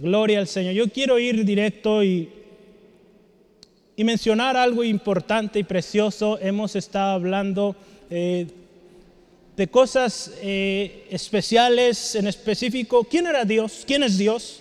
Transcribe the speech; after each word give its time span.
Gloria 0.00 0.38
al 0.38 0.48
Señor. 0.48 0.72
Yo 0.72 0.88
quiero 0.88 1.18
ir 1.18 1.44
directo 1.44 2.02
y, 2.02 2.30
y 3.96 4.04
mencionar 4.04 4.56
algo 4.56 4.82
importante 4.82 5.58
y 5.58 5.64
precioso. 5.64 6.38
Hemos 6.40 6.74
estado 6.74 7.12
hablando 7.12 7.76
eh, 8.08 8.46
de 9.58 9.68
cosas 9.68 10.32
eh, 10.40 11.06
especiales 11.10 12.14
en 12.14 12.26
específico. 12.26 13.04
¿Quién 13.04 13.26
era 13.26 13.44
Dios? 13.44 13.84
¿Quién 13.86 14.02
es 14.02 14.16
Dios? 14.16 14.60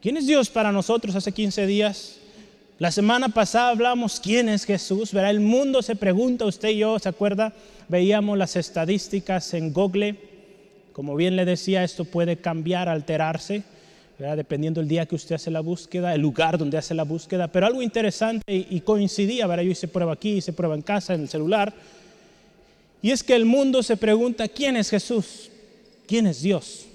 ¿Quién 0.00 0.16
es 0.16 0.26
Dios 0.26 0.50
para 0.50 0.72
nosotros 0.72 1.14
hace 1.14 1.30
15 1.30 1.66
días? 1.66 2.16
La 2.80 2.90
semana 2.90 3.28
pasada 3.28 3.68
hablamos 3.68 4.18
quién 4.18 4.48
es 4.48 4.64
Jesús. 4.64 5.12
¿verdad? 5.12 5.30
El 5.30 5.38
mundo 5.38 5.82
se 5.82 5.94
pregunta, 5.94 6.46
usted 6.46 6.70
y 6.70 6.78
yo, 6.78 6.98
¿se 6.98 7.08
acuerda? 7.08 7.52
Veíamos 7.86 8.36
las 8.36 8.56
estadísticas 8.56 9.54
en 9.54 9.72
Google. 9.72 10.16
Como 10.92 11.14
bien 11.14 11.36
le 11.36 11.44
decía, 11.44 11.84
esto 11.84 12.04
puede 12.04 12.38
cambiar, 12.38 12.88
alterarse, 12.88 13.62
dependiendo 14.18 14.80
del 14.80 14.88
día 14.88 15.06
que 15.06 15.14
usted 15.14 15.34
hace 15.34 15.50
la 15.50 15.60
búsqueda, 15.60 16.14
el 16.14 16.20
lugar 16.20 16.56
donde 16.56 16.78
hace 16.78 16.94
la 16.94 17.02
búsqueda. 17.02 17.48
Pero 17.48 17.66
algo 17.66 17.82
interesante 17.82 18.42
y, 18.48 18.80
coincidía, 18.80 19.46
¿verdad? 19.46 19.64
yo 19.64 19.70
hice 19.70 19.88
prueba 19.88 20.12
aquí, 20.12 20.36
hice 20.36 20.52
prueba 20.52 20.74
en 20.74 20.82
casa, 20.82 21.14
en 21.14 21.22
el 21.22 21.28
celular. 21.28 21.72
Y 23.00 23.10
es 23.10 23.22
que 23.24 23.34
el 23.34 23.44
mundo 23.44 23.82
se 23.82 23.96
pregunta, 23.96 24.46
¿quién 24.48 24.76
es 24.76 24.90
Jesús? 24.90 25.50
¿Quién 26.06 26.26
es 26.26 26.42
Dios? 26.42 26.86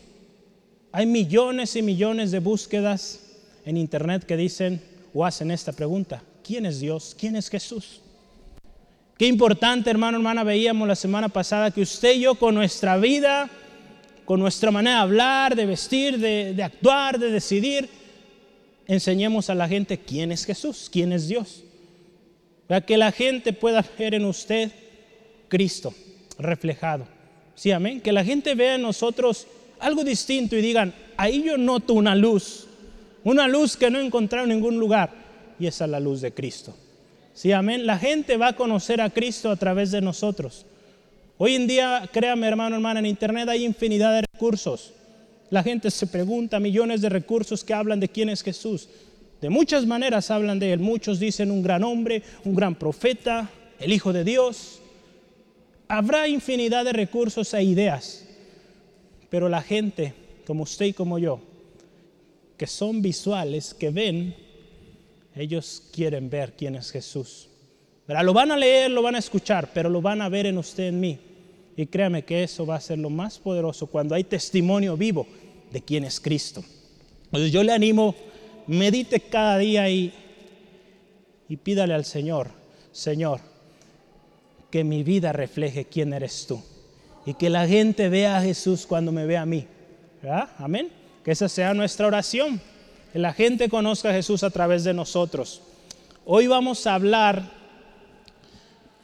Hay 0.92 1.06
millones 1.06 1.76
y 1.76 1.82
millones 1.82 2.32
de 2.32 2.40
búsquedas 2.40 3.20
en 3.66 3.76
Internet 3.76 4.24
que 4.24 4.38
dicen, 4.38 4.82
o 5.14 5.26
hacen 5.26 5.52
esta 5.52 5.74
pregunta, 5.74 6.24
¿quién 6.44 6.66
es 6.66 6.80
Dios? 6.80 7.16
¿Quién 7.20 7.36
es 7.36 7.50
Jesús? 7.50 8.02
Qué 9.18 9.26
importante, 9.26 9.90
hermano, 9.90 10.18
hermana, 10.18 10.44
veíamos 10.44 10.88
la 10.88 10.96
semana 10.96 11.28
pasada 11.28 11.72
que 11.72 11.82
usted 11.82 12.16
y 12.16 12.22
yo 12.22 12.36
con 12.36 12.56
nuestra 12.56 12.98
vida, 12.98 13.50
con 14.28 14.40
nuestra 14.40 14.70
manera 14.70 14.98
de 14.98 15.02
hablar, 15.02 15.56
de 15.56 15.66
vestir, 15.66 16.20
de, 16.20 16.62
actuar, 16.62 17.18
de 17.18 17.32
decidir, 17.32 17.90
enseñemos 18.86 19.50
a 19.50 19.56
la 19.56 19.68
gente 19.68 19.98
quién 19.98 20.32
es 20.32 20.46
Jesús, 20.46 20.90
quién 20.92 21.12
es 21.14 21.28
Dios. 21.28 21.64
Para 22.68 22.82
que 22.82 22.98
la 22.98 23.12
gente 23.12 23.54
pueda 23.54 23.84
ver 23.98 24.14
en 24.14 24.26
usted 24.26 24.70
Cristo 25.48 25.94
reflejado. 26.38 27.08
Sí, 27.56 27.72
amén. 27.72 28.02
Que 28.02 28.12
la 28.12 28.24
gente 28.24 28.54
vea 28.54 28.76
en 28.76 28.82
nosotros 28.82 29.48
algo 29.80 30.04
distinto 30.04 30.56
y 30.56 30.62
digan, 30.62 30.94
ahí 31.16 31.42
yo 31.44 31.58
noto 31.58 31.94
una 31.94 32.14
luz 32.14 32.68
una 33.28 33.46
luz 33.46 33.76
que 33.76 33.90
no 33.90 34.00
he 34.00 34.06
encontrado 34.06 34.46
en 34.46 34.52
ningún 34.52 34.78
lugar. 34.80 35.12
Y 35.60 35.68
esa 35.68 35.84
es 35.84 35.92
la 35.92 36.00
luz 36.00 36.22
de 36.22 36.34
Cristo. 36.34 36.74
Sí, 37.34 37.52
amén. 37.52 37.86
La 37.86 37.98
gente 38.00 38.38
va 38.38 38.48
a 38.48 38.56
conocer 38.56 39.02
a 39.02 39.10
Cristo 39.10 39.52
a 39.52 39.58
través 39.58 39.92
de 39.92 40.00
nosotros. 40.00 40.66
Hoy 41.40 41.54
en 41.54 41.68
día, 41.68 42.10
créame 42.12 42.48
hermano, 42.48 42.78
hermana, 42.78 43.00
en 43.00 43.06
Internet 43.06 43.48
hay 43.48 43.64
infinidad 43.64 44.12
de 44.12 44.22
recursos. 44.34 44.94
La 45.52 45.62
gente 45.62 45.92
se 45.92 46.08
pregunta, 46.08 46.60
millones 46.60 47.02
de 47.02 47.10
recursos 47.10 47.64
que 47.64 47.76
hablan 47.76 48.00
de 48.00 48.10
quién 48.10 48.30
es 48.30 48.42
Jesús. 48.42 48.90
De 49.40 49.52
muchas 49.52 49.86
maneras 49.86 50.32
hablan 50.32 50.58
de 50.58 50.74
él. 50.74 50.80
Muchos 50.80 51.20
dicen 51.20 51.52
un 51.52 51.62
gran 51.62 51.84
hombre, 51.84 52.24
un 52.44 52.56
gran 52.56 52.74
profeta, 52.74 53.52
el 53.80 53.94
Hijo 53.94 54.14
de 54.14 54.24
Dios. 54.24 54.82
Habrá 55.88 56.28
infinidad 56.28 56.84
de 56.86 56.94
recursos 56.94 57.54
e 57.54 57.64
ideas. 57.64 58.28
Pero 59.30 59.48
la 59.48 59.62
gente, 59.62 60.16
como 60.48 60.64
usted 60.64 60.88
y 60.88 60.94
como 60.94 61.20
yo, 61.20 61.40
que 62.58 62.66
son 62.66 63.04
visuales, 63.04 63.76
que 63.76 63.92
ven, 63.92 64.36
ellos 65.36 65.84
quieren 65.94 66.32
ver 66.32 66.54
quién 66.58 66.76
es 66.76 66.90
Jesús. 66.90 67.48
Lo 68.08 68.34
van 68.34 68.52
a 68.52 68.58
leer, 68.58 68.90
lo 68.90 69.04
van 69.04 69.16
a 69.16 69.20
escuchar, 69.20 69.70
pero 69.72 69.88
lo 69.88 70.02
van 70.02 70.24
a 70.24 70.30
ver 70.30 70.48
en 70.48 70.58
usted, 70.58 70.86
en 70.86 71.00
mí. 71.00 71.20
Y 71.78 71.86
créame 71.86 72.26
que 72.26 72.44
eso 72.44 72.66
va 72.66 72.76
a 72.76 72.82
ser 72.82 72.98
lo 72.98 73.12
más 73.12 73.38
poderoso 73.38 73.86
cuando 73.86 74.16
hay 74.16 74.24
testimonio 74.24 74.98
vivo 74.98 75.28
de 75.72 75.80
quién 75.80 76.04
es 76.04 76.20
Cristo. 76.20 76.64
Entonces 77.26 77.52
yo 77.52 77.62
le 77.62 77.72
animo, 77.72 78.16
medite 78.66 79.20
cada 79.20 79.60
día 79.60 79.88
y, 79.88 80.12
y 81.48 81.56
pídale 81.58 81.94
al 81.94 82.04
Señor, 82.04 82.50
Señor, 82.92 83.42
que 84.72 84.84
mi 84.84 85.04
vida 85.04 85.32
refleje 85.32 85.86
quién 85.86 86.14
eres 86.14 86.48
tú. 86.48 86.60
Y 87.28 87.36
que 87.36 87.52
la 87.52 87.68
gente 87.68 88.10
vea 88.10 88.38
a 88.38 88.42
Jesús 88.42 88.88
cuando 88.88 89.12
me 89.12 89.28
vea 89.28 89.44
a 89.44 89.46
mí. 89.46 89.68
Amén. 90.58 90.90
Que 91.24 91.32
esa 91.32 91.48
sea 91.48 91.76
nuestra 91.76 92.08
oración. 92.08 92.60
Que 93.14 93.20
la 93.20 93.34
gente 93.34 93.70
conozca 93.70 94.10
a 94.10 94.14
Jesús 94.14 94.44
a 94.44 94.50
través 94.50 94.84
de 94.84 94.96
nosotros. 94.96 95.62
Hoy 96.26 96.48
vamos 96.48 96.88
a 96.88 96.96
hablar 96.96 97.57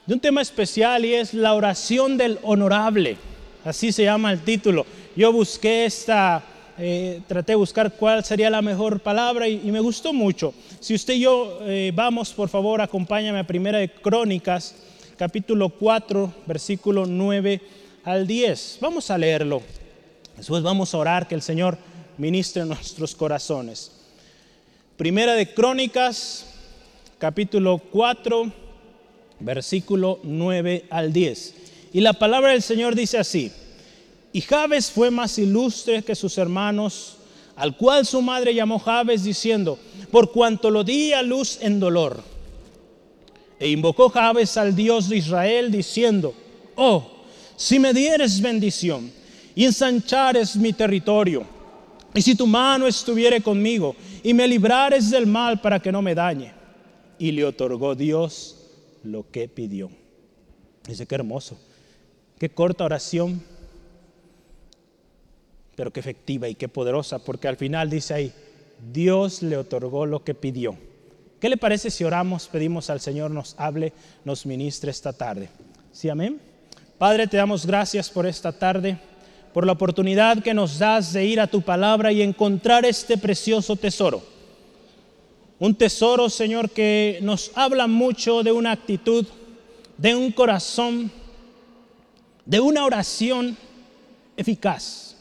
de 0.05 0.13
un 0.13 0.19
tema 0.19 0.41
especial 0.41 1.05
y 1.05 1.13
es 1.13 1.33
la 1.33 1.53
oración 1.53 2.17
del 2.17 2.39
honorable. 2.43 3.17
Así 3.63 3.91
se 3.91 4.03
llama 4.03 4.31
el 4.31 4.41
título. 4.41 4.85
Yo 5.15 5.31
busqué 5.31 5.85
esta, 5.85 6.43
eh, 6.77 7.21
traté 7.27 7.53
de 7.53 7.57
buscar 7.57 7.93
cuál 7.93 8.25
sería 8.25 8.49
la 8.49 8.61
mejor 8.61 8.99
palabra 8.99 9.47
y, 9.47 9.71
me 9.71 9.79
gustó 9.79 10.11
mucho. 10.11 10.53
Si 10.79 10.93
usted 10.93 11.13
y 11.13 11.21
yo 11.21 11.59
eh, 11.61 11.91
vamos, 11.95 12.33
por 12.33 12.49
favor, 12.49 12.81
acompáñame 12.81 13.39
a 13.39 13.47
Primera 13.47 13.77
de 13.77 13.89
Crónicas, 13.89 14.75
capítulo 15.17 15.69
4, 15.69 16.33
versículo 16.45 17.05
9 17.05 17.61
al 18.03 18.27
10. 18.27 18.79
Vamos 18.81 19.09
a 19.09 19.17
leerlo. 19.17 19.61
Después 20.35 20.63
vamos 20.63 20.93
a 20.93 20.97
orar 20.97 21.27
que 21.27 21.35
el 21.35 21.41
Señor 21.41 21.77
ministre 22.17 22.65
nuestros 22.65 23.15
corazones. 23.15 23.91
Primera 24.97 25.33
de 25.35 25.53
Crónicas, 25.53 26.45
capítulo 27.19 27.77
4, 27.77 28.62
versículo 29.43 30.19
9 30.23 30.85
al 30.89 31.11
10. 31.11 31.55
Y 31.93 32.01
la 32.01 32.13
palabra 32.13 32.51
del 32.51 32.61
Señor 32.61 32.95
dice 32.95 33.17
así, 33.17 33.51
y 34.31 34.41
Jabes 34.41 34.89
fue 34.89 35.11
más 35.11 35.37
ilustre 35.37 36.01
que 36.01 36.15
sus 36.15 36.37
hermanos, 36.37 37.17
al 37.55 37.77
cual 37.77 38.05
su 38.05 38.21
madre 38.21 38.55
llamó 38.55 38.79
Jabes 38.79 39.23
diciendo, 39.23 39.77
por 40.11 40.31
cuanto 40.31 40.71
lo 40.71 40.83
di 40.83 41.13
a 41.13 41.21
luz 41.21 41.59
en 41.61 41.79
dolor. 41.79 42.23
E 43.59 43.69
invocó 43.69 44.09
Jabes 44.09 44.57
al 44.57 44.75
Dios 44.75 45.07
de 45.07 45.17
Israel 45.17 45.71
diciendo, 45.71 46.33
oh, 46.75 47.11
si 47.55 47.77
me 47.77 47.93
dieres 47.93 48.41
bendición 48.41 49.11
y 49.53 49.65
ensanchares 49.65 50.55
mi 50.55 50.73
territorio, 50.73 51.45
y 52.15 52.21
si 52.21 52.35
tu 52.35 52.47
mano 52.47 52.87
estuviere 52.87 53.41
conmigo 53.41 53.95
y 54.23 54.33
me 54.33 54.47
librares 54.47 55.09
del 55.09 55.27
mal 55.27 55.61
para 55.61 55.79
que 55.79 55.91
no 55.91 56.01
me 56.01 56.15
dañe. 56.15 56.53
Y 57.17 57.31
le 57.31 57.45
otorgó 57.45 57.95
Dios 57.95 58.62
lo 59.03 59.29
que 59.29 59.47
pidió. 59.47 59.89
Dice, 60.87 61.05
qué 61.05 61.15
hermoso, 61.15 61.57
qué 62.39 62.49
corta 62.49 62.85
oración, 62.85 63.41
pero 65.75 65.91
qué 65.91 65.99
efectiva 65.99 66.47
y 66.47 66.55
qué 66.55 66.67
poderosa, 66.67 67.19
porque 67.19 67.47
al 67.47 67.57
final 67.57 67.89
dice 67.89 68.13
ahí, 68.13 68.33
Dios 68.91 69.41
le 69.41 69.57
otorgó 69.57 70.05
lo 70.05 70.23
que 70.23 70.33
pidió. 70.33 70.77
¿Qué 71.39 71.49
le 71.49 71.57
parece 71.57 71.89
si 71.89 72.03
oramos, 72.03 72.47
pedimos 72.47 72.89
al 72.89 72.99
Señor 72.99 73.31
nos 73.31 73.55
hable, 73.57 73.93
nos 74.23 74.45
ministre 74.45 74.91
esta 74.91 75.13
tarde? 75.13 75.49
¿Sí, 75.91 76.09
amén? 76.09 76.39
Padre, 76.97 77.27
te 77.27 77.37
damos 77.37 77.65
gracias 77.65 78.09
por 78.09 78.25
esta 78.25 78.51
tarde 78.51 78.97
por 79.53 79.65
la 79.65 79.73
oportunidad 79.73 80.41
que 80.41 80.53
nos 80.53 80.79
das 80.79 81.13
de 81.13 81.25
ir 81.25 81.39
a 81.39 81.47
tu 81.47 81.61
palabra 81.61 82.11
y 82.11 82.21
encontrar 82.21 82.85
este 82.85 83.17
precioso 83.17 83.75
tesoro. 83.75 84.23
Un 85.63 85.75
tesoro, 85.75 86.29
Señor, 86.29 86.71
que 86.71 87.19
nos 87.21 87.51
habla 87.55 87.87
mucho 87.87 88.43
de 88.43 88.51
una 88.51 88.73
actitud, 88.73 89.25
de 89.97 90.13
un 90.13 90.29
corazón, 90.33 91.09
de 92.45 92.59
una 92.59 92.83
oración 92.83 93.55
eficaz, 94.35 95.15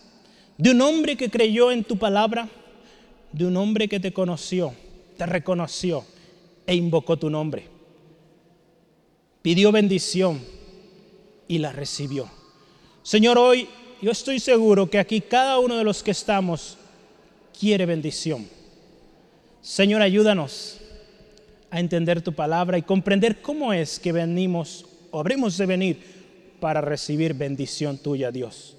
de 0.58 0.72
un 0.72 0.80
hombre 0.80 1.16
que 1.16 1.30
creyó 1.30 1.70
en 1.70 1.84
tu 1.84 1.96
palabra, 1.96 2.48
de 3.30 3.46
un 3.46 3.56
hombre 3.56 3.86
que 3.86 4.00
te 4.00 4.12
conoció, 4.12 4.74
te 5.16 5.26
reconoció 5.26 6.04
e 6.66 6.74
invocó 6.74 7.16
tu 7.16 7.30
nombre. 7.30 7.68
Pidió 9.42 9.70
bendición 9.70 10.40
y 11.46 11.58
la 11.58 11.70
recibió. 11.70 12.28
Señor, 13.04 13.38
hoy 13.38 13.68
yo 14.00 14.10
estoy 14.10 14.40
seguro 14.40 14.90
que 14.90 14.98
aquí 14.98 15.20
cada 15.20 15.60
uno 15.60 15.76
de 15.76 15.84
los 15.84 16.02
que 16.02 16.10
estamos 16.10 16.78
quiere 17.56 17.86
bendición. 17.86 18.61
Señor, 19.62 20.02
ayúdanos 20.02 20.78
a 21.70 21.78
entender 21.78 22.20
tu 22.20 22.32
palabra 22.32 22.78
y 22.78 22.82
comprender 22.82 23.40
cómo 23.40 23.72
es 23.72 24.00
que 24.00 24.10
venimos 24.10 24.84
o 25.12 25.20
habremos 25.20 25.56
de 25.56 25.66
venir 25.66 26.02
para 26.58 26.80
recibir 26.80 27.32
bendición 27.32 27.96
tuya, 27.96 28.32
Dios. 28.32 28.76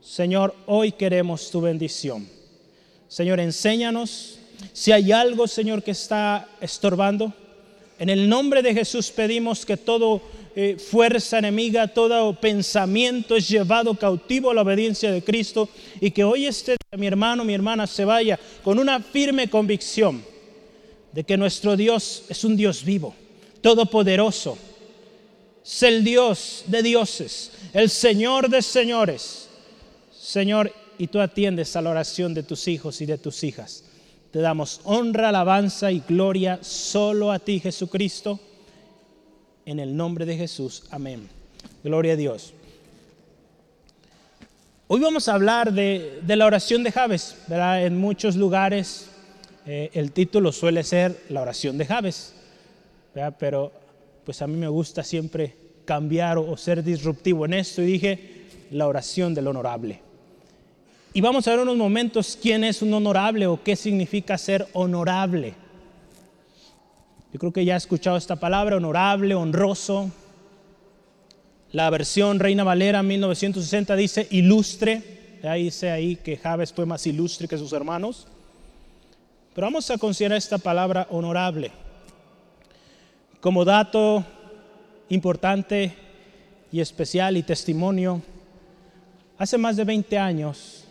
Señor, 0.00 0.54
hoy 0.64 0.92
queremos 0.92 1.50
tu 1.50 1.60
bendición. 1.60 2.26
Señor, 3.08 3.40
enséñanos 3.40 4.38
si 4.72 4.90
hay 4.90 5.12
algo, 5.12 5.46
Señor, 5.46 5.82
que 5.82 5.90
está 5.90 6.48
estorbando. 6.62 7.34
En 7.98 8.08
el 8.08 8.26
nombre 8.26 8.62
de 8.62 8.72
Jesús 8.72 9.10
pedimos 9.10 9.66
que 9.66 9.76
todo 9.76 10.22
eh, 10.54 10.78
fuerza 10.78 11.38
enemiga, 11.38 11.88
todo 11.88 12.40
pensamiento 12.40 13.36
es 13.36 13.48
llevado 13.50 13.94
cautivo 13.94 14.50
a 14.50 14.54
la 14.54 14.62
obediencia 14.62 15.10
de 15.12 15.22
Cristo 15.22 15.68
y 16.00 16.10
que 16.10 16.24
hoy 16.24 16.46
este 16.46 16.76
mi 16.96 17.06
hermano, 17.06 17.44
mi 17.44 17.54
hermana 17.54 17.86
se 17.86 18.04
vaya 18.04 18.38
con 18.62 18.78
una 18.78 19.00
firme 19.00 19.48
convicción 19.48 20.22
de 21.12 21.24
que 21.24 21.36
nuestro 21.36 21.76
Dios 21.76 22.24
es 22.28 22.44
un 22.44 22.56
Dios 22.56 22.84
vivo, 22.84 23.14
todopoderoso, 23.60 24.58
es 25.64 25.82
el 25.82 26.04
Dios 26.04 26.64
de 26.66 26.82
dioses, 26.82 27.52
el 27.72 27.90
Señor 27.90 28.48
de 28.48 28.62
señores. 28.62 29.48
Señor, 30.12 30.72
y 30.98 31.06
tú 31.06 31.20
atiendes 31.20 31.76
a 31.76 31.82
la 31.82 31.90
oración 31.90 32.34
de 32.34 32.42
tus 32.42 32.68
hijos 32.68 33.00
y 33.00 33.06
de 33.06 33.18
tus 33.18 33.44
hijas. 33.44 33.84
Te 34.30 34.40
damos 34.40 34.80
honra, 34.84 35.28
alabanza 35.28 35.90
y 35.92 36.02
gloria 36.06 36.58
solo 36.62 37.32
a 37.32 37.38
ti, 37.38 37.60
Jesucristo. 37.60 38.40
En 39.64 39.80
el 39.80 39.96
nombre 39.96 40.26
de 40.26 40.36
Jesús. 40.36 40.84
Amén. 40.90 41.28
Gloria 41.82 42.12
a 42.12 42.16
Dios. 42.16 42.52
Hoy 44.88 45.00
vamos 45.00 45.28
a 45.28 45.34
hablar 45.34 45.72
de, 45.72 46.22
la 46.28 46.46
oración 46.46 46.84
de 46.84 46.92
Javes. 46.92 47.36
En 47.50 47.98
muchos 47.98 48.36
lugares 48.36 49.08
eh, 49.66 49.90
el 49.94 50.12
título 50.12 50.52
suele 50.52 50.84
ser 50.84 51.24
la 51.28 51.42
oración 51.42 51.76
de 51.76 51.86
Javes. 51.86 52.36
Pero 53.36 53.72
pues 54.24 54.42
a 54.42 54.46
mí 54.46 54.56
me 54.56 54.68
gusta 54.68 55.02
siempre 55.02 55.56
cambiar 55.84 56.38
o 56.38 56.56
ser 56.56 56.84
disruptivo 56.84 57.46
en 57.46 57.54
esto 57.54 57.82
y 57.82 57.86
dije 57.86 58.46
la 58.70 58.86
oración 58.86 59.34
del 59.34 59.48
honorable. 59.48 60.02
Y 61.12 61.20
vamos 61.20 61.48
a 61.48 61.50
ver 61.50 61.60
unos 61.60 61.76
momentos 61.76 62.38
quién 62.40 62.62
es 62.62 62.80
un 62.80 62.94
honorable 62.94 63.48
o 63.48 63.60
qué 63.60 63.74
significa 63.74 64.38
ser 64.38 64.68
honorable. 64.72 65.54
Yo 67.32 67.40
creo 67.40 67.52
que 67.52 67.64
ya 67.64 67.74
he 67.74 67.78
escuchado 67.78 68.16
esta 68.16 68.36
palabra, 68.36 68.76
honorable, 68.76 69.34
honroso. 69.34 70.12
La 71.72 71.90
versión 71.90 72.38
Reina 72.38 72.64
Valera 72.64 73.02
1960 73.02 73.96
dice 73.96 74.26
ilustre. 74.30 75.40
Ahí 75.42 75.64
dice 75.64 75.90
ahí 75.90 76.16
que 76.16 76.36
Javes 76.36 76.72
fue 76.72 76.86
más 76.86 77.06
ilustre 77.06 77.48
que 77.48 77.58
sus 77.58 77.72
hermanos. 77.72 78.26
Pero 79.54 79.66
vamos 79.66 79.90
a 79.90 79.98
considerar 79.98 80.38
esta 80.38 80.58
palabra 80.58 81.06
honorable. 81.10 81.70
Como 83.40 83.64
dato 83.64 84.24
importante 85.08 85.94
y 86.72 86.80
especial 86.80 87.36
y 87.36 87.42
testimonio, 87.42 88.22
hace 89.38 89.58
más 89.58 89.76
de 89.76 89.84
20 89.84 90.18
años 90.18 90.86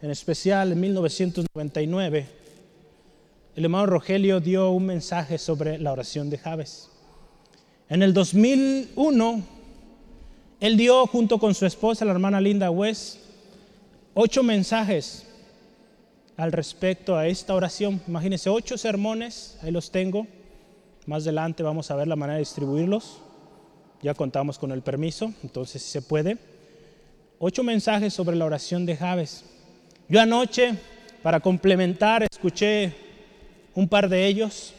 en 0.00 0.10
especial 0.10 0.72
en 0.72 0.80
1999, 0.80 2.26
el 3.56 3.64
hermano 3.64 3.86
Rogelio 3.86 4.38
dio 4.38 4.70
un 4.70 4.86
mensaje 4.86 5.38
sobre 5.38 5.78
la 5.78 5.90
oración 5.90 6.30
de 6.30 6.38
Javes. 6.38 6.88
En 7.90 8.02
el 8.02 8.12
2001, 8.12 9.42
él 10.60 10.76
dio 10.76 11.06
junto 11.06 11.38
con 11.38 11.54
su 11.54 11.64
esposa, 11.64 12.04
la 12.04 12.10
hermana 12.10 12.38
Linda 12.38 12.70
West, 12.70 13.16
ocho 14.12 14.42
mensajes 14.42 15.24
al 16.36 16.52
respecto 16.52 17.16
a 17.16 17.26
esta 17.26 17.54
oración. 17.54 18.00
Imagínense, 18.06 18.50
ocho 18.50 18.76
sermones, 18.76 19.58
ahí 19.62 19.70
los 19.70 19.90
tengo. 19.90 20.26
Más 21.06 21.22
adelante 21.22 21.62
vamos 21.62 21.90
a 21.90 21.96
ver 21.96 22.08
la 22.08 22.16
manera 22.16 22.34
de 22.34 22.40
distribuirlos. 22.40 23.22
Ya 24.02 24.12
contamos 24.12 24.58
con 24.58 24.70
el 24.70 24.82
permiso, 24.82 25.32
entonces 25.42 25.82
si 25.82 25.90
se 25.90 26.02
puede. 26.02 26.36
Ocho 27.38 27.62
mensajes 27.62 28.12
sobre 28.12 28.36
la 28.36 28.44
oración 28.44 28.84
de 28.84 28.96
Javes. 28.96 29.44
Yo 30.10 30.20
anoche, 30.20 30.74
para 31.22 31.40
complementar, 31.40 32.22
escuché 32.30 32.92
un 33.74 33.88
par 33.88 34.10
de 34.10 34.26
ellos. 34.26 34.74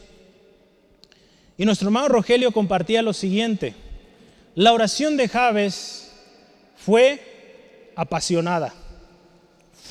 Y 1.60 1.66
nuestro 1.66 1.88
hermano 1.88 2.08
Rogelio 2.08 2.52
compartía 2.52 3.02
lo 3.02 3.12
siguiente. 3.12 3.74
La 4.54 4.72
oración 4.72 5.18
de 5.18 5.28
Javes 5.28 6.10
fue 6.74 7.92
apasionada, 7.94 8.72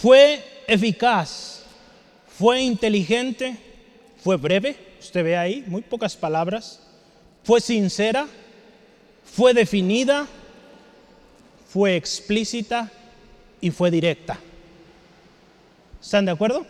fue 0.02 0.44
eficaz, 0.66 1.62
fue 2.40 2.62
inteligente, 2.62 3.56
fue 4.24 4.38
breve, 4.38 4.78
usted 5.00 5.24
ve 5.24 5.38
ahí, 5.38 5.64
muy 5.68 5.84
pocas 5.84 6.16
palabras, 6.16 6.80
fue 7.44 7.62
sincera, 7.62 8.26
fue 9.24 9.54
definida, 9.54 10.26
fue 11.72 11.96
explícita 11.96 12.92
y 13.62 13.70
fue 13.70 13.92
directa. 13.92 14.40
¿Están 16.02 16.26
de 16.26 16.32
acuerdo? 16.32 16.66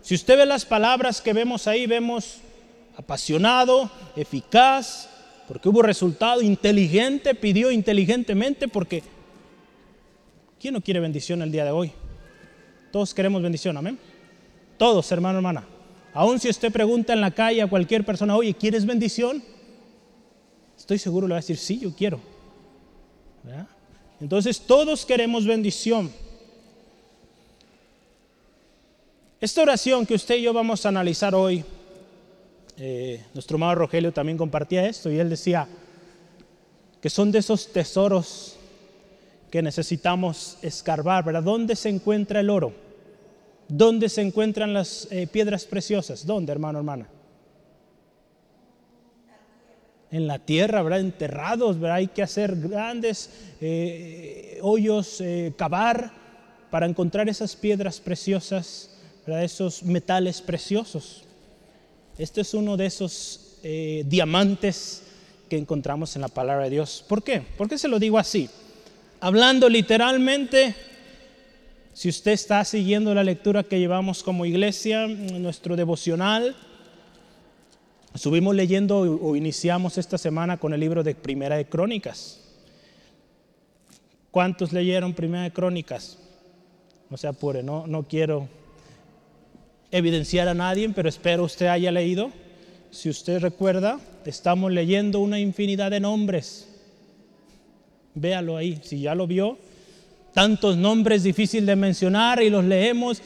Si 0.00 0.14
usted 0.14 0.38
ve 0.38 0.46
las 0.46 0.64
palabras 0.64 1.20
que 1.20 1.32
vemos 1.32 1.66
ahí, 1.66 1.88
vemos 1.88 2.38
apasionado, 2.98 3.88
eficaz, 4.16 5.08
porque 5.46 5.68
hubo 5.68 5.82
resultado, 5.82 6.42
inteligente, 6.42 7.32
pidió 7.32 7.70
inteligentemente, 7.70 8.66
porque 8.66 9.04
¿quién 10.60 10.74
no 10.74 10.80
quiere 10.80 10.98
bendición 10.98 11.40
el 11.40 11.52
día 11.52 11.64
de 11.64 11.70
hoy? 11.70 11.92
Todos 12.90 13.14
queremos 13.14 13.40
bendición, 13.40 13.76
amén. 13.76 13.98
Todos, 14.76 15.10
hermano, 15.12 15.38
hermana. 15.38 15.64
Aún 16.12 16.40
si 16.40 16.48
usted 16.48 16.72
pregunta 16.72 17.12
en 17.12 17.20
la 17.20 17.30
calle 17.30 17.62
a 17.62 17.68
cualquier 17.68 18.04
persona, 18.04 18.34
oye, 18.34 18.52
¿quieres 18.52 18.84
bendición? 18.84 19.44
Estoy 20.76 20.98
seguro 20.98 21.28
le 21.28 21.32
va 21.32 21.38
a 21.38 21.40
decir, 21.40 21.56
sí, 21.56 21.78
yo 21.78 21.94
quiero. 21.94 22.20
Entonces 24.20 24.60
todos 24.60 25.06
queremos 25.06 25.46
bendición. 25.46 26.10
Esta 29.40 29.62
oración 29.62 30.04
que 30.04 30.14
usted 30.14 30.34
y 30.34 30.42
yo 30.42 30.52
vamos 30.52 30.84
a 30.84 30.88
analizar 30.88 31.32
hoy, 31.36 31.64
eh, 32.80 33.24
nuestro 33.34 33.56
amado 33.56 33.74
Rogelio 33.74 34.12
también 34.12 34.38
compartía 34.38 34.86
esto 34.86 35.10
y 35.10 35.18
él 35.18 35.28
decía 35.28 35.66
que 37.00 37.10
son 37.10 37.32
de 37.32 37.40
esos 37.40 37.72
tesoros 37.72 38.56
que 39.50 39.62
necesitamos 39.62 40.58
escarbar, 40.62 41.24
¿verdad? 41.24 41.42
¿Dónde 41.42 41.74
se 41.74 41.88
encuentra 41.88 42.38
el 42.38 42.50
oro? 42.50 42.72
¿Dónde 43.66 44.08
se 44.08 44.22
encuentran 44.22 44.72
las 44.72 45.08
eh, 45.10 45.26
piedras 45.26 45.64
preciosas? 45.64 46.24
¿Dónde, 46.24 46.52
hermano, 46.52 46.78
hermana? 46.78 47.08
En 50.10 50.26
la 50.26 50.38
tierra, 50.38 50.82
¿verdad? 50.82 51.00
Enterrados, 51.00 51.80
¿verdad? 51.80 51.96
Hay 51.96 52.06
que 52.06 52.22
hacer 52.22 52.56
grandes 52.56 53.30
eh, 53.60 54.58
hoyos, 54.62 55.22
cavar 55.56 56.12
para 56.70 56.86
encontrar 56.86 57.28
esas 57.28 57.56
piedras 57.56 58.00
preciosas 58.00 58.96
de 59.26 59.44
esos 59.44 59.82
metales 59.82 60.40
preciosos. 60.40 61.27
Este 62.18 62.40
es 62.40 62.52
uno 62.52 62.76
de 62.76 62.86
esos 62.86 63.58
eh, 63.62 64.02
diamantes 64.06 65.04
que 65.48 65.56
encontramos 65.56 66.16
en 66.16 66.22
la 66.22 66.28
palabra 66.28 66.64
de 66.64 66.70
Dios. 66.70 67.04
¿Por 67.08 67.22
qué? 67.22 67.40
¿Por 67.56 67.68
qué 67.68 67.78
se 67.78 67.86
lo 67.86 68.00
digo 68.00 68.18
así? 68.18 68.50
Hablando 69.20 69.68
literalmente, 69.68 70.74
si 71.94 72.08
usted 72.08 72.32
está 72.32 72.64
siguiendo 72.64 73.14
la 73.14 73.22
lectura 73.22 73.62
que 73.62 73.78
llevamos 73.78 74.24
como 74.24 74.46
iglesia, 74.46 75.06
nuestro 75.06 75.76
devocional, 75.76 76.56
subimos 78.16 78.52
leyendo 78.56 78.98
o 78.98 79.36
iniciamos 79.36 79.96
esta 79.96 80.18
semana 80.18 80.56
con 80.56 80.74
el 80.74 80.80
libro 80.80 81.04
de 81.04 81.14
Primera 81.14 81.56
de 81.56 81.66
Crónicas. 81.66 82.40
¿Cuántos 84.32 84.72
leyeron 84.72 85.14
Primera 85.14 85.44
de 85.44 85.52
Crónicas? 85.52 86.18
No 87.10 87.16
se 87.16 87.28
apure, 87.28 87.62
no, 87.62 87.86
no 87.86 88.02
quiero 88.02 88.48
evidenciar 89.90 90.48
a 90.48 90.54
nadie, 90.54 90.88
pero 90.90 91.08
espero 91.08 91.44
usted 91.44 91.66
haya 91.66 91.90
leído. 91.92 92.30
Si 92.90 93.08
usted 93.08 93.40
recuerda, 93.40 94.00
estamos 94.24 94.72
leyendo 94.72 95.20
una 95.20 95.38
infinidad 95.38 95.90
de 95.90 96.00
nombres. 96.00 96.68
Véalo 98.14 98.56
ahí, 98.56 98.80
si 98.82 99.00
ya 99.00 99.14
lo 99.14 99.26
vio. 99.26 99.58
Tantos 100.34 100.76
nombres 100.76 101.22
difíciles 101.22 101.66
de 101.66 101.76
mencionar 101.76 102.42
y 102.42 102.50
los 102.50 102.64
leemos 102.64 103.22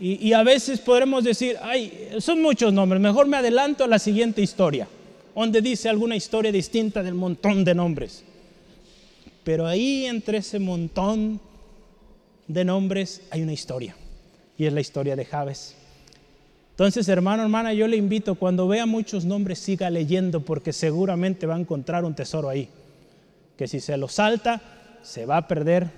y, 0.00 0.32
a 0.32 0.42
veces 0.42 0.80
podremos 0.80 1.22
decir, 1.22 1.58
ay, 1.60 2.08
son 2.20 2.40
muchos 2.40 2.72
nombres, 2.72 3.02
mejor 3.02 3.26
me 3.26 3.36
adelanto 3.36 3.84
a 3.84 3.86
la 3.86 3.98
siguiente 3.98 4.40
historia, 4.40 4.88
donde 5.34 5.60
dice 5.60 5.90
alguna 5.90 6.16
historia 6.16 6.50
distinta 6.50 7.02
del 7.02 7.12
montón 7.12 7.64
de 7.64 7.74
nombres. 7.74 8.24
Pero 9.44 9.66
ahí 9.66 10.06
entre 10.06 10.38
ese 10.38 10.58
montón 10.58 11.38
de 12.48 12.64
nombres 12.64 13.20
hay 13.30 13.42
una 13.42 13.52
historia, 13.52 13.94
y 14.56 14.64
es 14.64 14.72
la 14.72 14.80
historia 14.80 15.16
de 15.16 15.26
Javes. 15.26 15.76
Entonces, 16.70 17.08
hermano, 17.08 17.42
hermana, 17.42 17.74
yo 17.74 17.86
le 17.86 17.96
invito, 17.96 18.34
cuando 18.34 18.66
vea 18.66 18.86
muchos 18.86 19.24
nombres, 19.24 19.58
siga 19.58 19.90
leyendo 19.90 20.40
porque 20.40 20.72
seguramente 20.72 21.46
va 21.46 21.56
a 21.56 21.60
encontrar 21.60 22.04
un 22.04 22.14
tesoro 22.14 22.48
ahí. 22.48 22.68
Que 23.56 23.68
si 23.68 23.80
se 23.80 23.96
lo 23.96 24.08
salta, 24.08 24.62
se 25.02 25.26
va 25.26 25.36
a 25.36 25.48
perder 25.48 25.90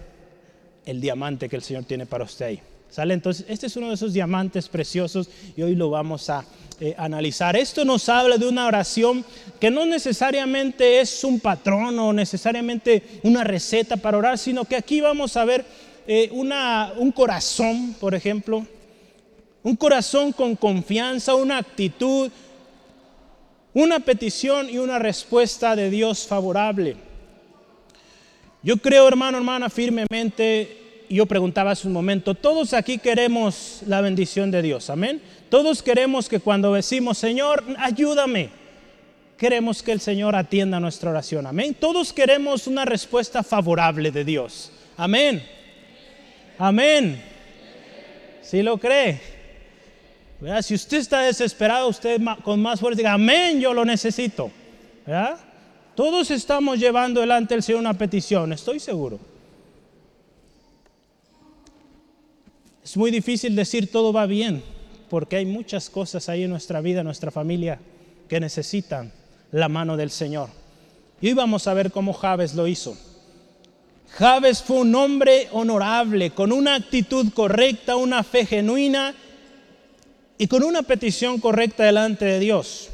el 0.85 1.01
diamante 1.01 1.49
que 1.49 1.57
el 1.57 1.63
Señor 1.63 1.85
tiene 1.85 2.07
para 2.07 2.25
usted 2.25 2.47
ahí. 2.47 2.61
¿Sale? 2.91 3.15
Entonces, 3.15 3.47
este 3.49 3.69
es 3.69 3.77
uno 3.77 3.89
de 3.89 3.95
esos 3.95 4.13
diamantes 4.13 4.69
preciosos 4.69 5.31
y 5.57 5.63
hoy 5.63 5.75
lo 5.75 5.89
vamos 5.89 6.29
a 6.29 6.45
eh, 6.79 6.95
analizar. 6.99 7.57
Esto 7.57 7.87
nos 7.87 8.09
habla 8.11 8.37
de 8.37 8.47
una 8.47 8.67
oración 8.67 9.25
que 9.59 9.71
no 9.71 9.87
necesariamente 9.87 11.01
es 11.01 11.25
un 11.25 11.41
patrón 11.41 11.99
o 11.99 12.13
necesariamente 12.13 13.03
una 13.23 13.45
receta 13.45 13.97
para 13.97 14.19
orar, 14.19 14.37
sino 14.37 14.67
que 14.67 14.77
aquí 14.77 15.01
vamos 15.01 15.39
a 15.39 15.47
ver 15.47 15.65
eh, 16.07 16.29
un 16.33 17.13
corazón, 17.13 17.97
por 17.99 18.15
ejemplo, 18.15 18.67
un 19.63 19.77
corazón 19.77 20.33
con 20.33 20.57
confianza, 20.57 21.35
una 21.35 21.59
actitud, 21.59 22.31
una 23.75 24.01
petición 24.01 24.69
y 24.69 24.79
una 24.79 24.99
respuesta 24.99 25.77
de 25.77 25.91
Dios 25.91 26.27
favorable. 26.27 26.97
Yo 28.63 28.77
creo, 28.77 29.09
hermano, 29.09 29.39
hermana, 29.39 29.71
firmemente, 29.71 31.05
yo 31.09 31.27
preguntaba 31.27 31.73
hace 31.73 31.87
un 31.87 31.93
momento, 31.93 32.35
todos 32.35 32.73
aquí 32.73 32.99
queremos 32.99 33.83
la 33.87 34.01
bendición 34.01 34.51
de 34.51 34.63
Dios, 34.63 34.89
amén. 34.89 35.21
Todos 35.49 35.83
queremos 35.83 36.29
que 36.29 36.41
cuando 36.41 36.73
decimos, 36.73 37.19
Señor, 37.19 37.65
ayúdame, 37.79 38.51
queremos 39.37 39.83
que 39.83 39.93
el 39.93 40.01
Señor 40.01 40.37
atienda 40.37 40.81
nuestra 40.81 41.11
oración, 41.11 41.47
amén. 41.47 41.75
Todos 41.79 42.13
queremos 42.13 42.67
una 42.67 42.85
respuesta 42.85 43.43
favorable 43.43 44.11
de 44.11 44.25
Dios, 44.25 44.73
amén. 44.97 45.43
Amén. 46.59 47.21
Si 48.43 48.63
lo 48.63 48.79
cree. 48.79 49.32
Si 50.63 50.75
usted 50.75 50.99
está 50.99 51.21
desesperado, 51.21 51.89
usted 51.89 52.21
con 52.43 52.61
más 52.61 52.81
fuerza 52.81 52.97
diga, 52.97 53.13
amén, 53.13 53.61
yo 53.61 53.73
lo 53.73 53.85
necesito. 53.85 54.51
Todos 55.95 56.31
estamos 56.31 56.79
llevando 56.79 57.21
delante 57.21 57.55
del 57.55 57.63
Señor 57.63 57.81
una 57.81 57.95
petición, 57.95 58.53
estoy 58.53 58.81
seguro. 58.81 59.21
Es 62.83 62.97
muy 62.97 63.13
difícil 63.13 63.55
decir 63.55 63.93
todo 63.93 64.13
va 64.13 64.27
bien, 64.27 64.65
porque 65.09 65.37
hay 65.37 65.47
muchas 65.47 65.89
cosas 65.89 66.29
ahí 66.29 66.43
en 66.43 66.51
nuestra 66.51 66.81
vida, 66.81 67.01
en 67.01 67.07
nuestra 67.07 67.31
familia, 67.31 67.79
que 68.29 68.41
necesitan 68.41 69.13
la 69.53 69.69
mano 69.69 69.97
del 69.97 70.11
Señor. 70.11 70.49
Y 71.21 71.29
hoy 71.29 71.35
vamos 71.35 71.69
a 71.69 71.75
ver 71.75 71.93
cómo 71.93 72.13
Javes 72.13 72.55
lo 72.55 72.67
hizo. 72.67 72.97
Javes 74.11 74.61
fue 74.61 74.79
un 74.79 74.95
hombre 74.97 75.49
honorable, 75.53 76.31
con 76.31 76.51
una 76.51 76.75
actitud 76.75 77.33
correcta, 77.33 77.95
una 77.95 78.25
fe 78.25 78.45
genuina 78.45 79.15
y 80.43 80.49
con 80.49 80.65
una 80.65 80.83
petición 80.83 81.39
correcta 81.39 81.85
delante 81.85 82.25
de 82.25 82.41
Dios. 82.41 82.89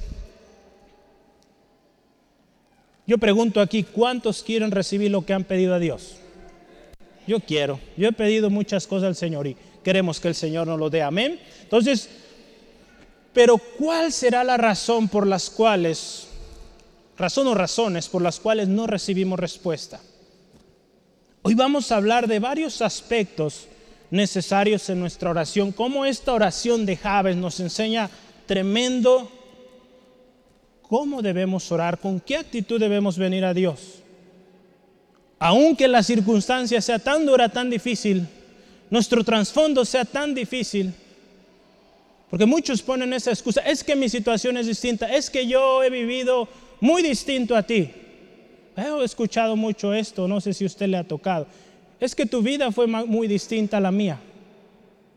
Yo 3.06 3.16
pregunto 3.16 3.62
aquí, 3.62 3.84
¿cuántos 3.84 4.42
quieren 4.42 4.70
recibir 4.70 5.10
lo 5.10 5.24
que 5.24 5.32
han 5.32 5.44
pedido 5.44 5.72
a 5.72 5.78
Dios? 5.78 6.16
Yo 7.26 7.40
quiero. 7.40 7.80
Yo 7.96 8.06
he 8.06 8.12
pedido 8.12 8.50
muchas 8.50 8.86
cosas 8.86 9.06
al 9.06 9.16
Señor 9.16 9.46
y 9.46 9.56
queremos 9.82 10.20
que 10.20 10.28
el 10.28 10.34
Señor 10.34 10.66
nos 10.66 10.78
lo 10.78 10.90
dé. 10.90 11.00
Amén. 11.00 11.40
Entonces, 11.62 12.10
pero 13.32 13.56
¿cuál 13.56 14.12
será 14.12 14.44
la 14.44 14.58
razón 14.58 15.08
por 15.08 15.26
las 15.26 15.48
cuales, 15.48 16.28
razón 17.16 17.46
o 17.46 17.54
razones 17.54 18.10
por 18.10 18.20
las 18.20 18.40
cuales 18.40 18.68
no 18.68 18.86
recibimos 18.86 19.40
respuesta? 19.40 20.02
Hoy 21.40 21.54
vamos 21.54 21.90
a 21.92 21.96
hablar 21.96 22.28
de 22.28 22.40
varios 22.40 22.82
aspectos 22.82 23.68
necesarios 24.10 24.88
en 24.88 25.00
nuestra 25.00 25.30
oración, 25.30 25.72
cómo 25.72 26.04
esta 26.04 26.32
oración 26.32 26.86
de 26.86 26.96
Javes 26.96 27.36
nos 27.36 27.60
enseña 27.60 28.10
tremendo 28.46 29.30
cómo 30.82 31.20
debemos 31.20 31.70
orar, 31.70 31.98
con 31.98 32.18
qué 32.18 32.36
actitud 32.36 32.80
debemos 32.80 33.18
venir 33.18 33.44
a 33.44 33.52
Dios. 33.52 34.02
Aunque 35.38 35.86
la 35.86 36.02
circunstancia 36.02 36.80
sea 36.80 36.98
tan 36.98 37.26
dura, 37.26 37.48
tan 37.48 37.68
difícil, 37.70 38.26
nuestro 38.90 39.22
trasfondo 39.22 39.84
sea 39.84 40.04
tan 40.04 40.34
difícil, 40.34 40.92
porque 42.30 42.46
muchos 42.46 42.82
ponen 42.82 43.12
esa 43.12 43.30
excusa, 43.30 43.60
es 43.60 43.84
que 43.84 43.94
mi 43.94 44.08
situación 44.08 44.56
es 44.56 44.66
distinta, 44.66 45.14
es 45.14 45.30
que 45.30 45.46
yo 45.46 45.82
he 45.82 45.90
vivido 45.90 46.48
muy 46.80 47.02
distinto 47.02 47.54
a 47.54 47.62
ti. 47.62 47.90
He 48.76 49.04
escuchado 49.04 49.56
mucho 49.56 49.92
esto, 49.92 50.26
no 50.26 50.40
sé 50.40 50.54
si 50.54 50.64
usted 50.64 50.86
le 50.86 50.96
ha 50.96 51.04
tocado 51.04 51.46
es 52.00 52.14
que 52.14 52.26
tu 52.26 52.42
vida 52.42 52.70
fue 52.70 52.86
muy 52.86 53.26
distinta 53.26 53.78
a 53.78 53.80
la 53.80 53.90
mía. 53.90 54.20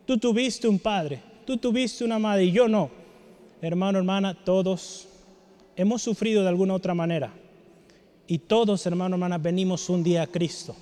Tú 0.06 0.18
tuviste 0.18 0.68
un 0.68 0.80
padre, 0.80 1.22
tú 1.46 1.58
tuviste 1.58 2.04
una 2.04 2.20
madre 2.20 2.46
y 2.46 2.52
yo 2.52 2.68
no. 2.68 2.90
Hermano, 3.62 4.00
hermana, 4.00 4.34
todos 4.34 5.08
hemos 5.76 6.02
sufrido 6.02 6.42
de 6.42 6.50
alguna 6.50 6.74
otra 6.74 6.94
manera. 6.94 7.32
Y 8.28 8.40
todos, 8.40 8.86
hermano, 8.86 9.16
hermana, 9.16 9.38
venimos 9.38 9.90
un 9.90 10.04
día 10.04 10.24
a 10.24 10.28
Cristo. 10.28 10.76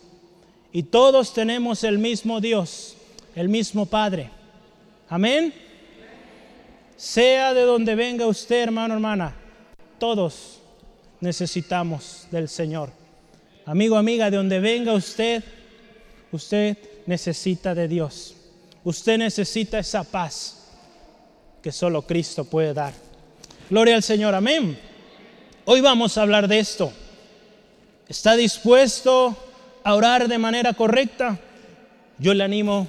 Y 0.71 0.83
todos 0.83 1.33
tenemos 1.33 1.83
el 1.83 1.97
mismo 1.97 2.39
Dios, 2.39 2.95
el 3.35 3.49
mismo 3.49 3.85
Padre. 3.85 4.29
Amén. 5.09 5.53
Sea 6.95 7.53
de 7.53 7.61
donde 7.61 7.95
venga 7.95 8.27
usted, 8.27 8.63
hermano, 8.63 8.93
hermana, 8.93 9.35
todos 9.97 10.59
necesitamos 11.19 12.27
del 12.31 12.47
Señor. 12.47 12.91
Amigo, 13.65 13.97
amiga, 13.97 14.29
de 14.29 14.37
donde 14.37 14.59
venga 14.59 14.93
usted, 14.93 15.43
Usted 16.31 16.77
necesita 17.05 17.73
de 17.73 17.87
Dios. 17.87 18.35
Usted 18.83 19.17
necesita 19.17 19.79
esa 19.79 20.03
paz 20.03 20.57
que 21.61 21.71
solo 21.71 22.03
Cristo 22.03 22.45
puede 22.45 22.73
dar. 22.73 22.93
Gloria 23.69 23.95
al 23.95 24.03
Señor, 24.03 24.33
amén. 24.35 24.79
Hoy 25.65 25.81
vamos 25.81 26.17
a 26.17 26.21
hablar 26.21 26.47
de 26.47 26.59
esto. 26.59 26.91
¿Está 28.07 28.35
dispuesto 28.35 29.35
a 29.83 29.95
orar 29.95 30.27
de 30.27 30.37
manera 30.37 30.73
correcta? 30.73 31.39
Yo 32.17 32.33
le 32.33 32.43
animo, 32.43 32.87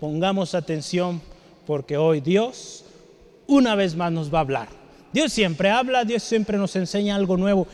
pongamos 0.00 0.54
atención, 0.54 1.20
porque 1.66 1.96
hoy 1.96 2.20
Dios 2.20 2.84
una 3.46 3.74
vez 3.74 3.94
más 3.94 4.10
nos 4.12 4.32
va 4.32 4.38
a 4.38 4.42
hablar. 4.42 4.68
Dios 5.12 5.32
siempre 5.32 5.70
habla, 5.70 6.04
Dios 6.04 6.22
siempre 6.22 6.58
nos 6.58 6.74
enseña 6.76 7.14
algo 7.14 7.36
nuevo. 7.36 7.66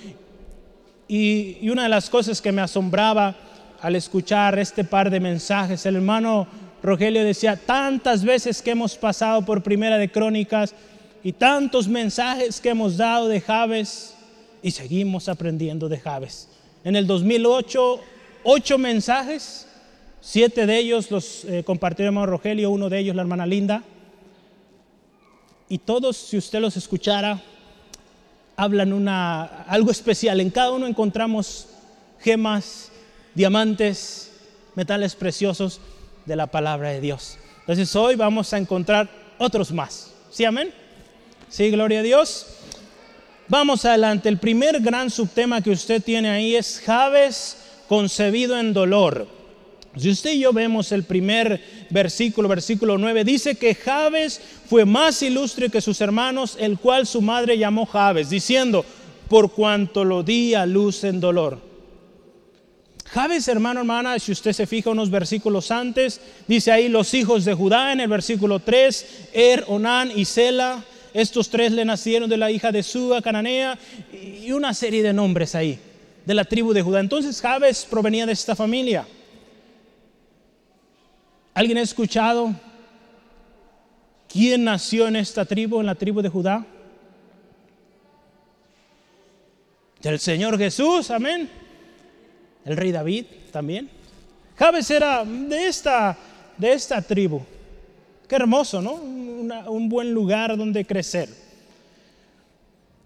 Y, 1.07 1.59
y 1.61 1.71
una 1.71 1.85
de 1.85 1.89
las 1.89 2.11
cosas 2.11 2.41
que 2.41 2.53
me 2.53 2.61
asombraba, 2.61 3.37
al 3.83 3.97
escuchar 3.97 4.59
este 4.59 4.85
par 4.85 5.11
de 5.11 5.21
mensajes. 5.21 5.85
El 5.87 5.97
hermano 5.97 6.47
Rogelio 6.83 7.25
decía, 7.25 7.57
tantas 7.57 8.25
veces 8.25 8.63
que 8.63 8.71
hemos 8.71 8.97
pasado 8.97 9.45
por 9.45 9.63
Primera 9.63 9.99
de 9.99 10.11
Crónicas 10.11 10.75
y 11.23 11.33
tantos 11.33 11.89
mensajes 11.89 12.61
que 12.61 12.71
hemos 12.71 12.97
dado 12.97 13.29
de 13.29 13.41
Javes 13.41 14.15
y 14.63 14.71
seguimos 14.71 15.29
aprendiendo 15.29 15.89
de 15.89 15.99
Javes. 15.99 16.49
En 16.85 16.97
el 16.97 17.07
2008, 17.07 18.01
ocho 18.45 18.79
mensajes, 18.79 19.67
siete 20.21 20.67
de 20.67 20.79
ellos 20.79 21.11
los 21.11 21.45
eh, 21.45 21.63
compartió 21.65 22.05
el 22.05 22.09
hermano 22.09 22.27
Rogelio, 22.27 22.71
uno 22.71 22.89
de 22.89 22.99
ellos 22.99 23.17
la 23.17 23.23
hermana 23.23 23.47
Linda. 23.47 23.83
Y 25.69 25.79
todos, 25.79 26.17
si 26.17 26.37
usted 26.37 26.61
los 26.61 26.77
escuchara, 26.77 27.41
hablan 28.57 28.93
una, 28.93 29.45
algo 29.65 29.91
especial. 29.91 30.41
En 30.41 30.51
cada 30.51 30.73
uno 30.73 30.87
encontramos 30.87 31.69
gemas 32.19 32.90
diamantes, 33.41 34.33
metales 34.75 35.15
preciosos 35.15 35.81
de 36.27 36.37
la 36.37 36.49
palabra 36.49 36.91
de 36.91 37.01
Dios. 37.01 37.39
Entonces 37.61 37.97
hoy 37.97 38.15
vamos 38.15 38.53
a 38.53 38.59
encontrar 38.59 39.09
otros 39.39 39.73
más. 39.73 40.13
¿Sí, 40.31 40.45
amén? 40.45 40.71
Sí, 41.49 41.71
gloria 41.71 42.01
a 42.01 42.03
Dios. 42.03 42.49
Vamos 43.49 43.87
adelante. 43.87 44.29
El 44.29 44.37
primer 44.37 44.81
gran 44.81 45.09
subtema 45.09 45.63
que 45.63 45.71
usted 45.71 46.03
tiene 46.03 46.29
ahí 46.29 46.55
es 46.55 46.83
Javes 46.85 47.57
concebido 47.89 48.61
en 48.61 48.75
dolor. 48.75 49.27
Si 49.97 50.11
usted 50.11 50.33
y 50.33 50.41
yo 50.41 50.53
vemos 50.53 50.93
el 50.93 51.05
primer 51.05 51.65
versículo, 51.89 52.47
versículo 52.47 52.99
9, 52.99 53.25
dice 53.25 53.55
que 53.55 53.75
Javes 53.75 54.39
fue 54.69 54.85
más 54.85 55.23
ilustre 55.23 55.71
que 55.71 55.81
sus 55.81 56.03
hermanos, 56.03 56.59
el 56.61 56.79
cual 56.79 57.07
su 57.07 57.23
madre 57.23 57.57
llamó 57.57 57.87
Javes, 57.87 58.29
diciendo, 58.29 58.85
por 59.31 59.51
cuanto 59.51 60.05
lo 60.05 60.23
di 60.23 60.53
a 60.53 60.67
luz 60.67 61.05
en 61.05 61.21
dolor. 61.21 61.70
Javes, 63.13 63.49
hermano, 63.49 63.81
hermana, 63.81 64.17
si 64.21 64.31
usted 64.31 64.53
se 64.53 64.69
fija 64.69 64.91
unos 64.91 65.11
versículos 65.11 65.73
antes, 65.73 66.21
dice 66.47 66.71
ahí 66.71 66.89
los 66.89 67.13
hijos 67.13 67.45
de 67.45 67.55
Judá 67.55 67.93
en 67.93 67.99
el 67.99 68.09
versículo 68.09 68.61
3, 68.61 69.29
Er, 69.33 69.65
Onán 69.67 70.13
y 70.15 70.25
Sela. 70.25 70.85
Estos 71.13 71.51
tres 71.51 71.73
le 71.73 71.85
nacieron 71.85 72.31
de 72.31 72.37
la 72.37 72.53
hija 72.53 72.71
de 72.71 72.85
Suba, 72.85 73.21
cananea, 73.21 73.77
y 74.13 74.53
una 74.53 74.73
serie 74.75 75.03
de 75.03 75.13
nombres 75.13 75.57
ahí, 75.57 75.77
de 76.25 76.35
la 76.35 76.45
tribu 76.45 76.73
de 76.73 76.83
Judá. 76.83 77.01
Entonces 77.01 77.41
Javes 77.41 77.85
provenía 77.85 78.27
de 78.27 78.33
esta 78.33 78.55
familia. 78.55 79.05
¿Alguien 81.53 81.79
ha 81.79 81.83
escuchado 81.83 82.55
quién 84.33 84.63
nació 84.63 85.09
en 85.09 85.17
esta 85.17 85.45
tribu, 85.45 85.81
en 85.81 85.87
la 85.87 85.97
tribu 85.97 86.23
de 86.23 86.29
Judá? 86.29 86.65
Del 90.01 90.21
Señor 90.21 90.57
Jesús, 90.57 91.11
amén 91.11 91.60
el 92.65 92.77
rey 92.77 92.93
David 92.93 93.27
también. 93.51 93.91
Jabes 94.57 94.91
era 94.91 95.25
de 95.25 95.69
esta, 95.69 96.17
de 96.57 96.73
esta 96.73 97.01
tribu. 97.01 97.41
Qué 98.29 98.37
hermoso, 98.37 98.81
¿no? 98.81 98.95
un 98.95 99.89
buen 99.89 100.13
lugar 100.13 100.57
donde 100.57 100.85
crecer. 100.85 101.29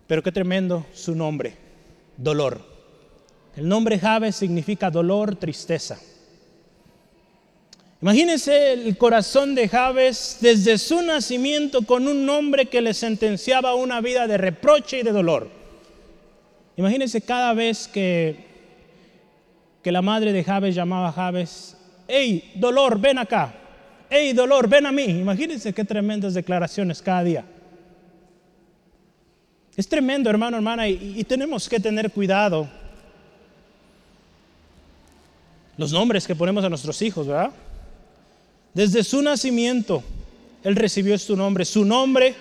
Pero 0.07 0.23
qué 0.23 0.33
tremendo 0.33 0.85
su 0.93 1.15
nombre, 1.15 1.55
dolor. 2.17 2.61
El 3.57 3.69
nombre 3.69 3.99
Jabes 3.99 4.37
significa 4.37 4.91
dolor, 4.91 5.37
tristeza. 5.37 5.99
Imagínense 8.03 8.75
el 8.75 8.99
corazón 8.99 9.55
de 9.55 9.67
Jabes 9.67 10.39
desde 10.41 10.77
su 10.77 11.01
nacimiento 11.01 11.83
con 11.83 12.07
un 12.07 12.27
nombre 12.27 12.67
que 12.67 12.83
le 12.83 12.93
sentenciaba 12.93 13.75
una 13.75 14.03
vida 14.03 14.27
de 14.27 14.37
reproche 14.37 14.99
y 14.99 15.03
de 15.03 15.13
dolor. 15.13 15.49
Imagínense 16.77 17.23
cada 17.23 17.55
vez 17.55 17.89
que 17.89 18.54
que 19.85 19.93
la 19.93 20.01
madre 20.01 20.33
de 20.33 20.43
Javes 20.43 20.75
llamaba 20.75 21.09
a 21.09 21.13
Javes, 21.13 21.77
hey, 22.09 22.53
dolor, 22.55 22.99
ven 22.99 23.19
acá, 23.19 23.55
hey, 24.09 24.33
dolor, 24.33 24.67
ven 24.67 24.87
a 24.87 24.93
mí. 24.93 25.05
Imagínense 25.05 25.75
qué 25.75 25.85
tremendas 25.85 26.33
declaraciones 26.33 27.03
cada 27.03 27.23
día. 27.23 27.45
Es 29.77 29.87
tremendo, 29.87 30.31
hermano, 30.31 30.57
hermana, 30.57 30.89
y, 30.89 31.21
y 31.21 31.25
tenemos 31.25 31.69
que 31.69 31.79
tener 31.79 32.11
cuidado. 32.11 32.67
Los 35.77 35.93
nombres 35.93 36.27
que 36.27 36.35
ponemos 36.35 36.65
a 36.65 36.71
nuestros 36.71 37.03
hijos, 37.03 37.27
¿verdad? 37.27 37.51
Desde 38.73 39.05
su 39.05 39.21
nacimiento, 39.21 40.03
él 40.63 40.77
recibió 40.77 41.19
su 41.19 41.37
nombre. 41.37 41.67
Su 41.67 41.85
nombre, 41.85 42.35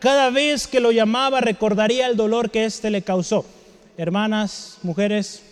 cada 0.00 0.30
vez 0.30 0.66
que 0.66 0.80
lo 0.80 0.90
llamaba, 0.90 1.40
recordaría 1.40 2.08
el 2.08 2.16
dolor 2.16 2.50
que 2.50 2.64
éste 2.64 2.90
le 2.90 3.02
causó. 3.02 3.46
Hermanas, 3.96 4.78
mujeres, 4.82 5.44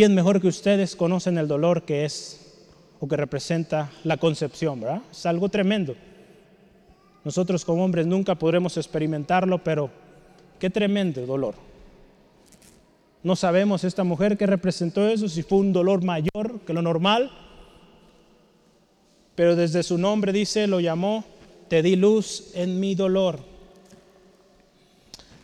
¿Quién 0.00 0.14
mejor 0.14 0.40
que 0.40 0.48
ustedes 0.48 0.96
conocen 0.96 1.36
el 1.36 1.46
dolor 1.46 1.82
que 1.82 2.06
es 2.06 2.56
o 3.00 3.06
que 3.06 3.18
representa 3.18 3.92
la 4.04 4.16
concepción, 4.16 4.80
verdad? 4.80 5.02
Es 5.12 5.26
algo 5.26 5.50
tremendo. 5.50 5.94
Nosotros 7.22 7.66
como 7.66 7.84
hombres 7.84 8.06
nunca 8.06 8.34
podremos 8.34 8.78
experimentarlo, 8.78 9.62
pero 9.62 9.90
qué 10.58 10.70
tremendo 10.70 11.26
dolor. 11.26 11.54
No 13.22 13.36
sabemos 13.36 13.84
esta 13.84 14.02
mujer 14.02 14.38
que 14.38 14.46
representó 14.46 15.06
eso, 15.06 15.28
si 15.28 15.42
fue 15.42 15.58
un 15.58 15.70
dolor 15.70 16.02
mayor 16.02 16.60
que 16.66 16.72
lo 16.72 16.80
normal, 16.80 17.30
pero 19.34 19.54
desde 19.54 19.82
su 19.82 19.98
nombre 19.98 20.32
dice, 20.32 20.66
lo 20.66 20.80
llamó, 20.80 21.24
te 21.68 21.82
di 21.82 21.96
luz 21.96 22.52
en 22.54 22.80
mi 22.80 22.94
dolor. 22.94 23.49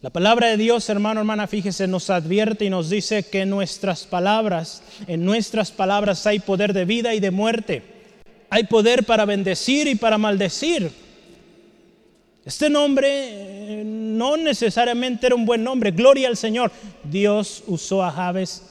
La 0.06 0.10
palabra 0.10 0.46
de 0.46 0.56
Dios, 0.56 0.88
hermano, 0.88 1.18
hermana, 1.18 1.48
fíjese, 1.48 1.88
nos 1.88 2.10
advierte 2.10 2.64
y 2.64 2.70
nos 2.70 2.88
dice 2.90 3.24
que 3.24 3.44
nuestras 3.44 4.04
palabras, 4.04 4.84
en 5.08 5.24
nuestras 5.24 5.72
palabras 5.72 6.24
hay 6.28 6.38
poder 6.38 6.72
de 6.72 6.84
vida 6.84 7.12
y 7.12 7.18
de 7.18 7.32
muerte. 7.32 7.82
Hay 8.48 8.62
poder 8.66 9.02
para 9.02 9.24
bendecir 9.24 9.88
y 9.88 9.96
para 9.96 10.16
maldecir. 10.16 10.92
Este 12.44 12.70
nombre 12.70 13.08
eh, 13.10 13.82
no 13.84 14.36
necesariamente 14.36 15.26
era 15.26 15.34
un 15.34 15.44
buen 15.44 15.64
nombre, 15.64 15.90
gloria 15.90 16.28
al 16.28 16.36
Señor. 16.36 16.70
Dios 17.02 17.64
usó 17.66 18.04
a 18.04 18.12
Javes. 18.12 18.62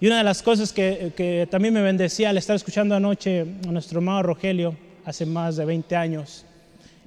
Y 0.00 0.06
una 0.06 0.18
de 0.18 0.24
las 0.24 0.40
cosas 0.40 0.72
que, 0.72 1.48
también 1.50 1.74
me 1.74 1.82
bendecía 1.82 2.30
al 2.30 2.38
estar 2.38 2.54
escuchando 2.54 2.94
anoche 2.94 3.40
a 3.40 3.72
nuestro 3.72 3.98
hermano 3.98 4.22
Rogelio, 4.22 4.76
hace 5.04 5.26
más 5.26 5.56
de 5.56 5.64
20 5.64 5.96
años, 5.96 6.44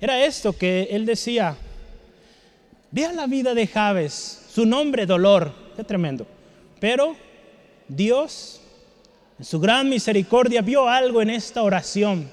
era 0.02 0.26
esto 0.26 0.52
que 0.52 0.90
él 0.92 1.06
decía, 1.06 1.56
vea 2.92 3.14
la 3.14 3.28
vida 3.28 3.54
de 3.54 3.68
Javes, 3.68 4.46
su 4.50 4.66
nombre 4.66 5.06
dolor, 5.06 5.52
qué 5.76 5.84
tremendo. 5.84 6.26
Pero 6.80 7.16
Dios, 7.88 8.62
en 9.40 9.46
su 9.46 9.60
gran 9.60 9.90
misericordia, 9.90 10.62
vio 10.62 10.88
algo 10.88 11.22
en 11.22 11.30
esta 11.30 11.64
oración 11.64 12.30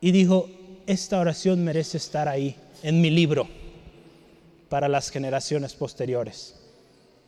y 0.00 0.10
dijo, 0.12 0.48
esta 0.86 1.18
oración 1.18 1.64
merece 1.64 1.96
estar 1.96 2.28
ahí, 2.28 2.54
en 2.82 3.00
mi 3.00 3.10
libro, 3.10 3.48
para 4.68 4.88
las 4.88 5.10
generaciones 5.10 5.74
posteriores. 5.74 6.54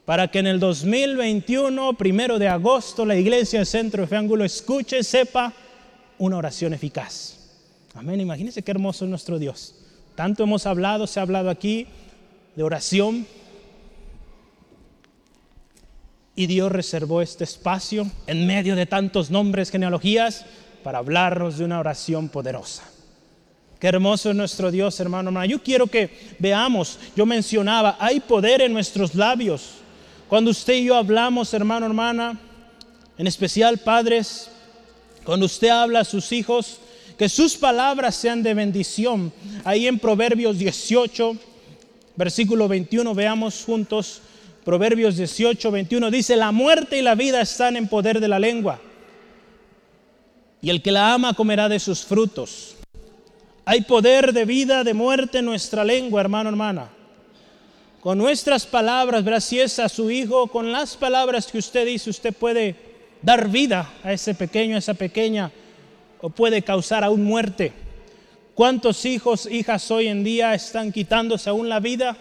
Para 0.05 0.29
que 0.29 0.39
en 0.39 0.47
el 0.47 0.61
2021, 0.61 1.95
primero 1.95 2.39
de 2.39 2.49
agosto, 2.49 3.05
la 3.05 3.17
iglesia 3.17 3.59
del 3.59 3.67
Centro 3.67 4.03
de 4.03 4.07
Fe 4.07 4.17
Ángulo 4.17 4.45
escuche, 4.45 5.03
sepa 5.03 5.53
una 6.19 6.37
oración 6.37 6.73
eficaz. 6.73 7.37
Amén. 7.95 8.21
Imagínense 8.21 8.63
qué 8.63 8.71
hermoso 8.71 9.05
es 9.05 9.11
nuestro 9.11 9.39
Dios. 9.39 9.75
Tanto 10.19 10.43
hemos 10.43 10.67
hablado, 10.67 11.07
se 11.07 11.21
ha 11.21 11.23
hablado 11.23 11.49
aquí 11.49 11.87
de 12.57 12.65
oración. 12.65 13.25
Y 16.35 16.49
Dios 16.49 16.73
reservó 16.73 17.23
este 17.23 17.45
espacio 17.45 18.05
en 18.27 18.45
medio 18.45 18.75
de 18.75 18.85
tantos 18.85 19.31
nombres, 19.31 19.71
genealogías, 19.71 20.45
para 20.83 20.99
hablarnos 20.99 21.57
de 21.59 21.65
una 21.65 21.79
oración 21.79 22.31
poderosa. 22.31 22.83
Qué 23.79 23.87
hermoso 23.87 24.31
es 24.31 24.35
nuestro 24.35 24.73
Dios, 24.73 24.99
hermano, 24.99 25.29
hermano. 25.29 25.47
Yo 25.47 25.63
quiero 25.63 25.87
que 25.87 26.11
veamos, 26.41 26.99
yo 27.15 27.25
mencionaba, 27.25 27.97
hay 28.01 28.19
poder 28.19 28.63
en 28.63 28.73
nuestros 28.73 29.15
labios. 29.15 29.75
Cuando 30.29 30.51
usted 30.51 30.75
y 30.75 30.87
yo 30.87 30.97
hablamos, 30.97 31.55
hermano, 31.55 31.87
hermana, 31.87 32.41
en 33.17 33.27
especial 33.29 33.79
padres, 33.79 34.51
cuando 35.25 35.47
usted 35.47 35.69
habla 35.69 36.01
a 36.01 36.05
sus 36.05 36.33
hijos, 36.33 36.81
que 37.19 37.29
sus 37.29 37.57
palabras 37.57 38.15
sean 38.15 38.45
de 38.45 38.55
bendición. 38.55 39.33
Ahí 39.65 39.89
en 39.89 39.99
Proverbios 39.99 40.57
18, 40.57 41.37
versículo 42.15 42.69
21, 42.69 43.13
veamos 43.13 43.65
juntos. 43.67 44.23
Proverbios 44.65 45.17
18, 45.17 45.71
21 45.71 46.11
dice, 46.13 46.37
la 46.37 46.53
muerte 46.53 46.97
y 46.97 47.03
la 47.03 47.17
vida 47.17 47.41
están 47.41 47.77
en 47.77 47.89
poder 47.89 48.21
de 48.21 48.29
la 48.29 48.39
lengua. 48.39 48.81
Y 50.63 50.71
el 50.71 50.81
que 50.81 50.93
la 50.93 51.13
ama 51.13 51.35
comerá 51.35 51.69
de 51.69 51.81
sus 51.81 52.05
frutos. 52.05 52.77
Hay 53.65 53.81
poder 53.83 54.33
de 54.33 54.45
vida, 54.45 54.85
de 54.85 54.95
muerte 54.95 55.39
en 55.39 55.45
nuestra 55.45 55.85
lengua, 55.85 56.21
hermano, 56.21 56.49
hermana. 56.51 56.89
Con 58.01 58.17
nuestras 58.17 58.65
palabras, 58.65 59.53
es 59.53 59.79
a 59.81 59.89
su 59.89 60.09
hijo, 60.11 60.47
con 60.47 60.71
las 60.71 60.97
palabras 60.97 61.49
que 61.49 61.59
usted 61.59 61.85
dice, 61.85 62.11
usted 62.11 62.33
puede 62.33 62.77
dar 63.21 63.49
vida 63.49 63.93
a 64.05 64.13
ese 64.13 64.35
pequeño, 64.35 64.77
a 64.77 64.79
esa 64.79 64.95
pequeña, 64.95 65.51
o 66.21 66.31
puede 66.31 66.63
causar 66.63 67.05
aún 67.05 67.25
muerte. 67.25 67.73
¿Cuántos 68.55 69.05
hijos, 69.05 69.47
hijas 69.47 69.91
hoy 69.91 70.09
en 70.09 70.25
día 70.25 70.55
están 70.55 70.91
quitándose 70.91 71.49
aún 71.49 71.69
la 71.69 71.81
vida 71.81 72.17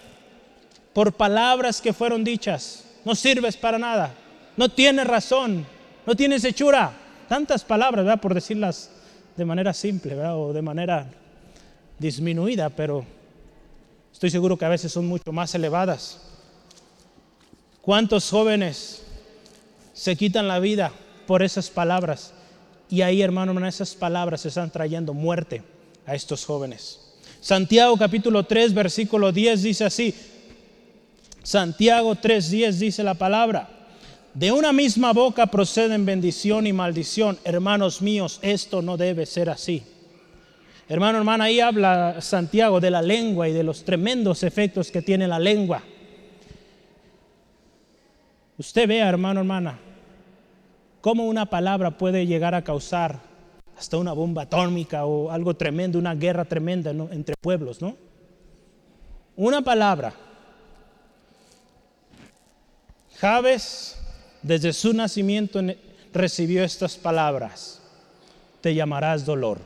por 0.93 1.13
palabras 1.13 1.81
que 1.81 1.93
fueron 1.93 2.23
dichas? 2.23 2.85
No 3.05 3.15
sirves 3.15 3.57
para 3.57 3.79
nada, 3.79 4.13
no 4.55 4.69
tienes 4.69 5.07
razón, 5.07 5.65
no 6.05 6.15
tienes 6.15 6.43
hechura. 6.43 6.91
Tantas 7.27 7.63
palabras, 7.63 8.05
¿verdad? 8.05 8.21
Por 8.21 8.33
decirlas 8.33 8.91
de 9.35 9.45
manera 9.45 9.73
simple, 9.73 10.15
¿verdad? 10.15 10.37
O 10.37 10.53
de 10.53 10.61
manera 10.61 11.07
disminuida, 11.99 12.69
pero 12.69 13.05
estoy 14.13 14.29
seguro 14.29 14.57
que 14.57 14.65
a 14.65 14.69
veces 14.69 14.91
son 14.91 15.07
mucho 15.07 15.31
más 15.31 15.53
elevadas. 15.55 16.21
¿Cuántos 17.81 18.29
jóvenes 18.29 19.03
se 19.93 20.15
quitan 20.15 20.47
la 20.47 20.59
vida 20.59 20.91
por 21.25 21.41
esas 21.41 21.69
palabras? 21.69 22.33
Y 22.89 23.01
ahí, 23.01 23.21
hermano, 23.21 23.67
esas 23.67 23.95
palabras 23.95 24.45
están 24.45 24.71
trayendo 24.71 25.13
muerte 25.13 25.61
a 26.05 26.15
estos 26.15 26.45
jóvenes. 26.45 26.99
Santiago 27.41 27.97
capítulo 27.97 28.43
3, 28.43 28.73
versículo 28.73 29.31
10 29.31 29.63
dice 29.63 29.85
así. 29.85 30.13
Santiago 31.43 32.13
3:10 32.13 32.71
dice 32.73 33.03
la 33.03 33.13
palabra. 33.13 33.69
De 34.33 34.51
una 34.51 34.73
misma 34.73 35.13
boca 35.13 35.47
proceden 35.47 36.05
bendición 36.05 36.67
y 36.67 36.73
maldición. 36.73 37.39
Hermanos 37.43 38.01
míos, 38.01 38.39
esto 38.41 38.81
no 38.81 38.97
debe 38.97 39.25
ser 39.25 39.49
así. 39.49 39.81
Hermano, 40.89 41.17
hermana, 41.17 41.45
ahí 41.45 41.59
habla 41.59 42.21
Santiago 42.21 42.79
de 42.79 42.91
la 42.91 43.01
lengua 43.01 43.47
y 43.47 43.53
de 43.53 43.63
los 43.63 43.83
tremendos 43.83 44.43
efectos 44.43 44.91
que 44.91 45.01
tiene 45.01 45.27
la 45.27 45.39
lengua. 45.39 45.81
Usted 48.57 48.87
vea, 48.87 49.07
hermano, 49.07 49.39
hermana, 49.39 49.79
cómo 51.07 51.23
una 51.25 51.45
palabra 51.45 51.97
puede 51.97 52.27
llegar 52.27 52.53
a 52.53 52.65
causar 52.65 53.21
hasta 53.77 53.95
una 53.95 54.11
bomba 54.11 54.41
atómica 54.41 55.05
o 55.05 55.31
algo 55.31 55.53
tremendo, 55.53 55.97
una 55.97 56.13
guerra 56.13 56.43
tremenda 56.43 56.91
entre 56.91 57.33
pueblos, 57.39 57.81
¿no? 57.81 57.95
Una 59.37 59.61
palabra. 59.61 60.13
Javes, 63.19 63.97
desde 64.41 64.73
su 64.73 64.91
nacimiento, 64.91 65.61
recibió 66.11 66.61
estas 66.61 66.97
palabras. 66.97 67.81
Te 68.59 68.75
llamarás 68.75 69.25
dolor. 69.25 69.59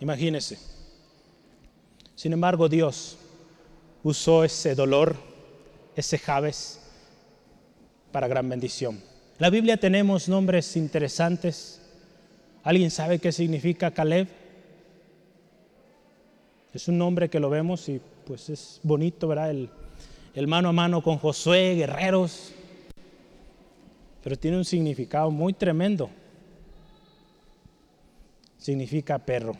Imagínese. 0.00 0.58
Sin 2.16 2.32
embargo, 2.32 2.68
Dios 2.68 3.16
usó 4.02 4.42
ese 4.42 4.74
dolor, 4.74 5.14
ese 5.94 6.18
Javes, 6.18 6.80
para 8.10 8.26
gran 8.26 8.48
bendición. 8.48 9.07
La 9.38 9.50
Biblia 9.50 9.76
tenemos 9.76 10.28
nombres 10.28 10.76
interesantes. 10.76 11.80
¿Alguien 12.62 12.90
sabe 12.90 13.18
qué 13.18 13.32
significa 13.32 13.90
Caleb? 13.90 14.28
Es 16.74 16.88
un 16.88 16.98
nombre 16.98 17.28
que 17.28 17.40
lo 17.40 17.48
vemos 17.48 17.88
y 17.88 18.00
pues 18.26 18.50
es 18.50 18.80
bonito, 18.82 19.28
¿verdad? 19.28 19.50
El, 19.50 19.70
el 20.34 20.46
mano 20.46 20.68
a 20.68 20.72
mano 20.72 21.02
con 21.02 21.18
Josué, 21.18 21.74
guerreros. 21.76 22.52
Pero 24.22 24.36
tiene 24.36 24.56
un 24.56 24.64
significado 24.64 25.30
muy 25.30 25.52
tremendo. 25.52 26.10
Significa 28.58 29.18
perro 29.18 29.56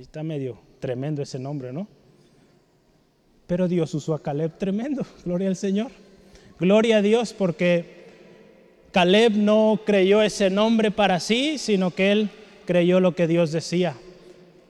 está 0.00 0.22
medio 0.22 0.58
tremendo 0.80 1.22
ese 1.22 1.38
nombre, 1.38 1.72
¿no? 1.72 1.86
Pero 3.46 3.68
Dios 3.68 3.92
usó 3.94 4.14
a 4.14 4.22
Caleb 4.22 4.56
tremendo, 4.58 5.04
gloria 5.24 5.48
al 5.48 5.56
Señor. 5.56 5.90
Gloria 6.58 6.98
a 6.98 7.02
Dios 7.02 7.32
porque 7.32 8.04
Caleb 8.92 9.32
no 9.36 9.80
creyó 9.84 10.22
ese 10.22 10.50
nombre 10.50 10.90
para 10.90 11.18
sí, 11.18 11.58
sino 11.58 11.90
que 11.90 12.12
él 12.12 12.30
creyó 12.64 13.00
lo 13.00 13.14
que 13.14 13.26
Dios 13.26 13.50
decía. 13.52 13.96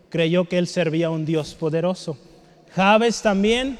Creyó 0.08 0.48
que 0.48 0.58
él 0.58 0.66
servía 0.66 1.08
a 1.08 1.10
un 1.10 1.26
Dios 1.26 1.54
poderoso. 1.54 2.16
Javes 2.74 3.20
también 3.20 3.78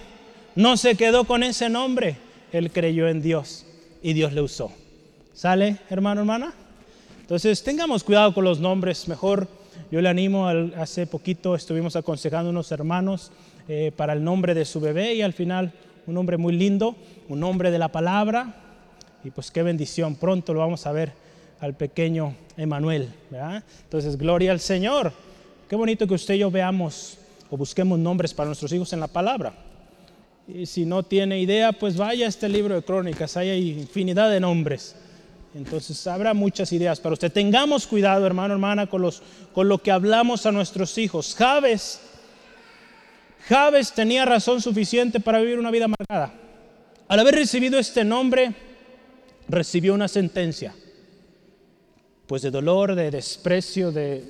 no 0.55 0.77
se 0.77 0.97
quedó 0.97 1.25
con 1.25 1.43
ese 1.43 1.69
nombre, 1.69 2.17
él 2.53 2.71
creyó 2.71 3.09
en 3.09 3.23
Dios 3.23 3.67
y 4.03 4.13
Dios 4.13 4.33
le 4.33 4.43
usó. 4.43 4.71
¿Sale, 5.33 5.79
hermano, 5.91 6.21
hermana? 6.21 6.55
Entonces, 7.23 7.63
tengamos 7.63 8.05
cuidado 8.05 8.35
con 8.35 8.45
los 8.45 8.61
nombres, 8.61 9.09
mejor 9.09 9.49
yo 9.91 10.01
le 10.01 10.09
animo, 10.09 10.47
hace 10.47 11.07
poquito 11.07 11.55
estuvimos 11.55 11.97
aconsejando 11.97 12.49
a 12.49 12.51
unos 12.51 12.71
hermanos 12.71 13.33
eh, 13.67 13.93
para 13.97 14.13
el 14.13 14.23
nombre 14.23 14.55
de 14.55 14.65
su 14.65 14.81
bebé 14.81 15.15
y 15.15 15.23
al 15.23 15.33
final 15.33 15.73
un 16.07 16.15
nombre 16.15 16.37
muy 16.37 16.55
lindo, 16.55 16.97
un 17.29 17.41
nombre 17.41 17.71
de 17.71 17.79
la 17.79 17.89
palabra 17.89 18.55
y 19.25 19.31
pues 19.31 19.51
qué 19.51 19.63
bendición, 19.63 20.17
pronto 20.17 20.53
lo 20.53 20.61
vamos 20.61 20.87
a 20.87 20.93
ver 20.93 21.13
al 21.61 21.75
pequeño 21.75 22.35
Emanuel. 22.57 23.09
Entonces, 23.85 24.19
gloria 24.19 24.53
al 24.53 24.61
Señor. 24.61 25.13
Qué 25.69 25.77
bonito 25.77 26.07
que 26.07 26.15
usted 26.15 26.35
y 26.35 26.39
yo 26.39 26.51
veamos 26.51 27.19
o 27.51 27.57
busquemos 27.57 27.99
nombres 27.99 28.35
para 28.35 28.49
nuestros 28.49 28.73
hijos 28.73 28.93
en 28.93 29.01
la 29.01 29.07
palabra. 29.07 29.55
Y 30.47 30.67
si 30.67 30.85
no 30.85 31.03
tiene 31.03 31.41
idea, 31.41 31.73
pues 31.73 31.97
vaya 31.97 32.27
a 32.27 32.29
este 32.29 32.51
libro 32.51 32.75
de 32.75 32.83
crónicas, 32.83 33.37
hay 33.39 33.71
infinidad 33.71 34.31
de 34.31 34.41
nombres. 34.41 34.95
Entonces 35.55 36.07
habrá 36.07 36.35
muchas 36.35 36.71
ideas 36.73 37.01
para 37.01 37.15
usted. 37.15 37.33
Tengamos 37.33 37.87
cuidado, 37.87 38.27
hermano, 38.27 38.55
hermana, 38.55 38.87
con, 38.87 39.01
los, 39.01 39.23
con 39.55 39.69
lo 39.69 39.79
que 39.79 39.91
hablamos 39.91 40.45
a 40.45 40.53
nuestros 40.53 40.99
hijos. 40.99 41.35
Javes, 41.35 42.01
Javes 43.49 43.93
tenía 43.93 44.25
razón 44.25 44.61
suficiente 44.61 45.21
para 45.21 45.39
vivir 45.41 45.59
una 45.59 45.71
vida 45.71 45.85
amargada. 45.85 46.33
Al 47.09 47.21
haber 47.21 47.35
recibido 47.35 47.79
este 47.79 48.05
nombre, 48.05 48.55
recibió 49.49 49.93
una 49.93 50.09
sentencia, 50.09 50.75
pues 52.27 52.43
de 52.43 52.51
dolor, 52.51 52.95
de 52.95 53.11
desprecio, 53.11 53.93
de, 53.93 54.25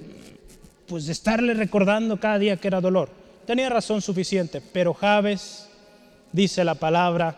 pues 0.88 1.06
de 1.06 1.12
estarle 1.12 1.54
recordando 1.54 2.18
cada 2.18 2.38
día 2.38 2.56
que 2.56 2.66
era 2.66 2.80
dolor. 2.80 3.08
Tenía 3.46 3.68
razón 3.68 4.02
suficiente, 4.02 4.60
pero 4.60 4.92
Javes, 4.92 5.68
dice 6.32 6.64
la 6.64 6.74
palabra, 6.74 7.36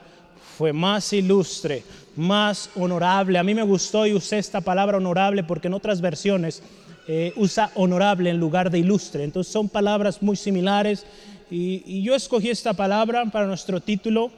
fue 0.56 0.72
más 0.72 1.12
ilustre, 1.12 1.82
más 2.16 2.70
honorable. 2.76 3.38
A 3.38 3.42
mí 3.42 3.54
me 3.54 3.62
gustó 3.62 4.06
y 4.06 4.14
usé 4.14 4.38
esta 4.38 4.62
palabra 4.62 4.96
honorable 4.96 5.44
porque 5.44 5.68
en 5.68 5.74
otras 5.74 6.00
versiones 6.00 6.62
eh, 7.06 7.34
usa 7.36 7.70
honorable 7.74 8.30
en 8.30 8.38
lugar 8.38 8.70
de 8.70 8.78
ilustre. 8.78 9.24
Entonces 9.24 9.52
son 9.52 9.68
palabras 9.68 10.22
muy 10.22 10.36
similares 10.36 11.04
y, 11.50 12.02
yo 12.02 12.14
escogí 12.14 12.50
esta 12.50 12.72
palabra 12.72 13.24
para 13.26 13.46
nuestro 13.46 13.80
título, 13.80 14.30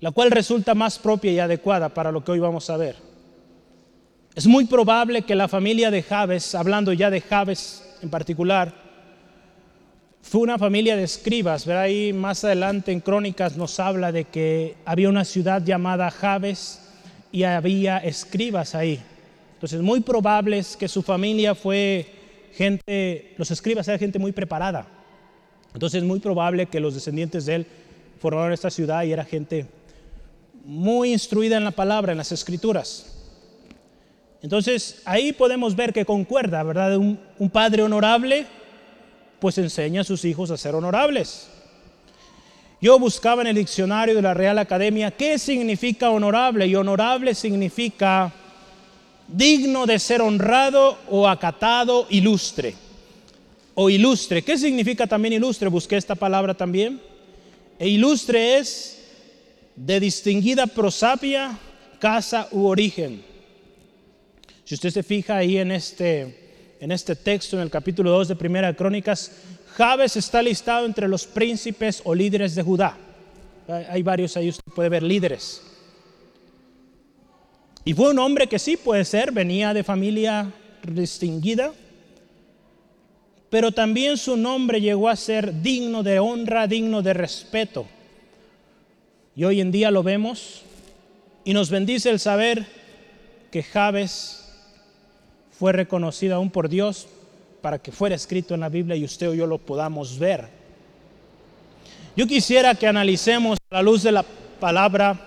la 0.00 0.10
cual 0.10 0.30
resulta 0.30 0.74
más 0.74 0.98
propia 0.98 1.32
y 1.32 1.38
adecuada 1.38 1.88
para 1.88 2.12
lo 2.12 2.24
que 2.24 2.32
hoy 2.32 2.38
vamos 2.38 2.68
a 2.70 2.76
ver. 2.76 2.96
Es 4.34 4.46
muy 4.46 4.66
probable 4.66 5.22
que 5.22 5.34
la 5.34 5.48
familia 5.48 5.90
de 5.90 6.02
Javes, 6.02 6.54
hablando 6.54 6.92
ya 6.92 7.10
de 7.10 7.20
Javes 7.20 7.84
en 8.02 8.10
particular, 8.10 8.72
fue 10.22 10.42
una 10.42 10.58
familia 10.58 10.96
de 10.96 11.04
escribas. 11.04 11.66
Ver 11.66 11.76
ahí 11.76 12.12
más 12.12 12.44
adelante 12.44 12.92
en 12.92 13.00
Crónicas 13.00 13.56
nos 13.56 13.80
habla 13.80 14.12
de 14.12 14.24
que 14.24 14.76
había 14.84 15.08
una 15.08 15.24
ciudad 15.24 15.64
llamada 15.64 16.10
Javes 16.10 16.80
y 17.32 17.44
había 17.44 17.98
escribas 17.98 18.74
ahí. 18.74 19.00
Entonces, 19.54 19.80
muy 19.80 20.00
probable 20.00 20.62
que 20.78 20.86
su 20.86 21.02
familia 21.02 21.54
fue 21.54 22.06
gente, 22.54 23.34
los 23.38 23.50
escribas 23.50 23.88
eran 23.88 23.98
gente 23.98 24.18
muy 24.18 24.32
preparada. 24.32 24.97
Entonces, 25.74 26.02
es 26.02 26.08
muy 26.08 26.20
probable 26.20 26.66
que 26.66 26.80
los 26.80 26.94
descendientes 26.94 27.46
de 27.46 27.56
él 27.56 27.66
formaron 28.20 28.52
esta 28.52 28.70
ciudad 28.70 29.04
y 29.04 29.12
era 29.12 29.24
gente 29.24 29.66
muy 30.64 31.12
instruida 31.12 31.56
en 31.56 31.64
la 31.64 31.70
palabra, 31.70 32.12
en 32.12 32.18
las 32.18 32.32
escrituras. 32.32 33.14
Entonces, 34.42 35.02
ahí 35.04 35.32
podemos 35.32 35.74
ver 35.74 35.92
que 35.92 36.04
concuerda, 36.04 36.62
¿verdad? 36.62 36.96
Un, 36.96 37.18
un 37.38 37.50
padre 37.50 37.82
honorable 37.82 38.46
pues 39.40 39.58
enseña 39.58 40.00
a 40.00 40.04
sus 40.04 40.24
hijos 40.24 40.50
a 40.50 40.56
ser 40.56 40.74
honorables. 40.74 41.48
Yo 42.80 42.98
buscaba 42.98 43.42
en 43.42 43.48
el 43.48 43.56
diccionario 43.56 44.14
de 44.14 44.22
la 44.22 44.34
Real 44.34 44.58
Academia 44.58 45.10
qué 45.10 45.38
significa 45.38 46.10
honorable 46.10 46.66
y 46.66 46.76
honorable 46.76 47.34
significa 47.34 48.32
digno 49.26 49.84
de 49.86 49.98
ser 49.98 50.22
honrado 50.22 50.98
o 51.10 51.28
acatado, 51.28 52.06
ilustre. 52.10 52.74
O 53.80 53.88
ilustre. 53.88 54.42
¿Qué 54.42 54.58
significa 54.58 55.06
también 55.06 55.34
ilustre? 55.34 55.68
Busqué 55.68 55.96
esta 55.96 56.16
palabra 56.16 56.52
también. 56.52 57.00
E 57.78 57.86
ilustre 57.86 58.58
es 58.58 58.98
de 59.76 60.00
distinguida 60.00 60.66
prosapia, 60.66 61.56
casa 62.00 62.48
u 62.50 62.66
origen. 62.66 63.22
Si 64.64 64.74
usted 64.74 64.90
se 64.90 65.04
fija 65.04 65.36
ahí 65.36 65.58
en 65.58 65.70
este 65.70 66.74
en 66.80 66.90
este 66.90 67.14
texto, 67.14 67.54
en 67.54 67.62
el 67.62 67.70
capítulo 67.70 68.10
2 68.10 68.26
de 68.26 68.34
Primera 68.34 68.74
Crónicas, 68.74 69.30
Jabes 69.76 70.16
está 70.16 70.42
listado 70.42 70.84
entre 70.84 71.06
los 71.06 71.24
príncipes 71.24 72.02
o 72.04 72.16
líderes 72.16 72.56
de 72.56 72.64
Judá. 72.64 72.96
Hay 73.68 74.02
varios 74.02 74.36
ahí, 74.36 74.48
usted 74.48 74.72
puede 74.74 74.88
ver 74.88 75.04
líderes. 75.04 75.62
Y 77.84 77.94
fue 77.94 78.10
un 78.10 78.18
hombre 78.18 78.48
que 78.48 78.58
sí 78.58 78.76
puede 78.76 79.04
ser, 79.04 79.30
venía 79.30 79.72
de 79.72 79.84
familia 79.84 80.52
distinguida, 80.82 81.72
pero 83.50 83.72
también 83.72 84.16
su 84.16 84.36
nombre 84.36 84.80
llegó 84.80 85.08
a 85.08 85.16
ser 85.16 85.62
digno 85.62 86.02
de 86.02 86.18
honra, 86.18 86.66
digno 86.66 87.02
de 87.02 87.14
respeto. 87.14 87.86
Y 89.34 89.44
hoy 89.44 89.60
en 89.60 89.70
día 89.70 89.90
lo 89.90 90.02
vemos 90.02 90.62
y 91.44 91.54
nos 91.54 91.70
bendice 91.70 92.10
el 92.10 92.18
saber 92.18 92.66
que 93.50 93.62
Jabes 93.62 94.44
fue 95.58 95.72
reconocido 95.72 96.36
aún 96.36 96.50
por 96.50 96.68
Dios 96.68 97.08
para 97.62 97.78
que 97.78 97.90
fuera 97.90 98.14
escrito 98.14 98.54
en 98.54 98.60
la 98.60 98.68
Biblia 98.68 98.96
y 98.96 99.04
usted 99.04 99.30
o 99.30 99.34
yo 99.34 99.46
lo 99.46 99.58
podamos 99.58 100.18
ver. 100.18 100.48
Yo 102.16 102.26
quisiera 102.26 102.74
que 102.74 102.86
analicemos 102.86 103.58
a 103.70 103.76
la 103.76 103.82
luz 103.82 104.02
de 104.02 104.12
la 104.12 104.24
palabra 104.60 105.18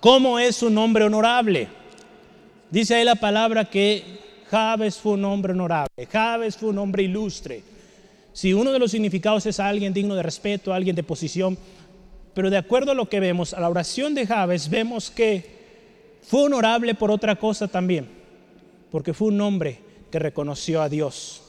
cómo 0.00 0.38
es 0.38 0.62
un 0.62 0.76
hombre 0.78 1.04
honorable. 1.04 1.68
Dice 2.70 2.94
ahí 2.94 3.04
la 3.04 3.16
palabra 3.16 3.64
que 3.64 4.20
Javes 4.52 4.98
fue 4.98 5.14
un 5.14 5.24
hombre 5.24 5.52
honorable, 5.52 6.06
Javes 6.12 6.56
fue 6.56 6.68
un 6.68 6.78
hombre 6.78 7.02
ilustre. 7.02 7.62
Si 8.32 8.52
uno 8.52 8.70
de 8.70 8.78
los 8.78 8.90
significados 8.90 9.46
es 9.46 9.58
alguien 9.58 9.92
digno 9.92 10.14
de 10.14 10.22
respeto, 10.22 10.72
alguien 10.72 10.94
de 10.94 11.02
posición, 11.02 11.58
pero 12.34 12.50
de 12.50 12.58
acuerdo 12.58 12.92
a 12.92 12.94
lo 12.94 13.08
que 13.08 13.18
vemos, 13.18 13.54
a 13.54 13.60
la 13.60 13.68
oración 13.68 14.14
de 14.14 14.26
Javes 14.26 14.68
vemos 14.68 15.10
que 15.10 16.20
fue 16.22 16.42
honorable 16.42 16.94
por 16.94 17.10
otra 17.10 17.34
cosa 17.36 17.66
también 17.66 18.22
porque 18.92 19.14
fue 19.14 19.28
un 19.28 19.40
hombre 19.40 19.78
que 20.10 20.18
reconoció 20.18 20.82
a 20.82 20.88
Dios. 20.90 21.40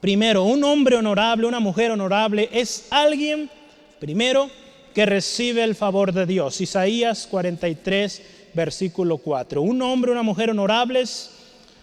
Primero, 0.00 0.44
un 0.44 0.64
hombre 0.64 0.96
honorable, 0.96 1.46
una 1.46 1.60
mujer 1.60 1.90
honorable 1.90 2.48
es 2.50 2.86
alguien, 2.90 3.50
primero, 4.00 4.48
que 4.94 5.04
recibe 5.04 5.62
el 5.62 5.74
favor 5.74 6.12
de 6.12 6.24
Dios. 6.24 6.62
Isaías 6.62 7.28
43, 7.30 8.22
versículo 8.54 9.18
4. 9.18 9.60
Un 9.60 9.82
hombre, 9.82 10.12
una 10.12 10.22
mujer 10.22 10.48
honorables 10.48 11.30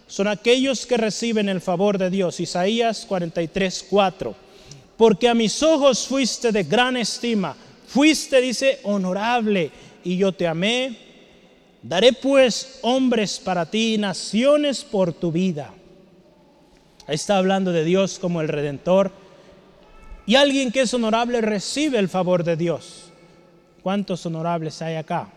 son 0.08 0.28
aquellos 0.28 0.86
que 0.86 0.98
reciben 0.98 1.50
el 1.50 1.62
favor 1.62 1.98
de 1.98 2.10
Dios. 2.10 2.40
Isaías 2.40 3.06
43, 3.08 3.86
4. 3.90 4.36
Porque 4.98 5.28
a 5.28 5.34
mis 5.34 5.62
ojos 5.64 6.08
fuiste 6.08 6.52
de 6.52 6.64
gran 6.64 6.96
estima, 6.98 7.56
fuiste, 7.88 8.40
dice, 8.40 8.80
honorable, 8.84 9.72
y 10.04 10.18
yo 10.18 10.32
te 10.32 10.48
amé 10.48 11.06
Daré 11.88 12.14
pues 12.14 12.80
hombres 12.82 13.38
para 13.38 13.70
ti, 13.70 14.00
naciones 14.00 14.84
por 14.84 15.14
tu 15.14 15.32
vida. 15.32 15.72
Ahí 17.06 17.14
está 17.14 17.38
hablando 17.38 17.72
de 17.72 17.84
Dios 17.84 18.18
como 18.18 18.42
el 18.42 18.48
redentor. 18.48 19.12
Y 20.26 20.34
alguien 20.34 20.72
que 20.72 20.82
es 20.82 20.94
honorable 20.96 21.42
recibe 21.42 22.00
el 22.00 22.10
favor 22.10 22.44
de 22.44 22.56
Dios. 22.56 23.12
¿Cuántos 23.84 24.26
honorables 24.26 24.82
hay 24.82 24.96
acá? 24.96 25.30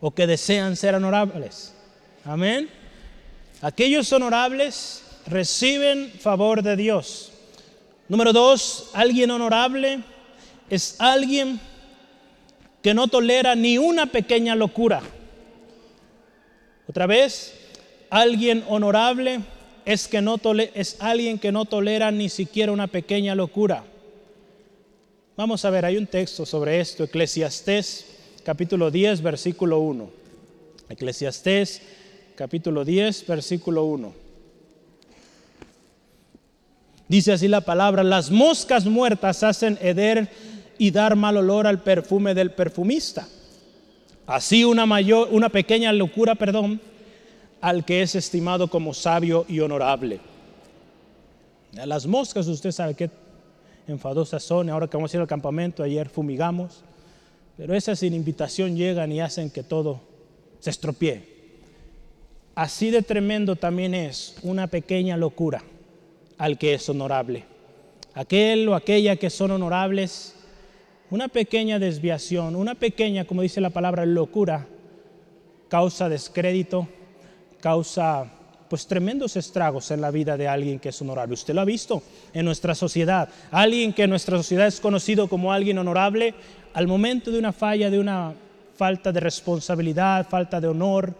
O 0.00 0.10
que 0.10 0.26
desean 0.26 0.74
ser 0.74 0.96
honorables. 0.96 1.72
Amén. 2.24 2.68
Aquellos 3.64 4.12
honorables 4.12 5.02
reciben 5.26 6.12
favor 6.20 6.62
de 6.62 6.76
Dios. 6.76 7.32
Número 8.10 8.34
dos, 8.34 8.90
alguien 8.92 9.30
honorable 9.30 10.00
es 10.68 10.96
alguien 10.98 11.58
que 12.82 12.92
no 12.92 13.08
tolera 13.08 13.54
ni 13.54 13.78
una 13.78 14.04
pequeña 14.04 14.54
locura. 14.54 15.00
Otra 16.86 17.06
vez, 17.06 17.54
alguien 18.10 18.62
honorable 18.68 19.40
es, 19.86 20.08
que 20.08 20.20
no 20.20 20.38
es 20.74 20.98
alguien 21.00 21.38
que 21.38 21.50
no 21.50 21.64
tolera 21.64 22.10
ni 22.10 22.28
siquiera 22.28 22.70
una 22.70 22.88
pequeña 22.88 23.34
locura. 23.34 23.82
Vamos 25.38 25.64
a 25.64 25.70
ver, 25.70 25.86
hay 25.86 25.96
un 25.96 26.06
texto 26.06 26.44
sobre 26.44 26.80
esto, 26.80 27.04
Eclesiastés 27.04 28.04
capítulo 28.44 28.90
10, 28.90 29.22
versículo 29.22 29.78
1. 29.78 30.10
Eclesiastés 30.90 31.80
capítulo 32.36 32.84
10, 32.84 33.26
versículo 33.26 33.84
1. 33.84 34.12
Dice 37.06 37.32
así 37.32 37.48
la 37.48 37.60
palabra, 37.60 38.02
las 38.02 38.30
moscas 38.30 38.86
muertas 38.86 39.42
hacen 39.42 39.78
heder 39.80 40.28
y 40.78 40.90
dar 40.90 41.16
mal 41.16 41.36
olor 41.36 41.66
al 41.66 41.82
perfume 41.82 42.34
del 42.34 42.50
perfumista. 42.50 43.28
Así 44.26 44.64
una 44.64 44.86
mayor, 44.86 45.28
una 45.30 45.48
pequeña 45.48 45.92
locura, 45.92 46.34
perdón, 46.34 46.80
al 47.60 47.84
que 47.84 48.02
es 48.02 48.14
estimado 48.14 48.68
como 48.68 48.94
sabio 48.94 49.44
y 49.48 49.60
honorable. 49.60 50.20
Las 51.72 52.06
moscas, 52.06 52.46
usted 52.46 52.72
sabe 52.72 52.94
qué 52.94 53.10
enfadosas 53.86 54.42
son. 54.42 54.70
Ahora 54.70 54.88
que 54.88 54.96
vamos 54.96 55.12
a 55.12 55.16
ir 55.16 55.20
al 55.20 55.26
campamento, 55.26 55.82
ayer 55.82 56.08
fumigamos. 56.08 56.82
Pero 57.56 57.74
esas 57.74 57.98
sin 57.98 58.14
invitación 58.14 58.76
llegan 58.76 59.12
y 59.12 59.20
hacen 59.20 59.50
que 59.50 59.62
todo 59.62 60.00
se 60.60 60.70
estropee. 60.70 61.33
Así 62.54 62.90
de 62.90 63.02
tremendo 63.02 63.56
también 63.56 63.94
es 63.94 64.36
una 64.42 64.66
pequeña 64.68 65.16
locura 65.16 65.62
al 66.38 66.58
que 66.58 66.74
es 66.74 66.88
honorable. 66.88 67.44
Aquel 68.14 68.68
o 68.68 68.74
aquella 68.74 69.16
que 69.16 69.30
son 69.30 69.50
honorables 69.50 70.34
una 71.10 71.28
pequeña 71.28 71.78
desviación, 71.78 72.56
una 72.56 72.74
pequeña, 72.74 73.24
como 73.24 73.42
dice 73.42 73.60
la 73.60 73.70
palabra, 73.70 74.04
locura, 74.06 74.66
causa 75.68 76.08
descrédito, 76.08 76.88
causa 77.60 78.30
pues 78.68 78.86
tremendos 78.86 79.36
estragos 79.36 79.90
en 79.90 80.00
la 80.00 80.10
vida 80.10 80.36
de 80.36 80.48
alguien 80.48 80.80
que 80.80 80.88
es 80.88 81.00
honorable. 81.00 81.34
Usted 81.34 81.54
lo 81.54 81.60
ha 81.60 81.64
visto 81.64 82.02
en 82.32 82.44
nuestra 82.44 82.74
sociedad. 82.74 83.28
Alguien 83.52 83.92
que 83.92 84.04
en 84.04 84.10
nuestra 84.10 84.36
sociedad 84.36 84.66
es 84.66 84.80
conocido 84.80 85.28
como 85.28 85.52
alguien 85.52 85.78
honorable, 85.78 86.34
al 86.72 86.88
momento 86.88 87.30
de 87.30 87.38
una 87.38 87.52
falla, 87.52 87.90
de 87.90 88.00
una 88.00 88.32
falta 88.74 89.12
de 89.12 89.20
responsabilidad, 89.20 90.26
falta 90.28 90.60
de 90.60 90.66
honor, 90.66 91.14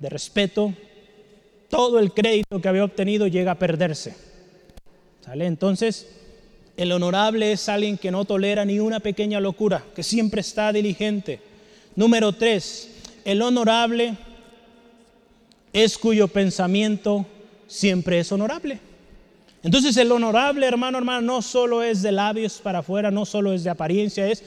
de 0.00 0.08
respeto, 0.08 0.74
todo 1.68 1.98
el 1.98 2.12
crédito 2.12 2.60
que 2.60 2.68
había 2.68 2.84
obtenido 2.84 3.26
llega 3.26 3.52
a 3.52 3.58
perderse. 3.58 4.16
¿Sale? 5.24 5.46
Entonces, 5.46 6.08
el 6.76 6.92
honorable 6.92 7.52
es 7.52 7.68
alguien 7.68 7.98
que 7.98 8.10
no 8.10 8.24
tolera 8.24 8.64
ni 8.64 8.80
una 8.80 9.00
pequeña 9.00 9.38
locura, 9.38 9.84
que 9.94 10.02
siempre 10.02 10.40
está 10.40 10.72
diligente. 10.72 11.40
Número 11.94 12.32
tres, 12.32 12.90
el 13.24 13.42
honorable 13.42 14.16
es 15.72 15.98
cuyo 15.98 16.26
pensamiento 16.28 17.26
siempre 17.66 18.18
es 18.18 18.32
honorable. 18.32 18.80
Entonces 19.62 19.96
el 19.98 20.10
honorable, 20.10 20.66
hermano, 20.66 20.98
hermano, 20.98 21.20
no 21.20 21.42
solo 21.42 21.82
es 21.82 22.00
de 22.00 22.12
labios 22.12 22.60
para 22.62 22.78
afuera, 22.78 23.10
no 23.10 23.26
solo 23.26 23.52
es 23.52 23.62
de 23.62 23.70
apariencia, 23.70 24.26
es 24.26 24.42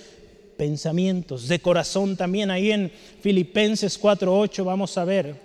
pensamientos, 0.58 1.48
de 1.48 1.60
corazón 1.60 2.16
también. 2.16 2.52
Ahí 2.52 2.72
en 2.72 2.92
Filipenses 3.22 4.00
4.8 4.02 4.64
vamos 4.64 4.98
a 4.98 5.06
ver, 5.06 5.36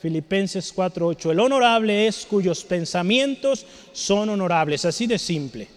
Filipenses 0.00 0.74
4.8, 0.74 1.32
el 1.32 1.40
honorable 1.40 2.06
es 2.06 2.24
cuyos 2.24 2.64
pensamientos 2.64 3.66
son 3.92 4.30
honorables, 4.30 4.84
así 4.84 5.06
de 5.06 5.18
simple. 5.18 5.68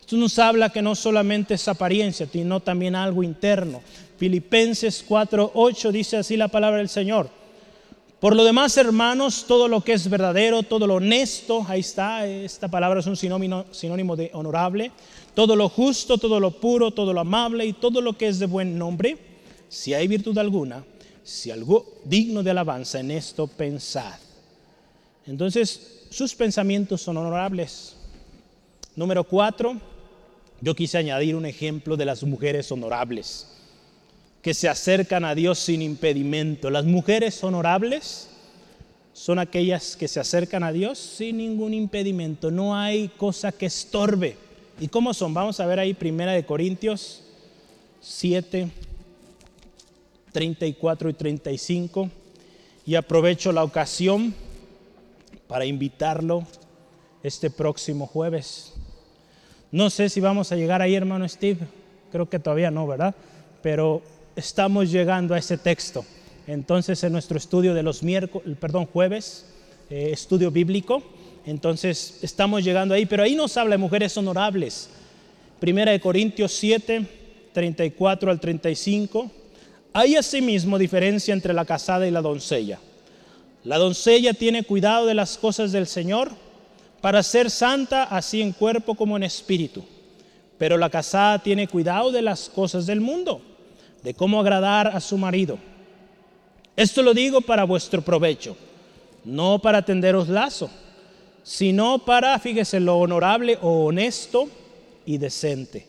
Esto 0.00 0.16
nos 0.16 0.38
habla 0.38 0.68
que 0.68 0.82
no 0.82 0.94
solamente 0.94 1.54
es 1.54 1.66
apariencia, 1.66 2.28
sino 2.30 2.60
también 2.60 2.94
algo 2.94 3.22
interno. 3.22 3.80
Filipenses 4.18 5.02
4.8 5.08 5.90
dice 5.90 6.18
así 6.18 6.36
la 6.36 6.48
palabra 6.48 6.78
del 6.78 6.90
Señor. 6.90 7.30
Por 8.20 8.36
lo 8.36 8.44
demás, 8.44 8.76
hermanos, 8.78 9.44
todo 9.46 9.68
lo 9.68 9.82
que 9.82 9.92
es 9.92 10.08
verdadero, 10.08 10.62
todo 10.62 10.86
lo 10.86 10.94
honesto, 10.94 11.64
ahí 11.68 11.80
está, 11.80 12.26
esta 12.26 12.68
palabra 12.68 13.00
es 13.00 13.06
un 13.06 13.16
sinónimo, 13.16 13.66
sinónimo 13.70 14.16
de 14.16 14.30
honorable, 14.32 14.92
todo 15.34 15.56
lo 15.56 15.68
justo, 15.68 16.18
todo 16.18 16.40
lo 16.40 16.52
puro, 16.52 16.90
todo 16.90 17.12
lo 17.12 17.20
amable 17.20 17.66
y 17.66 17.72
todo 17.72 18.00
lo 18.00 18.16
que 18.16 18.28
es 18.28 18.38
de 18.38 18.46
buen 18.46 18.78
nombre, 18.78 19.18
si 19.68 19.94
hay 19.94 20.06
virtud 20.06 20.38
alguna, 20.38 20.84
si 21.22 21.50
algo 21.50 21.86
digno 22.04 22.42
de 22.42 22.50
alabanza, 22.50 23.00
en 23.00 23.10
esto 23.10 23.46
pensad. 23.46 24.18
Entonces, 25.26 26.04
sus 26.10 26.34
pensamientos 26.34 27.02
son 27.02 27.16
honorables. 27.16 27.96
Número 28.94 29.24
cuatro, 29.24 29.80
yo 30.60 30.74
quise 30.74 30.98
añadir 30.98 31.34
un 31.34 31.46
ejemplo 31.46 31.96
de 31.96 32.04
las 32.04 32.22
mujeres 32.22 32.70
honorables 32.70 33.48
que 34.42 34.54
se 34.54 34.68
acercan 34.68 35.24
a 35.24 35.34
Dios 35.34 35.58
sin 35.58 35.82
impedimento. 35.82 36.70
Las 36.70 36.84
mujeres 36.84 37.42
honorables 37.42 38.28
son 39.14 39.38
aquellas 39.38 39.96
que 39.96 40.06
se 40.06 40.20
acercan 40.20 40.62
a 40.62 40.70
Dios 40.72 40.98
sin 40.98 41.38
ningún 41.38 41.72
impedimento. 41.72 42.50
No 42.50 42.76
hay 42.76 43.08
cosa 43.08 43.52
que 43.52 43.66
estorbe. 43.66 44.36
¿Y 44.80 44.88
cómo 44.88 45.14
son? 45.14 45.32
Vamos 45.32 45.60
a 45.60 45.66
ver 45.66 45.78
ahí 45.78 45.94
Primera 45.94 46.32
de 46.32 46.44
Corintios 46.44 47.22
7, 48.00 48.68
34 50.32 51.10
y 51.10 51.12
35. 51.12 52.10
Y 52.84 52.96
aprovecho 52.96 53.52
la 53.52 53.62
ocasión 53.62 54.34
para 55.46 55.64
invitarlo 55.64 56.44
este 57.22 57.50
próximo 57.50 58.06
jueves. 58.06 58.74
No 59.70 59.90
sé 59.90 60.08
si 60.08 60.20
vamos 60.20 60.50
a 60.50 60.56
llegar 60.56 60.82
ahí, 60.82 60.96
hermano 60.96 61.28
Steve. 61.28 61.60
Creo 62.10 62.28
que 62.28 62.40
todavía 62.40 62.72
no, 62.72 62.86
¿verdad? 62.86 63.14
Pero 63.62 64.02
estamos 64.34 64.90
llegando 64.90 65.34
a 65.34 65.38
ese 65.38 65.56
texto. 65.56 66.04
Entonces, 66.48 67.02
en 67.04 67.12
nuestro 67.12 67.38
estudio 67.38 67.74
de 67.74 67.84
los 67.84 68.02
miércoles, 68.02 68.56
perdón, 68.58 68.86
jueves, 68.86 69.46
eh, 69.88 70.10
estudio 70.12 70.50
bíblico, 70.50 71.02
entonces 71.46 72.18
estamos 72.22 72.64
llegando 72.64 72.94
ahí, 72.94 73.06
pero 73.06 73.22
ahí 73.22 73.34
nos 73.34 73.56
habla 73.56 73.74
de 73.74 73.78
mujeres 73.78 74.16
honorables. 74.16 74.88
Primera 75.60 75.92
de 75.92 76.00
Corintios 76.00 76.52
7, 76.52 77.06
34 77.52 78.30
al 78.30 78.40
35. 78.40 79.30
Hay 79.92 80.16
asimismo 80.16 80.78
diferencia 80.78 81.34
entre 81.34 81.54
la 81.54 81.64
casada 81.64 82.06
y 82.06 82.10
la 82.10 82.22
doncella. 82.22 82.78
La 83.62 83.78
doncella 83.78 84.34
tiene 84.34 84.64
cuidado 84.64 85.06
de 85.06 85.14
las 85.14 85.38
cosas 85.38 85.72
del 85.72 85.86
Señor 85.86 86.30
para 87.00 87.22
ser 87.22 87.50
santa 87.50 88.04
así 88.04 88.42
en 88.42 88.52
cuerpo 88.52 88.94
como 88.94 89.16
en 89.16 89.22
espíritu. 89.22 89.84
Pero 90.58 90.76
la 90.78 90.90
casada 90.90 91.38
tiene 91.38 91.68
cuidado 91.68 92.10
de 92.10 92.22
las 92.22 92.48
cosas 92.48 92.86
del 92.86 93.00
mundo 93.00 93.40
de 94.04 94.14
cómo 94.14 94.38
agradar 94.38 94.88
a 94.88 95.00
su 95.00 95.16
marido. 95.16 95.58
Esto 96.76 97.02
lo 97.02 97.14
digo 97.14 97.40
para 97.40 97.64
vuestro 97.64 98.02
provecho, 98.02 98.56
no 99.24 99.58
para 99.60 99.84
tenderos 99.84 100.28
lazo, 100.28 100.70
sino 101.44 102.04
para, 102.04 102.36
fíjese, 102.40 102.80
lo 102.80 102.96
honorable 102.96 103.58
o 103.62 103.84
honesto 103.84 104.48
y 105.06 105.18
decente. 105.18 105.86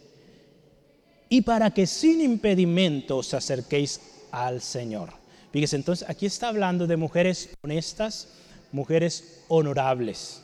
Y 1.30 1.41
para 1.41 1.72
que 1.72 1.88
sin 1.88 2.22
impedimento 2.22 3.18
os 3.18 3.34
acerquéis 3.34 4.00
al 4.32 4.62
Señor. 4.62 5.10
Fíjese, 5.52 5.78
entonces 5.78 6.08
aquí 6.08 6.26
está 6.26 6.50
hablando 6.50 6.86
de 6.86 6.98
mujeres 6.98 7.50
honestas, 7.63 8.28
mujeres 8.72 9.41
honorables. 9.48 10.41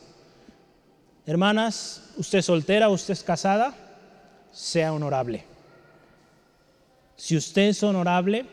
Hermanas, 1.26 2.02
usted 2.16 2.40
soltera, 2.40 2.88
usted 2.88 3.12
es 3.12 3.22
casada, 3.22 3.76
sea 4.50 4.92
honorable. 4.92 5.44
Si 7.16 7.36
usted 7.36 7.68
es 7.68 7.82
honorable, 7.82 8.46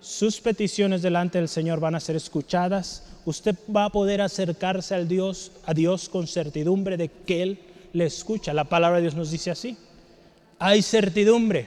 sus 0.00 0.40
peticiones 0.40 1.02
delante 1.02 1.38
del 1.38 1.48
Señor 1.48 1.80
van 1.80 1.96
a 1.96 2.00
ser 2.00 2.14
escuchadas. 2.14 3.02
Usted 3.26 3.56
va 3.74 3.86
a 3.86 3.90
poder 3.90 4.22
acercarse 4.22 4.94
al 4.94 5.08
Dios, 5.08 5.50
a 5.66 5.74
Dios 5.74 6.08
con 6.08 6.28
certidumbre 6.28 6.96
de 6.96 7.08
que 7.08 7.42
Él 7.42 7.58
le 7.92 8.06
escucha. 8.06 8.54
La 8.54 8.64
palabra 8.64 8.96
de 8.96 9.02
Dios 9.02 9.16
nos 9.16 9.32
dice 9.32 9.50
así. 9.50 9.76
Hay 10.60 10.80
certidumbre. 10.80 11.66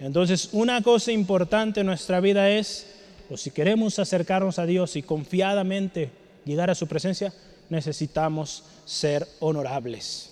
Entonces, 0.00 0.48
una 0.50 0.82
cosa 0.82 1.12
importante 1.12 1.80
en 1.80 1.86
nuestra 1.86 2.18
vida 2.18 2.50
es, 2.50 2.88
o 3.30 3.36
si 3.36 3.52
queremos 3.52 4.00
acercarnos 4.00 4.58
a 4.58 4.66
Dios 4.66 4.96
y 4.96 5.02
confiadamente 5.02 6.10
llegar 6.44 6.68
a 6.68 6.74
su 6.74 6.88
presencia, 6.88 7.32
necesitamos 7.70 8.64
ser 8.84 9.28
honorables. 9.38 10.30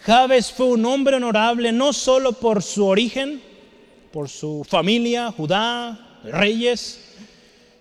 Javes 0.00 0.50
fue 0.50 0.66
un 0.66 0.86
hombre 0.86 1.16
honorable 1.16 1.72
no 1.72 1.92
solo 1.92 2.32
por 2.32 2.62
su 2.62 2.86
origen, 2.86 3.42
por 4.12 4.30
su 4.30 4.64
familia, 4.66 5.30
Judá, 5.30 6.20
reyes, 6.24 7.03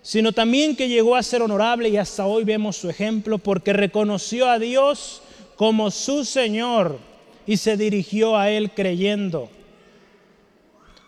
sino 0.04 0.34
también 0.34 0.76
que 0.76 0.89
llegó 0.89 1.16
a 1.16 1.24
ser 1.24 1.42
honorable 1.42 1.88
y 1.88 1.96
hasta 1.98 2.26
hoy 2.26 2.44
vemos 2.44 2.76
su 2.76 2.89
ejemplo 2.89 3.38
porque 3.38 3.72
reconoció 3.72 4.50
a 4.50 4.60
Dios 4.60 5.22
como 5.56 5.89
su 5.89 6.26
Señor 6.26 7.00
y 7.48 7.56
se 7.56 7.78
dirigió 7.78 8.38
a 8.38 8.50
Él 8.50 8.72
creyendo. 8.72 9.50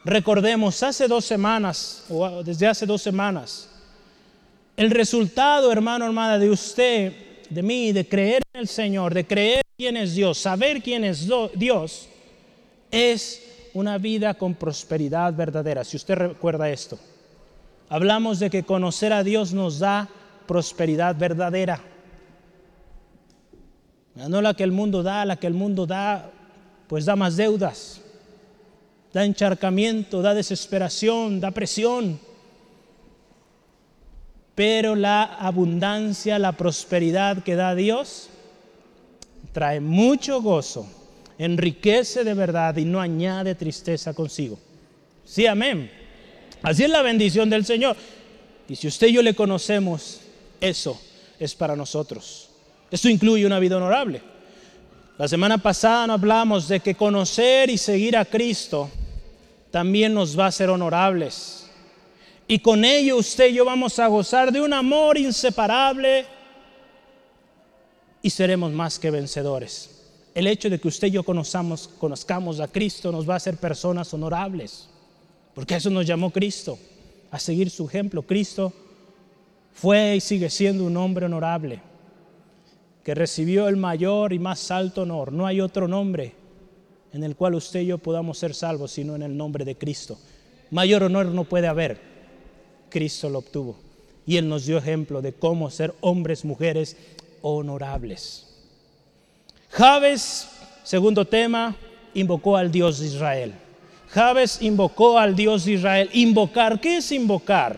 Recordemos, 0.05 0.81
hace 0.81 1.07
dos 1.07 1.25
semanas, 1.25 2.05
o 2.09 2.41
desde 2.41 2.67
hace 2.67 2.85
dos 2.85 3.01
semanas, 3.01 3.69
el 4.77 4.91
resultado, 4.91 5.71
hermano, 5.71 6.05
hermana, 6.05 6.39
de 6.39 6.49
usted, 6.49 7.13
de 7.49 7.63
mí, 7.63 7.91
de 7.91 8.07
creer 8.07 8.43
en 8.53 8.61
el 8.61 8.67
Señor, 8.67 9.13
de 9.13 9.25
creer 9.25 9.61
quién 9.75 9.97
es 9.97 10.15
Dios, 10.15 10.37
saber 10.37 10.81
quién 10.81 11.03
es 11.03 11.27
Dios, 11.55 12.07
es 12.91 13.41
una 13.73 13.97
vida 13.97 14.35
con 14.35 14.53
prosperidad 14.53 15.33
verdadera. 15.33 15.83
Si 15.83 15.97
usted 15.97 16.15
recuerda 16.15 16.69
esto, 16.69 16.97
hablamos 17.89 18.39
de 18.39 18.49
que 18.49 18.63
conocer 18.63 19.13
a 19.13 19.23
Dios 19.23 19.53
nos 19.53 19.79
da 19.79 20.09
prosperidad 20.47 21.15
verdadera. 21.15 21.81
No 24.15 24.41
la 24.41 24.53
que 24.53 24.63
el 24.63 24.71
mundo 24.71 25.03
da, 25.03 25.25
la 25.25 25.35
que 25.35 25.47
el 25.47 25.53
mundo 25.53 25.85
da, 25.85 26.31
pues 26.87 27.05
da 27.05 27.15
más 27.15 27.35
deudas, 27.35 28.01
da 29.13 29.25
encharcamiento, 29.25 30.21
da 30.21 30.33
desesperación, 30.33 31.39
da 31.39 31.51
presión. 31.51 32.19
Pero 34.55 34.95
la 34.95 35.23
abundancia, 35.23 36.39
la 36.39 36.53
prosperidad 36.53 37.43
que 37.43 37.55
da 37.55 37.75
Dios 37.75 38.29
trae 39.51 39.81
mucho 39.81 40.41
gozo 40.41 40.87
enriquece 41.37 42.23
de 42.23 42.33
verdad 42.33 42.77
y 42.77 42.85
no 42.85 43.01
añade 43.01 43.55
tristeza 43.55 44.13
consigo. 44.13 44.57
Sí, 45.25 45.45
amén. 45.45 45.91
Así 46.61 46.83
es 46.83 46.89
la 46.89 47.01
bendición 47.01 47.49
del 47.49 47.65
Señor. 47.65 47.95
Y 48.67 48.75
si 48.75 48.87
usted 48.87 49.07
y 49.07 49.13
yo 49.13 49.21
le 49.21 49.35
conocemos, 49.35 50.21
eso 50.59 50.99
es 51.39 51.53
para 51.55 51.75
nosotros. 51.75 52.49
Esto 52.89 53.09
incluye 53.09 53.45
una 53.45 53.59
vida 53.59 53.77
honorable. 53.77 54.21
La 55.17 55.27
semana 55.27 55.57
pasada 55.57 56.13
hablamos 56.13 56.67
de 56.67 56.79
que 56.79 56.95
conocer 56.95 57.69
y 57.69 57.77
seguir 57.77 58.17
a 58.17 58.25
Cristo 58.25 58.89
también 59.71 60.13
nos 60.13 60.37
va 60.37 60.47
a 60.47 60.51
ser 60.51 60.69
honorables. 60.69 61.67
Y 62.47 62.59
con 62.59 62.85
ello 62.85 63.17
usted 63.17 63.49
y 63.49 63.53
yo 63.53 63.65
vamos 63.65 63.97
a 63.99 64.07
gozar 64.07 64.51
de 64.51 64.61
un 64.61 64.73
amor 64.73 65.17
inseparable 65.17 66.25
y 68.21 68.29
seremos 68.29 68.71
más 68.71 68.99
que 68.99 69.11
vencedores 69.11 69.95
el 70.35 70.47
hecho 70.47 70.69
de 70.69 70.79
que 70.79 70.89
usted 70.89 71.07
y 71.07 71.11
yo 71.11 71.23
conozcamos, 71.23 71.87
conozcamos 71.97 72.59
a 72.59 72.67
Cristo 72.67 73.11
nos 73.11 73.27
va 73.27 73.35
a 73.35 73.37
hacer 73.37 73.55
personas 73.55 74.13
honorables, 74.13 74.89
porque 75.55 75.75
eso 75.75 75.89
nos 75.89 76.05
llamó 76.05 76.31
Cristo, 76.31 76.77
a 77.31 77.39
seguir 77.39 77.69
su 77.69 77.87
ejemplo. 77.87 78.21
Cristo 78.21 78.73
fue 79.73 80.17
y 80.17 80.21
sigue 80.21 80.49
siendo 80.49 80.83
un 80.83 80.97
hombre 80.97 81.25
honorable. 81.25 81.81
que 83.03 83.13
recibió 83.13 83.67
el 83.67 83.75
mayor 83.75 84.33
y 84.33 84.39
más 84.39 84.71
alto 84.71 85.03
honor. 85.03 85.31
No 85.31 85.45
hay 85.45 85.61
otro 85.61 85.87
nombre 85.87 86.33
en 87.13 87.23
el 87.23 87.35
cual 87.35 87.53
usted 87.53 87.81
y 87.81 87.85
yo 87.85 87.99
podamos 87.99 88.39
ser 88.39 88.55
salvos, 88.55 88.93
sino 88.93 89.15
en 89.15 89.21
el 89.21 89.37
nombre 89.37 89.63
de 89.63 89.77
Cristo. 89.77 90.17
Mayor 90.71 91.03
honor 91.03 91.27
no 91.27 91.43
puede 91.43 91.67
haber. 91.67 91.99
Cristo 92.89 93.29
lo 93.29 93.39
obtuvo. 93.39 93.77
Y 94.25 94.37
Él 94.37 94.49
nos 94.49 94.65
dio 94.65 94.79
ejemplo 94.79 95.21
de 95.21 95.33
cómo 95.33 95.69
ser 95.69 95.93
hombres, 96.01 96.43
mujeres 96.43 96.97
honorables. 97.43 98.47
Javes, 99.69 100.47
segundo 100.83 101.25
tema, 101.25 101.75
invocó 102.15 102.57
al 102.57 102.71
Dios 102.71 102.99
de 102.99 103.05
Israel. 103.05 103.53
Javes 104.15 104.61
invocó 104.61 105.19
al 105.19 105.35
Dios 105.35 105.65
de 105.65 105.73
Israel. 105.73 106.09
Invocar, 106.13 106.79
¿qué 106.79 106.97
es 106.97 107.11
invocar? 107.11 107.77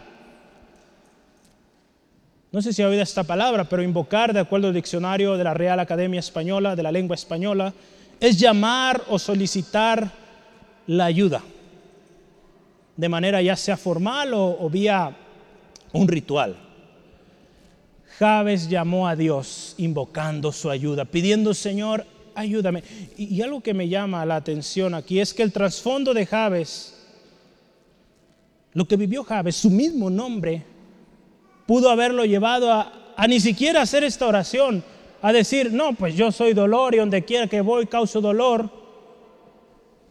No 2.52 2.62
sé 2.62 2.72
si 2.72 2.84
ha 2.84 2.88
oído 2.88 3.02
esta 3.02 3.24
palabra, 3.24 3.64
pero 3.64 3.82
invocar, 3.82 4.32
de 4.34 4.42
acuerdo 4.42 4.68
al 4.68 4.76
diccionario 4.76 5.36
de 5.36 5.44
la 5.44 5.56
Real 5.56 5.80
Academia 5.80 6.20
Española, 6.20 6.76
de 6.76 6.84
la 6.84 6.92
lengua 6.92 7.16
española, 7.16 7.74
es 8.20 8.38
llamar 8.40 9.02
o 9.10 9.18
solicitar 9.18 10.12
la 10.86 11.06
ayuda, 11.06 11.42
de 12.96 13.10
manera 13.10 13.42
ya 13.42 13.56
sea 13.56 13.76
formal 13.76 14.32
o, 14.36 14.70
vía 14.70 15.18
un 15.92 16.08
ritual. 16.08 16.56
Javes 18.20 18.70
llamó 18.70 19.08
a 19.08 19.16
Dios 19.16 19.74
invocando 19.80 20.52
su 20.52 20.70
ayuda, 20.70 21.06
pidiendo, 21.06 21.56
Señor, 21.56 22.06
ayúdame. 22.38 22.84
Y, 23.18 23.42
algo 23.42 23.62
que 23.62 23.74
me 23.74 23.90
llama 23.90 24.26
la 24.26 24.36
atención 24.38 24.94
aquí 24.94 25.20
es 25.20 25.34
que 25.34 25.44
el 25.44 25.52
trasfondo 25.52 26.14
de 26.14 26.26
Javes, 26.26 26.94
lo 28.74 28.88
que 28.88 28.96
vivió 28.96 29.24
Javes, 29.24 29.56
su 29.56 29.70
mismo 29.70 30.10
nombre, 30.10 30.64
pudo 31.66 31.90
haberlo 31.90 32.24
llevado 32.26 32.72
a, 32.72 33.14
a 33.18 33.28
ni 33.28 33.40
siquiera 33.40 33.82
hacer 33.82 34.04
esta 34.04 34.28
oración, 34.28 34.84
a 35.22 35.34
decir, 35.34 35.74
no, 35.74 35.94
pues 35.94 36.16
yo 36.16 36.32
soy 36.32 36.54
dolor 36.54 36.94
y 36.94 37.00
donde 37.00 37.26
quiera 37.26 37.48
que 37.48 37.62
voy 37.62 37.88
causo 37.88 38.22
dolor. 38.22 38.70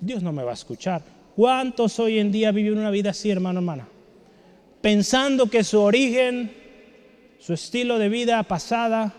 Dios 0.00 0.22
no 0.22 0.32
me 0.32 0.42
va 0.42 0.50
a 0.50 0.54
escuchar. 0.54 1.02
¿Cuántos 1.36 1.98
hoy 2.00 2.18
en 2.18 2.32
día 2.32 2.50
viven 2.50 2.78
una 2.78 2.90
vida 2.90 3.10
así, 3.10 3.30
hermano, 3.30 3.60
hermana? 3.60 3.88
Pensando 4.80 5.48
que 5.48 5.62
su 5.62 5.80
origen, 5.80 6.52
su 7.38 7.54
estilo 7.54 7.98
de 7.98 8.08
vida 8.08 8.42
pasada, 8.42 9.14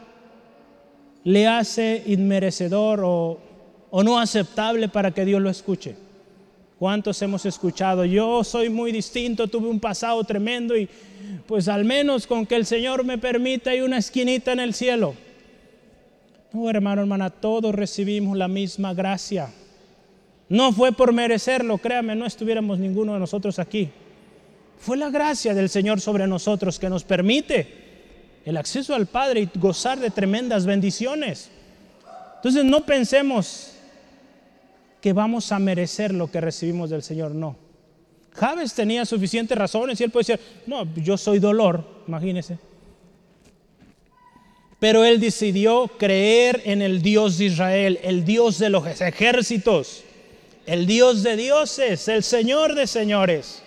le 1.27 1.45
hace 1.45 2.03
inmerecedor 2.05 3.01
o, 3.03 3.37
no 3.91 4.17
aceptable 4.17 4.87
para 4.87 5.11
que 5.11 5.25
Dios 5.25 5.41
lo 5.41 5.49
escuche. 5.49 5.97
¿Cuántos 6.79 7.21
hemos 7.21 7.45
escuchado? 7.45 8.05
Yo 8.05 8.45
soy 8.45 8.69
muy 8.69 8.93
distinto, 8.93 9.49
tuve 9.49 9.67
un 9.67 9.81
pasado 9.81 10.23
tremendo 10.23 10.77
y 10.77 10.87
pues 11.45 11.67
al 11.67 11.83
menos 11.83 12.25
con 12.27 12.45
que 12.45 12.55
el 12.55 12.65
Señor 12.65 13.03
me 13.03 13.17
permita 13.17 13.71
hay 13.71 13.81
una 13.81 13.97
esquinita 13.97 14.53
en 14.53 14.61
el 14.61 14.73
cielo. 14.73 15.15
No, 16.53 16.69
hermano, 16.69 17.01
hermana, 17.01 17.29
todos 17.29 17.75
recibimos 17.75 18.37
la 18.37 18.47
misma 18.47 18.93
gracia. 18.93 19.49
No 20.47 20.71
fue 20.71 20.93
por 20.93 21.11
merecerlo, 21.11 21.77
créame, 21.77 22.15
no 22.15 22.25
estuviéramos 22.25 22.79
ninguno 22.79 23.15
de 23.15 23.19
nosotros 23.19 23.59
aquí. 23.59 23.89
Fue 24.79 24.95
la 24.95 25.09
gracia 25.09 25.53
del 25.53 25.67
Señor 25.67 25.99
sobre 25.99 26.25
nosotros 26.25 26.79
que 26.79 26.89
nos 26.89 27.03
permite 27.03 27.86
el 28.47 28.55
acceso 28.55 28.95
al 28.95 29.07
Padre 29.07 29.41
y 29.41 29.59
gozar 29.59 29.99
de 29.99 30.09
tremendas 30.09 30.65
bendiciones. 30.65 31.49
Entonces 32.37 32.63
no 32.63 32.85
pensemos 32.85 33.73
que 35.01 35.11
vamos 35.11 35.51
a 35.51 35.59
merecer 35.59 36.13
lo 36.13 36.31
que 36.31 36.39
recibimos 36.39 36.89
del 36.89 37.03
Señor, 37.03 37.35
no. 37.35 37.57
Javes 38.31 38.73
tenía 38.73 39.05
suficientes 39.05 39.57
razones 39.57 39.99
y 39.99 40.05
él 40.05 40.11
puede 40.11 40.27
decir, 40.27 40.39
no, 40.65 40.87
yo 40.95 41.17
soy 41.17 41.39
dolor, 41.39 41.83
imagínese. 42.07 42.57
Pero 44.79 45.03
él 45.03 45.19
decidió 45.19 45.89
creer 45.99 46.61
en 46.63 46.81
el 46.81 47.01
Dios 47.01 47.39
de 47.39 47.45
Israel, 47.45 47.99
el 48.01 48.23
Dios 48.23 48.59
de 48.59 48.69
los 48.69 48.87
ejércitos, 49.01 50.05
el 50.65 50.87
Dios 50.87 51.21
de 51.21 51.35
dioses, 51.35 52.07
el 52.07 52.23
Señor 52.23 52.75
de 52.75 52.87
señores. 52.87 53.61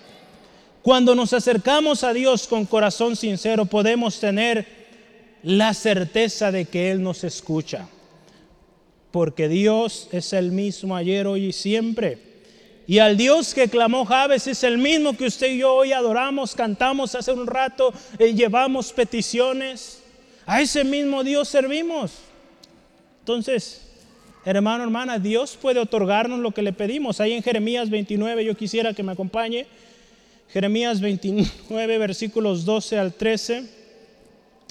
Cuando 0.83 1.14
nos 1.14 1.33
acercamos 1.35 2.05
a 2.05 2.12
Dios 2.14 2.47
con 2.47 2.64
corazón 2.64 3.14
sincero, 3.14 3.66
podemos 3.66 4.19
tener 4.19 4.66
la 5.43 5.75
certeza 5.75 6.51
de 6.51 6.64
que 6.64 6.90
Él 6.90 7.03
nos 7.03 7.23
escucha. 7.25 7.88
Porque 9.11 9.49
Dios 9.49 10.09
es 10.12 10.33
el 10.33 10.53
mismo 10.53 10.97
ayer, 10.97 11.27
hoy 11.27 11.47
y 11.47 11.53
siempre. 11.53 12.19
Y 12.87 12.99
al 12.99 13.16
Dios 13.16 13.55
que 13.55 13.69
clamó 13.69 14.05
Javes 14.05 14.47
es 14.47 14.64
el 14.64 14.79
mismo 14.79 15.16
que 15.16 15.27
usted 15.27 15.53
y 15.53 15.59
yo 15.59 15.75
hoy 15.75 15.93
adoramos, 15.93 16.55
cantamos 16.55 17.14
hace 17.14 17.33
un 17.33 17.47
rato, 17.47 17.93
eh, 18.19 18.35
llevamos 18.35 18.93
peticiones. 18.93 20.03
A 20.47 20.61
ese 20.61 20.83
mismo 20.83 21.23
Dios 21.23 21.49
servimos. 21.49 22.12
Entonces, 23.21 23.83
hermano, 24.45 24.83
hermana, 24.83 25.19
Dios 25.19 25.57
puede 25.61 25.79
otorgarnos 25.79 26.40
lo 26.40 26.53
que 26.53 26.62
le 26.62 26.73
pedimos. 26.73 27.21
Ahí 27.21 27.33
en 27.33 27.43
Jeremías 27.43 27.90
29, 27.90 28.45
yo 28.45 28.57
quisiera 28.57 28.95
que 28.95 29.03
me 29.03 29.12
acompañe. 29.12 29.66
Jeremías 30.53 31.01
29, 31.01 31.99
versículos 31.99 32.65
12 32.65 32.99
al 32.99 33.15
13. 33.15 33.65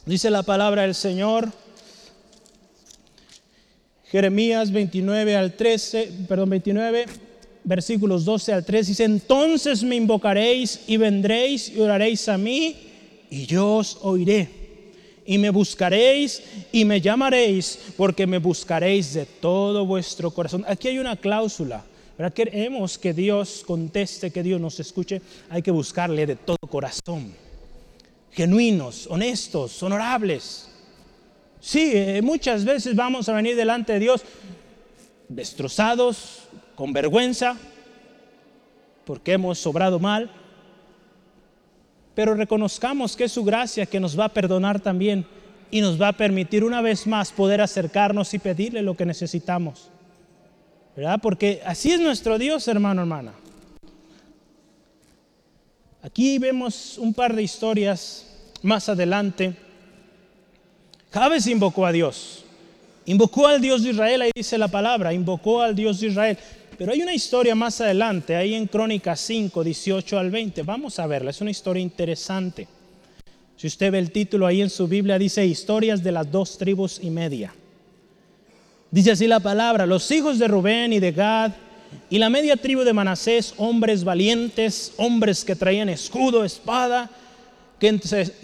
Dice 0.06 0.30
la 0.30 0.44
palabra 0.44 0.82
del 0.82 0.94
Señor. 0.94 1.50
Jeremías 4.12 4.72
29 4.72 5.38
al 5.38 5.54
13, 5.54 6.12
perdón, 6.28 6.50
29, 6.50 7.06
versículos 7.64 8.26
12 8.26 8.54
al 8.54 8.66
13. 8.66 8.92
Dice, 8.92 9.04
entonces 9.06 9.84
me 9.84 9.96
invocaréis 9.96 10.82
y 10.88 10.98
vendréis 10.98 11.70
y 11.70 11.80
oraréis 11.80 12.28
a 12.28 12.38
mí 12.38 12.76
y 13.30 13.46
yo 13.46 13.78
os 13.78 14.00
oiré. 14.02 14.50
Y 15.26 15.38
me 15.38 15.50
buscaréis 15.50 16.42
y 16.74 16.84
me 16.84 17.00
llamaréis 17.00 17.80
porque 17.96 18.28
me 18.28 18.40
buscaréis 18.40 19.14
de 19.14 19.26
todo 19.26 19.86
vuestro 19.86 20.32
corazón. 20.32 20.66
Aquí 20.68 20.90
hay 20.90 20.98
una 20.98 21.16
cláusula. 21.16 21.86
¿Verdad? 22.20 22.34
Queremos 22.34 22.98
que 22.98 23.14
Dios 23.14 23.64
conteste, 23.66 24.30
que 24.30 24.44
Dios 24.44 24.60
nos 24.60 24.78
escuche. 24.82 25.22
Hay 25.50 25.62
que 25.62 25.72
buscarle 25.72 26.26
de 26.26 26.36
todo 26.36 26.58
corazón. 26.70 27.34
Genuinos, 28.34 29.08
honestos, 29.08 29.82
honorables. 29.82 30.70
Sí, 31.62 31.92
eh, 31.94 32.22
muchas 32.22 32.66
veces 32.66 32.94
vamos 32.94 33.30
a 33.30 33.34
venir 33.34 33.56
delante 33.56 33.94
de 33.94 34.00
Dios 34.00 34.24
destrozados, 35.30 36.40
con 36.76 36.92
vergüenza, 36.92 37.56
porque 39.06 39.32
hemos 39.32 39.58
sobrado 39.58 39.98
mal. 39.98 40.30
Pero 42.16 42.34
reconozcamos 42.34 43.16
que 43.16 43.24
es 43.24 43.32
su 43.32 43.46
gracia 43.46 43.86
que 43.86 44.02
nos 44.02 44.20
va 44.20 44.26
a 44.26 44.34
perdonar 44.34 44.82
también 44.82 45.26
y 45.72 45.80
nos 45.80 46.02
va 46.02 46.10
a 46.10 46.18
permitir 46.18 46.66
una 46.66 46.82
vez 46.82 47.08
más 47.08 47.32
poder 47.32 47.62
acercarnos 47.62 48.34
y 48.34 48.40
pedirle 48.40 48.82
lo 48.82 48.98
que 48.98 49.06
necesitamos. 49.06 49.90
Porque 51.22 51.62
así 51.66 51.92
es 51.92 52.00
nuestro 52.00 52.38
Dios, 52.38 52.68
hermano, 52.68 53.02
hermana. 53.02 53.34
Aquí 56.02 56.38
vemos 56.40 56.98
un 56.98 57.14
par 57.14 57.36
de 57.36 57.44
historias 57.44 58.26
más 58.62 58.90
adelante. 58.90 59.56
Javes 61.12 61.48
invocó 61.48 61.86
a 61.86 61.92
Dios. 61.92 62.46
Invocó 63.06 63.48
al 63.48 63.60
Dios 63.60 63.84
de 63.84 63.90
Israel, 63.92 64.22
ahí 64.22 64.32
dice 64.36 64.58
la 64.58 64.68
palabra, 64.68 65.14
invocó 65.14 65.62
al 65.62 65.76
Dios 65.76 66.00
de 66.00 66.08
Israel. 66.08 66.38
Pero 66.78 66.92
hay 66.92 67.02
una 67.02 67.14
historia 67.14 67.56
más 67.56 67.82
adelante, 67.82 68.36
ahí 68.36 68.54
en 68.54 68.68
Crónicas 68.68 69.20
5, 69.22 69.64
18 69.64 70.20
al 70.20 70.30
20. 70.30 70.64
Vamos 70.64 71.00
a 71.00 71.08
verla, 71.08 71.32
es 71.32 71.42
una 71.42 71.52
historia 71.52 71.82
interesante. 71.82 72.68
Si 73.58 73.68
usted 73.68 73.92
ve 73.92 74.00
el 74.00 74.12
título 74.12 74.46
ahí 74.46 74.62
en 74.62 74.70
su 74.70 74.88
Biblia, 74.88 75.18
dice 75.20 75.46
historias 75.46 76.04
de 76.04 76.12
las 76.12 76.32
dos 76.32 76.58
tribus 76.58 77.00
y 77.02 77.10
media. 77.10 77.54
Dice 78.92 79.12
así 79.12 79.28
la 79.28 79.40
palabra, 79.40 79.86
los 79.86 80.10
hijos 80.10 80.40
de 80.40 80.48
Rubén 80.48 80.94
y 80.94 81.00
de 81.00 81.12
Gad 81.12 81.52
y 82.10 82.18
la 82.18 82.32
media 82.32 82.58
tribu 82.58 82.82
de 82.82 82.92
Manasés, 82.92 83.54
hombres 83.58 84.04
valientes, 84.04 84.94
hombres 84.98 85.46
que 85.46 85.56
traían 85.56 85.90
escudo, 85.90 86.44
espada, 86.44 87.08
que 87.78 88.00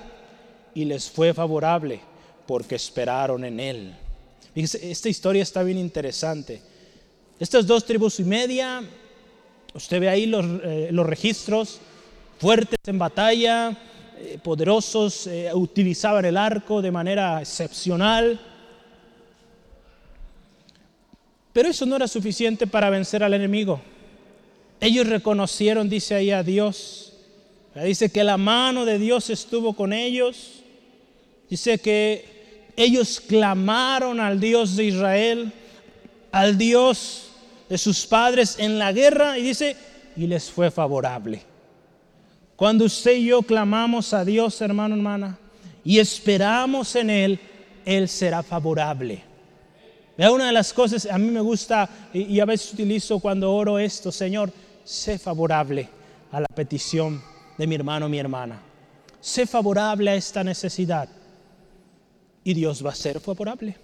y 0.74 0.84
les 0.84 1.10
fue 1.10 1.34
favorable, 1.34 2.00
porque 2.46 2.76
esperaron 2.76 3.44
en 3.44 3.60
Él. 3.60 3.94
esta 4.54 5.08
historia 5.08 5.42
está 5.42 5.62
bien 5.62 5.78
interesante. 5.78 6.62
Estas 7.38 7.66
dos 7.66 7.84
tribus 7.84 8.20
y 8.20 8.24
media, 8.24 8.82
usted 9.74 10.00
ve 10.00 10.08
ahí 10.08 10.26
los, 10.26 10.44
eh, 10.62 10.90
registros, 10.92 11.80
fuertes 12.38 12.78
en 12.86 12.98
batalla, 12.98 13.76
eh, 14.18 14.38
poderosos, 14.42 15.26
eh, 15.26 15.50
utilizaban 15.52 16.24
el 16.24 16.36
arco 16.36 16.80
de 16.80 16.90
manera 16.90 17.40
excepcional 17.40 18.40
Pero 21.56 21.70
eso 21.70 21.86
no 21.86 21.96
era 21.96 22.06
suficiente 22.06 22.66
para 22.66 22.90
vencer 22.90 23.24
al 23.24 23.32
enemigo. 23.32 23.80
Ellos 24.78 25.06
reconocieron, 25.06 25.88
dice 25.88 26.14
ahí 26.14 26.30
a 26.30 26.42
Dios. 26.42 27.14
Dice 27.74 28.10
que 28.10 28.22
la 28.24 28.36
mano 28.36 28.84
de 28.84 28.98
Dios 28.98 29.30
estuvo 29.30 29.72
con 29.72 29.94
ellos. 29.94 30.62
Dice 31.48 31.78
que 31.78 32.66
ellos 32.76 33.22
clamaron 33.26 34.20
al 34.20 34.38
Dios 34.38 34.76
de 34.76 34.84
Israel, 34.84 35.50
al 36.30 36.58
Dios 36.58 37.30
de 37.70 37.78
sus 37.78 38.04
padres 38.04 38.56
en 38.58 38.78
la 38.78 38.92
guerra 38.92 39.38
y 39.38 39.42
dice, 39.42 39.76
y 40.14 40.26
les 40.26 40.50
fue 40.50 40.70
favorable. 40.70 41.40
Cuando 42.54 42.84
usted 42.84 43.12
y 43.12 43.28
yo 43.28 43.40
clamamos 43.40 44.12
a 44.12 44.26
Dios, 44.26 44.60
hermano, 44.60 44.94
hermana, 44.94 45.38
y 45.82 46.00
esperamos 46.00 46.94
en 46.96 47.08
Él, 47.08 47.40
Él 47.86 48.10
será 48.10 48.42
favorable. 48.42 49.35
Una 50.18 50.46
de 50.46 50.52
las 50.52 50.72
cosas, 50.72 51.06
a 51.06 51.18
mí 51.18 51.30
me 51.30 51.40
gusta 51.40 51.88
y 52.12 52.40
a 52.40 52.46
veces 52.46 52.72
utilizo 52.72 53.18
cuando 53.18 53.52
oro 53.52 53.78
esto, 53.78 54.10
Señor, 54.10 54.50
sé 54.82 55.18
favorable 55.18 55.88
a 56.32 56.40
la 56.40 56.46
petición 56.46 57.22
de 57.58 57.66
mi 57.66 57.74
hermano, 57.74 58.08
mi 58.08 58.18
hermana. 58.18 58.60
Sé 59.20 59.46
favorable 59.46 60.10
a 60.10 60.14
esta 60.14 60.42
necesidad. 60.42 61.08
Y 62.44 62.54
Dios 62.54 62.84
va 62.84 62.90
a 62.90 62.94
ser 62.94 63.20
favorable. 63.20 63.76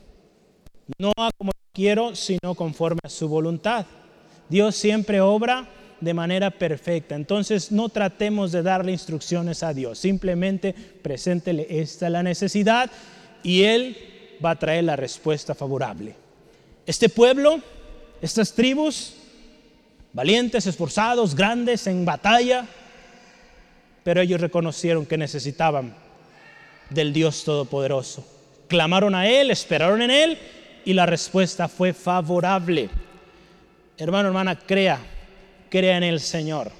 No 0.98 1.12
como 1.36 1.52
quiero, 1.72 2.14
sino 2.14 2.54
conforme 2.54 3.00
a 3.02 3.08
su 3.08 3.28
voluntad. 3.28 3.84
Dios 4.48 4.76
siempre 4.76 5.20
obra 5.20 5.68
de 6.00 6.14
manera 6.14 6.50
perfecta. 6.50 7.14
Entonces 7.14 7.72
no 7.72 7.88
tratemos 7.88 8.52
de 8.52 8.62
darle 8.62 8.92
instrucciones 8.92 9.62
a 9.62 9.74
Dios, 9.74 9.98
simplemente 9.98 10.74
preséntele 10.74 11.66
esta 11.68 12.10
la 12.10 12.22
necesidad 12.22 12.90
y 13.42 13.62
Él 13.62 13.96
va 14.44 14.50
a 14.50 14.58
traer 14.58 14.84
la 14.84 14.96
respuesta 14.96 15.54
favorable. 15.54 16.21
Este 16.86 17.08
pueblo, 17.08 17.60
estas 18.20 18.54
tribus, 18.54 19.14
valientes, 20.12 20.66
esforzados, 20.66 21.34
grandes 21.34 21.86
en 21.86 22.04
batalla, 22.04 22.66
pero 24.04 24.20
ellos 24.20 24.40
reconocieron 24.40 25.06
que 25.06 25.16
necesitaban 25.16 25.94
del 26.90 27.12
Dios 27.12 27.44
Todopoderoso. 27.44 28.26
Clamaron 28.68 29.14
a 29.14 29.28
Él, 29.28 29.50
esperaron 29.50 30.02
en 30.02 30.10
Él 30.10 30.38
y 30.84 30.92
la 30.92 31.06
respuesta 31.06 31.68
fue 31.68 31.92
favorable. 31.92 32.90
Hermano, 33.98 34.28
hermana, 34.28 34.58
crea 34.58 34.98
crea 35.72 35.96
en 35.96 36.02
el 36.02 36.20
Señor. 36.20 36.70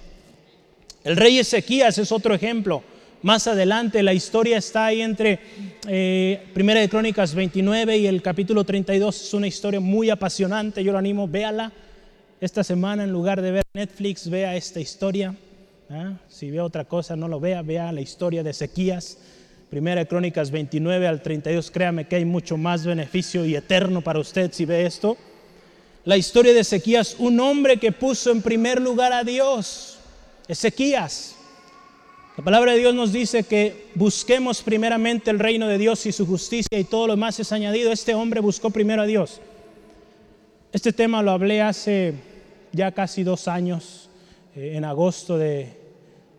El 1.03 1.17
rey 1.17 1.39
Ezequías 1.39 1.97
es 1.97 2.13
otro 2.13 2.35
ejemplo. 2.35 2.85
Más 3.23 3.47
adelante 3.47 4.03
la 4.03 4.13
historia 4.13 4.59
está 4.59 4.87
ahí 4.87 5.01
entre 5.01 5.39
eh, 5.87 6.43
Primera 6.53 6.81
de 6.81 6.89
Crónicas 6.89 7.35
29 7.35 7.97
y 7.99 8.07
el 8.07 8.21
capítulo 8.21 8.65
32. 8.65 9.23
Es 9.23 9.35
una 9.35 9.47
historia 9.47 9.81
muy 9.81 10.11
apasionante. 10.11 10.83
Yo 10.83 10.93
lo 10.93 10.99
animo, 10.99 11.29
véala 11.29 11.73
esta 12.41 12.65
semana 12.65 13.05
en 13.05 13.13
lugar 13.13 13.41
de 13.41 13.53
ver 13.53 13.65
Netflix, 13.73 14.29
vea 14.29 14.57
esta 14.57 14.81
historia. 14.81 15.35
¿ah? 15.91 16.15
Si 16.29 16.51
ve 16.51 16.61
otra 16.61 16.85
cosa, 16.85 17.15
no 17.15 17.29
lo 17.29 17.39
vea, 17.39 17.63
vea 17.63 17.93
la 17.93 18.01
historia 18.01 18.43
de 18.43 18.51
Ezequías. 18.51 19.19
Primera 19.71 20.01
de 20.01 20.09
Crónicas 20.09 20.51
29 20.51 21.07
al 21.07 21.23
32. 21.23 21.71
Créame 21.71 22.07
que 22.07 22.17
hay 22.17 22.25
mucho 22.25 22.57
más 22.57 22.85
beneficio 22.85 23.45
y 23.45 23.55
eterno 23.55 24.03
para 24.03 24.19
usted 24.19 24.53
si 24.53 24.65
ve 24.65 24.85
esto 24.85 25.17
la 26.05 26.17
historia 26.17 26.53
de 26.53 26.61
Ezequías, 26.61 27.17
un 27.19 27.39
hombre 27.39 27.77
que 27.77 27.93
puso 27.93 28.33
en 28.33 28.43
primer 28.43 28.81
lugar 28.81 29.13
a 29.13 29.23
Dios. 29.23 29.99
Ezequías. 30.49 31.37
La 32.35 32.43
palabra 32.43 32.73
de 32.73 32.79
Dios 32.79 32.95
nos 32.95 33.13
dice 33.13 33.43
que 33.43 33.89
busquemos 33.95 34.63
primeramente 34.63 35.31
el 35.31 35.39
reino 35.39 35.69
de 35.69 35.77
Dios 35.77 36.07
y 36.07 36.13
su 36.13 36.27
justicia 36.27 36.79
y 36.79 36.85
todo 36.85 37.07
lo 37.07 37.13
demás 37.13 37.39
es 37.39 37.53
añadido. 37.53 37.93
Este 37.93 38.15
hombre 38.15 38.41
buscó 38.41 38.71
primero 38.71 39.03
a 39.03 39.07
Dios. 39.07 39.39
Este 40.73 40.95
tema 40.95 41.23
lo 41.23 41.33
hablé 41.33 41.61
hace 41.61 42.15
ya 42.73 42.91
casi 42.93 43.23
dos 43.23 43.49
años, 43.49 44.09
eh, 44.57 44.73
en 44.77 44.87
agosto 44.87 45.37
de, 45.37 45.77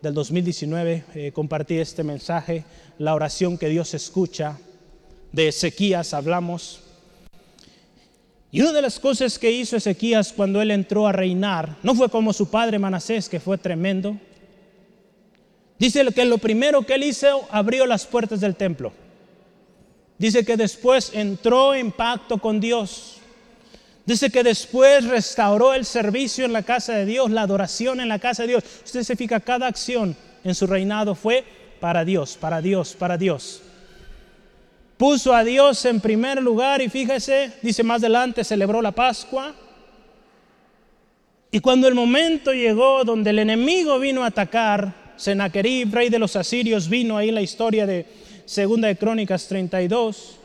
del 0.02 0.14
2019. 0.14 1.04
Eh, 1.14 1.30
compartí 1.32 1.78
este 1.78 2.02
mensaje, 2.02 2.64
la 2.98 3.14
oración 3.14 3.56
que 3.56 3.68
Dios 3.68 3.94
escucha. 3.94 4.58
De 5.30 5.46
Ezequías 5.46 6.12
hablamos. 6.12 6.80
Y 8.50 8.62
una 8.62 8.72
de 8.72 8.82
las 8.82 8.98
cosas 8.98 9.38
que 9.38 9.52
hizo 9.52 9.76
Ezequías 9.76 10.32
cuando 10.32 10.60
él 10.60 10.72
entró 10.72 11.06
a 11.06 11.12
reinar, 11.12 11.76
no 11.84 11.94
fue 11.94 12.08
como 12.08 12.32
su 12.32 12.50
padre 12.50 12.80
Manasés, 12.80 13.28
que 13.28 13.38
fue 13.38 13.58
tremendo. 13.58 14.18
Dice 15.78 16.04
que 16.12 16.24
lo 16.24 16.38
primero 16.38 16.82
que 16.82 16.94
él 16.94 17.04
hizo, 17.04 17.46
abrió 17.50 17.86
las 17.86 18.06
puertas 18.06 18.40
del 18.40 18.56
templo. 18.56 18.92
Dice 20.18 20.44
que 20.44 20.56
después 20.56 21.10
entró 21.14 21.74
en 21.74 21.90
pacto 21.90 22.38
con 22.38 22.60
Dios. 22.60 23.16
Dice 24.06 24.30
que 24.30 24.42
después 24.42 25.04
restauró 25.04 25.74
el 25.74 25.84
servicio 25.84 26.44
en 26.44 26.52
la 26.52 26.62
casa 26.62 26.94
de 26.94 27.06
Dios, 27.06 27.30
la 27.30 27.42
adoración 27.42 28.00
en 28.00 28.08
la 28.08 28.18
casa 28.18 28.42
de 28.42 28.48
Dios. 28.48 28.64
Usted 28.84 29.02
se 29.02 29.16
fija, 29.16 29.40
cada 29.40 29.66
acción 29.66 30.16
en 30.44 30.54
su 30.54 30.66
reinado 30.66 31.14
fue 31.14 31.44
para 31.80 32.04
Dios, 32.04 32.36
para 32.36 32.60
Dios, 32.60 32.94
para 32.94 33.16
Dios 33.16 33.62
puso 34.96 35.34
a 35.34 35.44
Dios 35.44 35.84
en 35.84 36.00
primer 36.00 36.40
lugar 36.40 36.80
y 36.80 36.88
fíjese, 36.88 37.52
dice 37.62 37.82
más 37.82 38.00
adelante, 38.00 38.44
celebró 38.44 38.80
la 38.80 38.92
Pascua. 38.92 39.54
Y 41.50 41.60
cuando 41.60 41.86
el 41.86 41.94
momento 41.94 42.52
llegó 42.52 43.04
donde 43.04 43.30
el 43.30 43.38
enemigo 43.38 43.98
vino 43.98 44.24
a 44.24 44.28
atacar, 44.28 45.03
Sennacherib, 45.16 45.94
rey 45.94 46.08
de 46.08 46.18
los 46.18 46.36
asirios, 46.36 46.88
vino 46.88 47.16
ahí 47.16 47.30
la 47.30 47.42
historia 47.42 47.86
de 47.86 48.06
Segunda 48.44 48.88
de 48.88 48.96
Crónicas 48.96 49.46
32. 49.48 50.36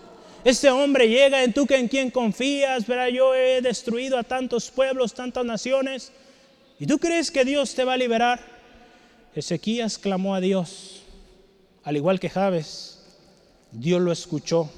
Este 0.44 0.70
hombre 0.70 1.10
llega 1.10 1.44
en 1.44 1.54
tú 1.54 1.66
que 1.66 1.78
en 1.78 1.88
quién 1.88 2.12
confías, 2.12 2.88
verá, 2.88 3.10
yo 3.10 3.36
he 3.36 3.62
destruido 3.62 4.18
a 4.18 4.24
tantos 4.24 4.72
pueblos, 4.72 5.14
tantas 5.14 5.44
naciones. 5.44 6.12
¿Y 6.80 6.86
tú 6.86 6.98
crees 6.98 7.30
que 7.30 7.44
Dios 7.44 7.76
te 7.76 7.84
va 7.84 7.94
a 7.94 7.98
liberar? 7.98 8.40
Ezequías 9.36 9.98
clamó 9.98 10.34
a 10.34 10.40
Dios, 10.40 11.04
al 11.84 11.98
igual 11.98 12.20
que 12.20 12.30
Javes. 12.30 13.00
Dios 13.72 14.02
lo 14.02 14.12
escuchó. 14.12 14.70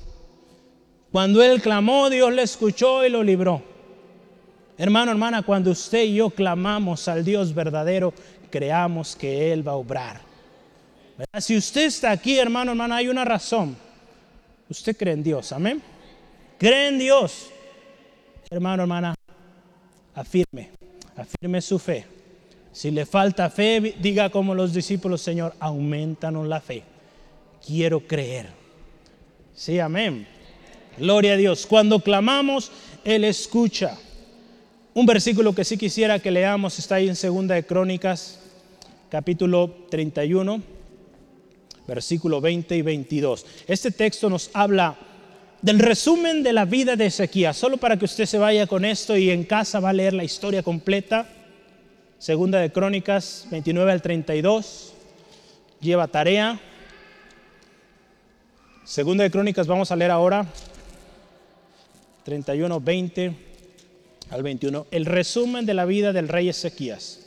Cuando 1.12 1.44
él 1.44 1.62
clamó, 1.62 2.10
Dios 2.10 2.34
le 2.34 2.42
escuchó 2.42 3.06
y 3.06 3.10
lo 3.10 3.24
libró. 3.24 3.62
Hermano, 4.78 5.12
hermana, 5.12 5.44
cuando 5.44 5.72
usted 5.72 6.04
y 6.06 6.16
yo 6.16 6.32
clamamos 6.32 7.08
al 7.08 7.24
Dios 7.24 7.54
verdadero, 7.54 8.14
creamos 8.52 9.16
que 9.16 9.52
Él 9.52 9.68
va 9.68 9.72
a 9.72 9.76
obrar. 9.76 10.22
Si 11.40 11.58
usted 11.58 11.86
está 11.86 12.12
aquí, 12.12 12.38
hermano, 12.38 12.72
hermana, 12.72 12.98
hay 12.98 13.08
una 13.08 13.26
razón. 13.26 13.76
Usted 14.70 14.96
cree 14.96 15.14
en 15.14 15.24
Dios, 15.24 15.52
amén. 15.52 15.82
Cree 16.58 16.90
en 16.90 17.00
Dios. 17.00 17.50
Hermano, 18.50 18.84
hermana, 18.84 19.16
afirme, 20.14 20.72
afirme 21.16 21.62
su 21.62 21.80
fe. 21.80 22.06
Si 22.72 22.90
le 22.92 23.06
falta 23.06 23.50
fe, 23.50 23.96
diga 24.00 24.30
como 24.30 24.56
los 24.56 24.74
discípulos, 24.74 25.22
Señor, 25.22 25.56
aumentanos 25.60 26.48
la 26.48 26.62
fe. 26.62 26.84
Quiero 27.66 28.00
creer. 28.02 28.48
Sí, 29.54 29.80
amén. 29.80 30.28
Gloria 30.98 31.34
a 31.34 31.38
Dios. 31.38 31.66
Cuando 31.66 32.00
clamamos, 32.00 32.72
Él 33.04 33.24
escucha. 33.24 33.98
Un 34.94 35.06
versículo 35.06 35.54
que 35.56 35.64
sí 35.64 35.78
quisiera 35.78 36.20
que 36.20 36.32
leamos 36.32 36.78
está 36.80 36.96
ahí 36.96 37.08
en 37.08 37.16
Segunda 37.16 37.56
de 37.56 37.66
Crónicas, 37.66 38.41
capítulo 39.12 39.88
31, 39.90 40.64
versículo 41.86 42.40
20 42.40 42.78
y 42.78 42.82
22. 42.82 43.46
Este 43.68 43.92
texto 43.92 44.30
nos 44.30 44.50
habla 44.54 44.98
del 45.62 45.80
resumen 45.80 46.44
de 46.44 46.54
la 46.54 46.64
vida 46.64 46.96
de 46.96 47.08
Ezequías, 47.08 47.58
solo 47.58 47.76
para 47.76 47.98
que 47.98 48.06
usted 48.06 48.26
se 48.26 48.38
vaya 48.38 48.68
con 48.68 48.86
esto 48.86 49.18
y 49.18 49.30
en 49.30 49.44
casa 49.44 49.82
va 49.82 49.90
a 49.90 49.94
leer 49.94 50.14
la 50.14 50.24
historia 50.24 50.64
completa. 50.64 51.28
Segunda 52.20 52.60
de 52.60 52.72
Crónicas 52.72 53.48
29 53.52 53.92
al 53.92 54.02
32. 54.02 54.94
Lleva 55.82 56.08
tarea. 56.08 56.58
Segunda 58.86 59.26
de 59.26 59.32
Crónicas 59.32 59.68
vamos 59.68 59.92
a 59.92 59.98
leer 59.98 60.12
ahora 60.12 60.48
31, 62.24 62.80
20 62.80 63.36
al 64.30 64.42
21. 64.42 64.88
El 64.90 65.06
resumen 65.06 65.66
de 65.66 65.74
la 65.74 65.84
vida 65.84 66.14
del 66.14 66.30
rey 66.30 66.48
Ezequías. 66.48 67.21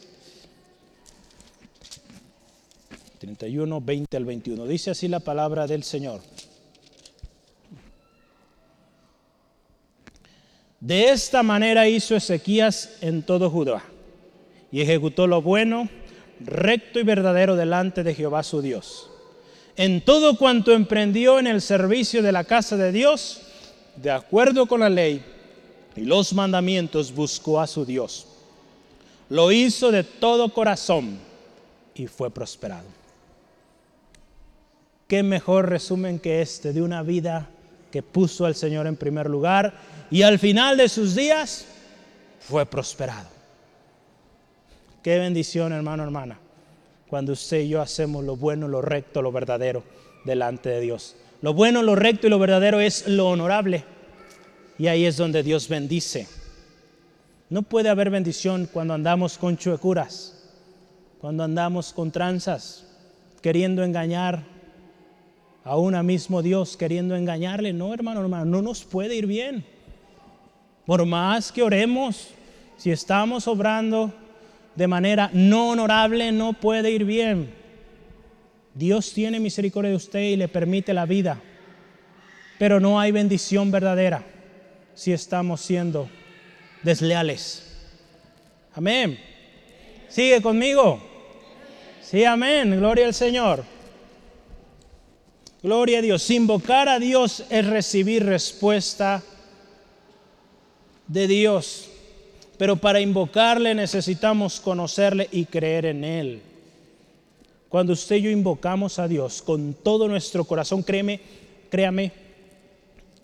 31, 3.25 3.81
20 3.81 4.17
al 4.17 4.25
21. 4.25 4.67
Dice 4.67 4.91
así 4.91 5.09
la 5.09 5.21
palabra 5.21 5.67
del 5.67 5.83
Señor. 5.83 6.21
De 10.81 11.11
esta 11.11 11.43
manera 11.43 11.89
hizo 11.89 12.15
Ezequías 12.15 12.99
en 13.01 13.23
todo 13.23 13.49
Judá 13.51 13.83
y 14.71 14.83
ejecutó 14.83 15.27
lo 15.27 15.41
bueno, 15.41 15.89
recto 16.41 17.01
y 17.01 17.05
verdadero 17.05 17.57
delante 17.57 18.03
de 18.03 18.15
Jehová 18.15 18.43
su 18.43 18.61
Dios 18.61 19.11
en 19.77 20.05
todo 20.05 20.37
cuanto 20.37 20.73
emprendió 20.73 21.39
en 21.39 21.47
el 21.47 21.61
servicio 21.61 22.23
de 22.23 22.33
la 22.33 22.45
casa 22.45 22.77
de 22.77 22.93
Dios, 22.93 23.41
de 23.97 24.11
acuerdo 24.11 24.67
con 24.67 24.81
la 24.81 24.89
ley 24.89 25.25
y 25.97 26.03
los 26.03 26.33
mandamientos, 26.33 27.13
buscó 27.13 27.61
a 27.61 27.67
su 27.67 27.85
Dios. 27.85 28.27
Lo 29.29 29.51
hizo 29.51 29.91
de 29.91 30.05
todo 30.05 30.53
corazón 30.53 31.19
y 31.95 32.07
fue 32.07 32.31
prosperado. 32.31 33.04
¿Qué 35.07 35.23
mejor 35.23 35.69
resumen 35.69 36.19
que 36.19 36.43
este 36.43 36.73
de 36.73 36.83
una 36.83 37.03
vida 37.03 37.49
que 37.95 38.03
puso 38.03 38.45
al 38.45 38.57
Señor 38.57 38.89
en 38.89 38.97
primer 38.97 39.31
lugar 39.31 39.73
y 40.11 40.23
al 40.23 40.41
final 40.41 40.77
de 40.77 40.89
sus 40.89 41.15
días 41.15 41.65
fue 42.41 42.67
prosperado. 42.67 43.29
Qué 45.01 45.19
bendición, 45.19 45.73
hermano, 45.73 46.03
hermana, 46.03 46.39
cuando 47.07 47.35
usted 47.35 47.61
y 47.61 47.69
yo 47.69 47.81
hacemos 47.81 48.25
lo 48.25 48.37
bueno, 48.37 48.67
lo 48.67 48.83
recto, 48.83 49.23
lo 49.23 49.31
verdadero 49.31 49.85
delante 50.25 50.71
de 50.71 50.81
Dios. 50.81 51.15
Lo 51.41 51.55
bueno, 51.55 51.83
lo 51.83 51.95
recto 51.95 52.27
y 52.27 52.31
lo 52.31 52.41
verdadero 52.41 52.81
es 52.81 53.07
lo 53.07 53.29
honorable. 53.29 53.85
Y 54.77 54.89
ahí 54.89 55.05
es 55.05 55.17
donde 55.17 55.45
Dios 55.45 55.69
bendice. 55.69 56.27
No 57.49 57.63
puede 57.63 57.91
haber 57.91 58.11
bendición 58.11 58.69
cuando 58.73 58.95
andamos 58.95 59.39
con 59.39 59.57
chuecuras, 59.57 60.51
cuando 61.21 61.45
andamos 61.45 61.93
con 61.93 62.11
tranzas, 62.11 62.87
queriendo 63.41 63.85
engañar 63.85 64.54
a 65.65 66.03
mismo 66.03 66.43
Dios, 66.43 66.77
queriendo 66.77 67.17
engañarle. 67.17 67.73
No, 67.73 67.95
hermano, 67.95 68.21
hermano, 68.21 68.45
no 68.45 68.63
nos 68.63 68.85
puede 68.85 69.15
ir 69.15 69.27
bien. 69.27 69.65
Por 70.85 71.07
más 71.07 71.51
que 71.51 71.63
oremos, 71.63 72.29
si 72.77 72.91
estamos 72.91 73.49
obrando 73.49 74.13
de 74.75 74.87
manera 74.87 75.31
no 75.33 75.71
honorable, 75.71 76.33
no 76.33 76.53
puede 76.53 76.91
ir 76.91 77.05
bien. 77.07 77.51
Dios 78.75 79.13
tiene 79.15 79.41
misericordia 79.41 79.91
de 79.91 79.97
usted 79.97 80.21
y 80.21 80.37
le 80.37 80.49
permite 80.49 80.93
la 80.93 81.07
vida, 81.07 81.41
pero 82.59 82.79
no 82.79 83.01
hay 83.01 83.13
bendición 83.13 83.71
verdadera 83.71 84.23
si 84.95 85.13
estamos 85.13 85.61
siendo 85.61 86.11
desleales. 86.83 87.73
Amén. 88.75 89.19
¿Sigue 90.09 90.43
conmigo? 90.43 91.01
Sí, 92.03 92.25
amén. 92.25 92.77
Gloria 92.77 93.07
al 93.07 93.15
Señor. 93.15 93.74
Gloria 95.65 96.01
a 96.01 96.03
Dios. 96.03 96.31
Invocar 96.31 96.91
a 96.91 96.99
Dios 96.99 97.43
es 97.49 97.67
recibir 97.67 98.23
respuesta 98.23 99.23
de 101.07 101.27
Dios. 101.27 101.89
Pero 102.59 102.77
para 102.77 103.01
invocarle 103.01 103.75
necesitamos 103.75 104.61
conocerle 104.61 105.27
y 105.33 105.47
creer 105.47 105.87
en 105.87 106.05
Él. 106.05 106.43
Cuando 107.71 107.95
usted 107.95 108.17
y 108.17 108.23
yo 108.25 108.31
invocamos 108.31 108.99
a 108.99 109.09
Dios 109.09 109.41
con 109.41 109.73
todo 109.73 110.07
nuestro 110.07 110.45
corazón, 110.45 110.83
créeme, 110.83 111.19
créame, 111.71 112.13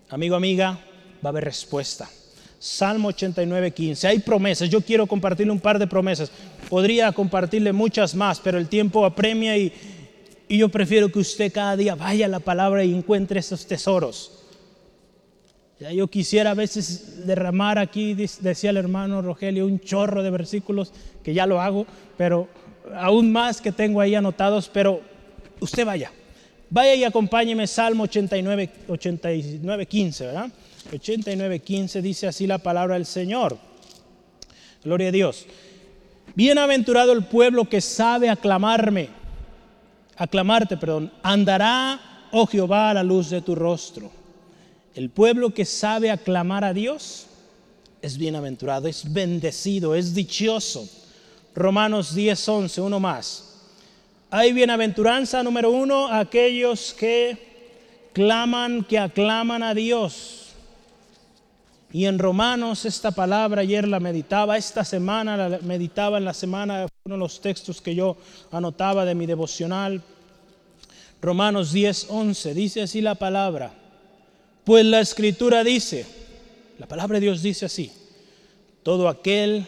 amigo, 0.09 0.35
amiga, 0.35 0.79
va 1.23 1.29
a 1.29 1.33
haber 1.33 1.45
respuesta. 1.45 2.09
Salmo 2.59 3.09
89, 3.09 3.71
15. 3.73 4.09
Hay 4.09 4.19
promesas. 4.21 4.71
Yo 4.71 4.81
quiero 4.81 5.07
compartirle 5.07 5.53
un 5.53 5.61
par 5.61 5.79
de 5.79 5.87
promesas. 5.87 6.33
Podría 6.71 7.13
compartirle 7.13 7.75
muchas 7.75 8.15
más, 8.15 8.41
pero 8.41 8.57
el 8.57 8.67
tiempo 8.67 9.05
apremia 9.05 9.59
y, 9.59 9.75
y 10.51 10.59
yo 10.59 10.69
prefiero 10.69 11.13
que 11.13 11.21
usted 11.21 11.53
cada 11.53 11.77
día 11.77 11.95
vaya 11.95 12.27
a 12.27 12.29
la 12.29 12.41
palabra 12.41 12.83
y 12.83 12.93
encuentre 12.93 13.39
esos 13.39 13.65
tesoros. 13.69 14.33
Ya 15.79 15.93
yo 15.93 16.09
quisiera 16.09 16.51
a 16.51 16.55
veces 16.55 17.25
derramar 17.25 17.79
aquí, 17.79 18.15
decía 18.15 18.71
el 18.71 18.77
hermano 18.77 19.23
Rogelio, 19.23 19.65
un 19.65 19.79
chorro 19.79 20.25
de 20.25 20.31
versículos, 20.31 20.93
que 21.23 21.35
ya 21.35 21.47
lo 21.47 21.61
hago, 21.61 21.87
pero 22.19 22.49
aún 22.97 23.31
más 23.31 23.61
que 23.61 23.71
tengo 23.71 24.01
ahí 24.01 24.17
anotados, 24.17 24.69
pero 24.69 25.03
usted 25.61 25.87
vaya. 25.87 26.11
Vaya 26.69 26.97
y 26.97 27.05
acompáñeme 27.05 27.69
Salmo 27.69 28.03
89, 28.03 28.71
89 28.89 29.87
15, 29.87 30.27
¿verdad? 30.27 30.51
89.15 30.91 32.01
dice 32.01 32.27
así 32.27 32.49
la 32.49 32.59
palabra 32.59 32.95
del 32.95 33.07
Señor. 33.07 33.57
Gloria 34.83 35.11
a 35.11 35.13
Dios. 35.13 35.47
Bienaventurado 36.35 37.13
el 37.13 37.25
pueblo 37.25 37.69
que 37.69 37.81
sabe 37.81 38.29
aclamarme, 38.29 39.20
aclamarte, 40.21 40.77
perdón, 40.77 41.11
andará, 41.23 42.29
oh 42.31 42.47
Jehová, 42.47 42.91
a 42.91 42.95
la 42.95 43.03
luz 43.03 43.31
de 43.31 43.41
tu 43.41 43.55
rostro. 43.55 44.11
El 44.95 45.09
pueblo 45.09 45.55
que 45.55 45.65
sabe 45.65 46.11
aclamar 46.11 46.63
a 46.63 46.75
Dios 46.75 47.27
es 48.03 48.19
bienaventurado, 48.19 48.87
es 48.87 49.11
bendecido, 49.11 49.95
es 49.95 50.15
dichoso. 50.15 50.87
Romanos 51.55 52.15
10, 52.15 52.49
11, 52.49 52.81
uno 52.83 53.01
más. 53.01 53.47
Hay 54.31 54.53
bienaventuranza 54.53 55.43
número 55.43 55.71
uno, 55.71 56.09
aquellos 56.09 56.93
que 56.93 58.11
claman, 58.13 58.85
que 58.85 58.99
aclaman 58.99 59.63
a 59.63 59.73
Dios. 59.73 60.40
Y 61.93 62.05
en 62.05 62.19
Romanos 62.21 62.85
esta 62.85 63.11
palabra 63.11 63.63
ayer 63.63 63.89
la 63.89 63.99
meditaba, 63.99 64.57
esta 64.57 64.85
semana 64.85 65.37
la 65.37 65.59
meditaba 65.59 66.19
en 66.19 66.25
la 66.25 66.35
semana, 66.35 66.87
uno 67.05 67.15
de 67.17 67.19
los 67.19 67.41
textos 67.41 67.81
que 67.81 67.95
yo 67.95 68.17
anotaba 68.53 69.05
de 69.05 69.17
mi 69.17 69.27
devocional. 69.27 70.01
Romanos 71.21 71.73
10, 71.73 72.07
11, 72.09 72.55
dice 72.55 72.83
así 72.83 73.01
la 73.01 73.17
palabra. 73.17 73.75
Pues 74.63 74.85
la 74.85 75.01
escritura 75.01 75.65
dice, 75.65 76.07
la 76.79 76.87
palabra 76.87 77.19
de 77.19 77.27
Dios 77.27 77.43
dice 77.43 77.67
así, 77.67 77.91
todo 78.85 79.09
aquel 79.09 79.67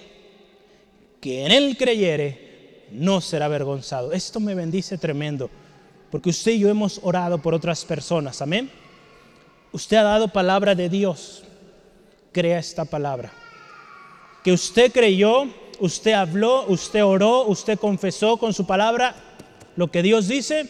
que 1.20 1.44
en 1.44 1.50
él 1.50 1.76
creyere 1.76 2.86
no 2.92 3.20
será 3.20 3.46
avergonzado. 3.46 4.12
Esto 4.12 4.38
me 4.38 4.54
bendice 4.54 4.96
tremendo, 4.96 5.50
porque 6.12 6.30
usted 6.30 6.52
y 6.52 6.60
yo 6.60 6.68
hemos 6.68 7.00
orado 7.02 7.38
por 7.42 7.52
otras 7.52 7.84
personas, 7.84 8.40
amén. 8.42 8.70
Usted 9.72 9.96
ha 9.96 10.02
dado 10.02 10.28
palabra 10.28 10.76
de 10.76 10.88
Dios 10.88 11.42
crea 12.32 12.58
esta 12.58 12.84
palabra. 12.84 13.32
Que 14.42 14.52
usted 14.52 14.90
creyó, 14.90 15.46
usted 15.78 16.12
habló, 16.12 16.64
usted 16.68 17.04
oró, 17.04 17.44
usted 17.46 17.78
confesó 17.78 18.36
con 18.36 18.52
su 18.52 18.66
palabra 18.66 19.14
lo 19.76 19.90
que 19.90 20.02
Dios 20.02 20.28
dice, 20.28 20.66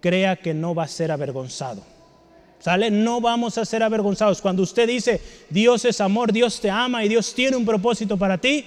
crea 0.00 0.36
que 0.36 0.54
no 0.54 0.74
va 0.74 0.84
a 0.84 0.88
ser 0.88 1.10
avergonzado. 1.10 1.82
¿Sale? 2.58 2.90
No 2.90 3.20
vamos 3.20 3.56
a 3.56 3.64
ser 3.64 3.82
avergonzados. 3.82 4.42
Cuando 4.42 4.62
usted 4.62 4.86
dice, 4.86 5.20
Dios 5.48 5.84
es 5.86 6.00
amor, 6.00 6.32
Dios 6.32 6.60
te 6.60 6.70
ama 6.70 7.04
y 7.04 7.08
Dios 7.08 7.34
tiene 7.34 7.56
un 7.56 7.64
propósito 7.64 8.18
para 8.18 8.36
ti, 8.36 8.64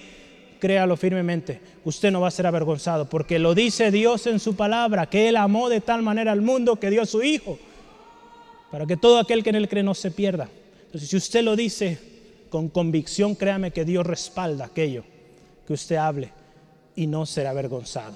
créalo 0.59 0.97
firmemente. 0.97 1.61
Usted 1.85 2.11
no 2.11 2.21
va 2.21 2.29
a 2.29 2.31
ser 2.31 2.47
avergonzado 2.47 3.07
porque 3.07 3.37
lo 3.37 3.53
dice 3.53 3.91
Dios 3.91 4.25
en 4.25 4.39
su 4.39 4.55
palabra, 4.55 5.05
que 5.05 5.29
Él 5.29 5.35
amó 5.35 5.69
de 5.69 5.79
tal 5.81 6.01
manera 6.01 6.31
al 6.31 6.41
mundo 6.41 6.77
que 6.77 6.89
dio 6.89 7.03
a 7.03 7.05
su 7.05 7.21
Hijo, 7.21 7.59
para 8.71 8.87
que 8.87 8.97
todo 8.97 9.19
aquel 9.19 9.43
que 9.43 9.51
en 9.51 9.57
Él 9.57 9.69
cree 9.69 9.83
no 9.83 9.93
se 9.93 10.09
pierda, 10.09 10.49
entonces, 10.93 11.09
si 11.09 11.17
usted 11.17 11.43
lo 11.43 11.55
dice 11.55 11.97
con 12.49 12.69
convicción, 12.69 13.33
créame 13.33 13.71
que 13.71 13.83
Dios 13.83 14.05
respalda 14.05 14.65
aquello 14.65 15.03
que 15.65 15.73
usted 15.73 15.95
hable 15.95 16.31
y 16.95 17.07
no 17.07 17.25
será 17.25 17.49
avergonzado. 17.49 18.15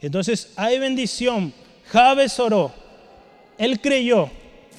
Entonces, 0.00 0.52
hay 0.56 0.80
bendición. 0.80 1.52
Javes 1.86 2.40
oró, 2.40 2.72
él 3.56 3.80
creyó 3.80 4.28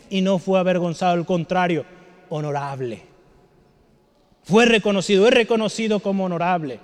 y 0.09 0.19
no 0.19 0.37
fue 0.37 0.59
avergonzado, 0.59 1.13
al 1.13 1.25
contrario, 1.25 1.85
honorable. 2.27 3.03
Fue 4.43 4.65
reconocido, 4.65 5.25
es 5.25 5.33
reconocido 5.33 6.01
como 6.01 6.25
honorable. 6.25 6.81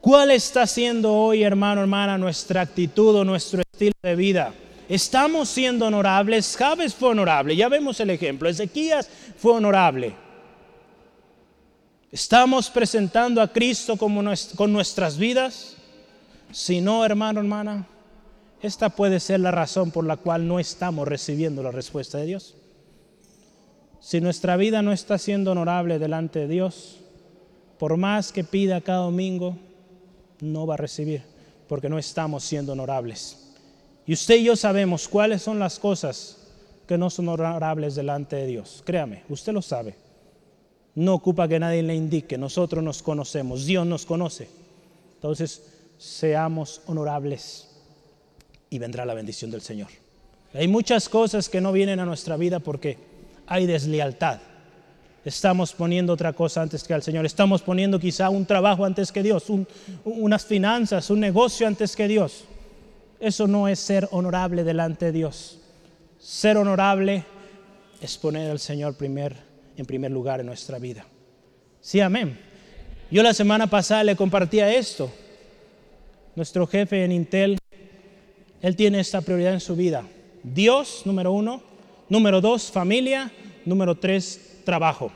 ¿Cuál 0.00 0.32
está 0.32 0.66
siendo 0.66 1.14
hoy, 1.14 1.44
hermano, 1.44 1.82
hermana, 1.82 2.18
nuestra 2.18 2.62
actitud 2.62 3.14
o 3.14 3.24
nuestro 3.24 3.62
estilo 3.62 3.94
de 4.02 4.16
vida? 4.16 4.52
Estamos 4.88 5.48
siendo 5.48 5.86
honorables. 5.86 6.56
Jabes 6.56 6.94
fue 6.94 7.10
honorable, 7.10 7.56
ya 7.56 7.68
vemos 7.68 8.00
el 8.00 8.10
ejemplo. 8.10 8.48
Ezequías 8.48 9.08
fue 9.36 9.52
honorable. 9.52 10.14
¿Estamos 12.10 12.68
presentando 12.68 13.40
a 13.40 13.48
Cristo 13.48 13.96
como 13.96 14.22
con 14.56 14.72
nuestras 14.72 15.16
vidas? 15.16 15.76
Si 16.50 16.82
no, 16.82 17.04
hermano, 17.04 17.40
hermana, 17.40 17.86
esta 18.60 18.90
puede 18.90 19.18
ser 19.18 19.40
la 19.40 19.50
razón 19.50 19.90
por 19.90 20.04
la 20.04 20.18
cual 20.18 20.46
no 20.46 20.60
estamos 20.60 21.08
recibiendo 21.08 21.62
la 21.62 21.70
respuesta 21.70 22.18
de 22.18 22.26
Dios. 22.26 22.54
Si 24.00 24.20
nuestra 24.20 24.56
vida 24.56 24.82
no 24.82 24.92
está 24.92 25.16
siendo 25.16 25.52
honorable 25.52 25.98
delante 25.98 26.40
de 26.40 26.48
Dios, 26.48 26.98
por 27.78 27.96
más 27.96 28.30
que 28.30 28.44
pida 28.44 28.80
cada 28.80 28.98
domingo, 28.98 29.56
no 30.40 30.66
va 30.66 30.74
a 30.74 30.76
recibir, 30.76 31.22
porque 31.68 31.88
no 31.88 31.98
estamos 31.98 32.44
siendo 32.44 32.72
honorables. 32.72 33.41
Y 34.06 34.14
usted 34.14 34.36
y 34.36 34.44
yo 34.44 34.56
sabemos 34.56 35.08
cuáles 35.08 35.42
son 35.42 35.58
las 35.58 35.78
cosas 35.78 36.38
que 36.86 36.98
no 36.98 37.10
son 37.10 37.28
honorables 37.28 37.94
delante 37.94 38.36
de 38.36 38.46
Dios. 38.46 38.82
Créame, 38.84 39.22
usted 39.28 39.52
lo 39.52 39.62
sabe. 39.62 39.94
No 40.94 41.14
ocupa 41.14 41.48
que 41.48 41.58
nadie 41.58 41.82
le 41.82 41.94
indique, 41.94 42.36
nosotros 42.36 42.82
nos 42.84 43.02
conocemos, 43.02 43.64
Dios 43.64 43.86
nos 43.86 44.04
conoce. 44.04 44.48
Entonces, 45.14 45.62
seamos 45.96 46.82
honorables 46.86 47.68
y 48.68 48.78
vendrá 48.78 49.06
la 49.06 49.14
bendición 49.14 49.50
del 49.50 49.62
Señor. 49.62 49.88
Hay 50.52 50.68
muchas 50.68 51.08
cosas 51.08 51.48
que 51.48 51.60
no 51.60 51.72
vienen 51.72 52.00
a 52.00 52.04
nuestra 52.04 52.36
vida 52.36 52.58
porque 52.58 52.98
hay 53.46 53.66
deslealtad. 53.66 54.40
Estamos 55.24 55.72
poniendo 55.72 56.12
otra 56.12 56.32
cosa 56.32 56.60
antes 56.60 56.82
que 56.82 56.92
al 56.92 57.02
Señor. 57.02 57.24
Estamos 57.24 57.62
poniendo 57.62 57.98
quizá 57.98 58.28
un 58.28 58.44
trabajo 58.44 58.84
antes 58.84 59.12
que 59.12 59.22
Dios, 59.22 59.46
unas 60.04 60.44
finanzas, 60.44 61.08
un 61.10 61.20
negocio 61.20 61.66
antes 61.66 61.94
que 61.94 62.08
Dios. 62.08 62.44
Eso 63.22 63.46
no 63.46 63.68
es 63.68 63.78
ser 63.78 64.08
honorable 64.10 64.64
delante 64.64 65.04
de 65.04 65.12
Dios. 65.12 65.60
Ser 66.18 66.56
honorable 66.56 67.22
es 68.00 68.18
poner 68.18 68.50
al 68.50 68.58
Señor 68.58 68.96
primer, 68.96 69.36
en 69.76 69.86
primer 69.86 70.10
lugar 70.10 70.40
en 70.40 70.46
nuestra 70.46 70.80
vida. 70.80 71.06
Sí, 71.80 72.00
amén. 72.00 72.36
Yo 73.12 73.22
la 73.22 73.32
semana 73.32 73.68
pasada 73.68 74.02
le 74.02 74.16
compartía 74.16 74.74
esto. 74.74 75.08
Nuestro 76.34 76.66
jefe 76.66 77.04
en 77.04 77.12
Intel, 77.12 77.58
él 78.60 78.74
tiene 78.74 78.98
esta 78.98 79.20
prioridad 79.20 79.52
en 79.52 79.60
su 79.60 79.76
vida. 79.76 80.02
Dios, 80.42 81.02
número 81.04 81.30
uno. 81.30 81.62
Número 82.08 82.40
dos, 82.40 82.72
familia. 82.72 83.30
Número 83.64 83.94
tres, 83.94 84.62
trabajo. 84.64 85.12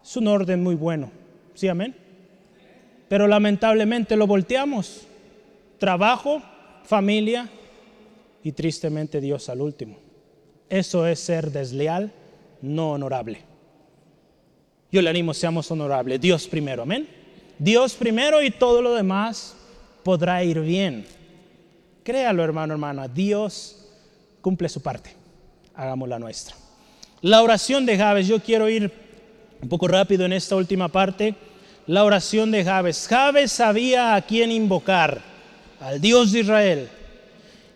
Es 0.00 0.16
un 0.16 0.28
orden 0.28 0.62
muy 0.62 0.76
bueno. 0.76 1.10
¿Sí, 1.54 1.66
amén? 1.66 1.96
Pero 3.08 3.26
lamentablemente 3.26 4.14
lo 4.14 4.28
volteamos. 4.28 5.08
Trabajo, 5.78 6.40
familia 6.84 7.48
y 8.42 8.52
tristemente 8.52 9.20
Dios 9.20 9.48
al 9.48 9.60
último. 9.60 9.96
Eso 10.68 11.06
es 11.06 11.20
ser 11.20 11.50
desleal, 11.50 12.12
no 12.60 12.92
honorable. 12.92 13.40
Yo 14.90 15.00
le 15.00 15.10
animo, 15.10 15.32
seamos 15.32 15.70
honorables. 15.70 16.20
Dios 16.20 16.46
primero, 16.46 16.82
amén. 16.82 17.08
Dios 17.58 17.94
primero 17.94 18.42
y 18.42 18.50
todo 18.50 18.82
lo 18.82 18.94
demás 18.94 19.54
podrá 20.02 20.42
ir 20.44 20.60
bien. 20.60 21.06
Créalo, 22.02 22.42
hermano, 22.42 22.74
hermana. 22.74 23.08
Dios 23.08 23.88
cumple 24.40 24.68
su 24.68 24.82
parte. 24.82 25.14
Hagamos 25.74 26.08
la 26.08 26.18
nuestra. 26.18 26.56
La 27.22 27.42
oración 27.42 27.86
de 27.86 27.96
Javes, 27.96 28.26
yo 28.26 28.40
quiero 28.40 28.68
ir 28.68 28.92
un 29.62 29.68
poco 29.68 29.86
rápido 29.88 30.24
en 30.26 30.32
esta 30.32 30.56
última 30.56 30.88
parte. 30.88 31.34
La 31.86 32.04
oración 32.04 32.50
de 32.50 32.64
Javes. 32.64 33.06
Javes 33.08 33.52
sabía 33.52 34.14
a 34.14 34.22
quién 34.22 34.50
invocar, 34.50 35.22
al 35.82 36.00
Dios 36.00 36.32
de 36.32 36.40
Israel. 36.40 36.88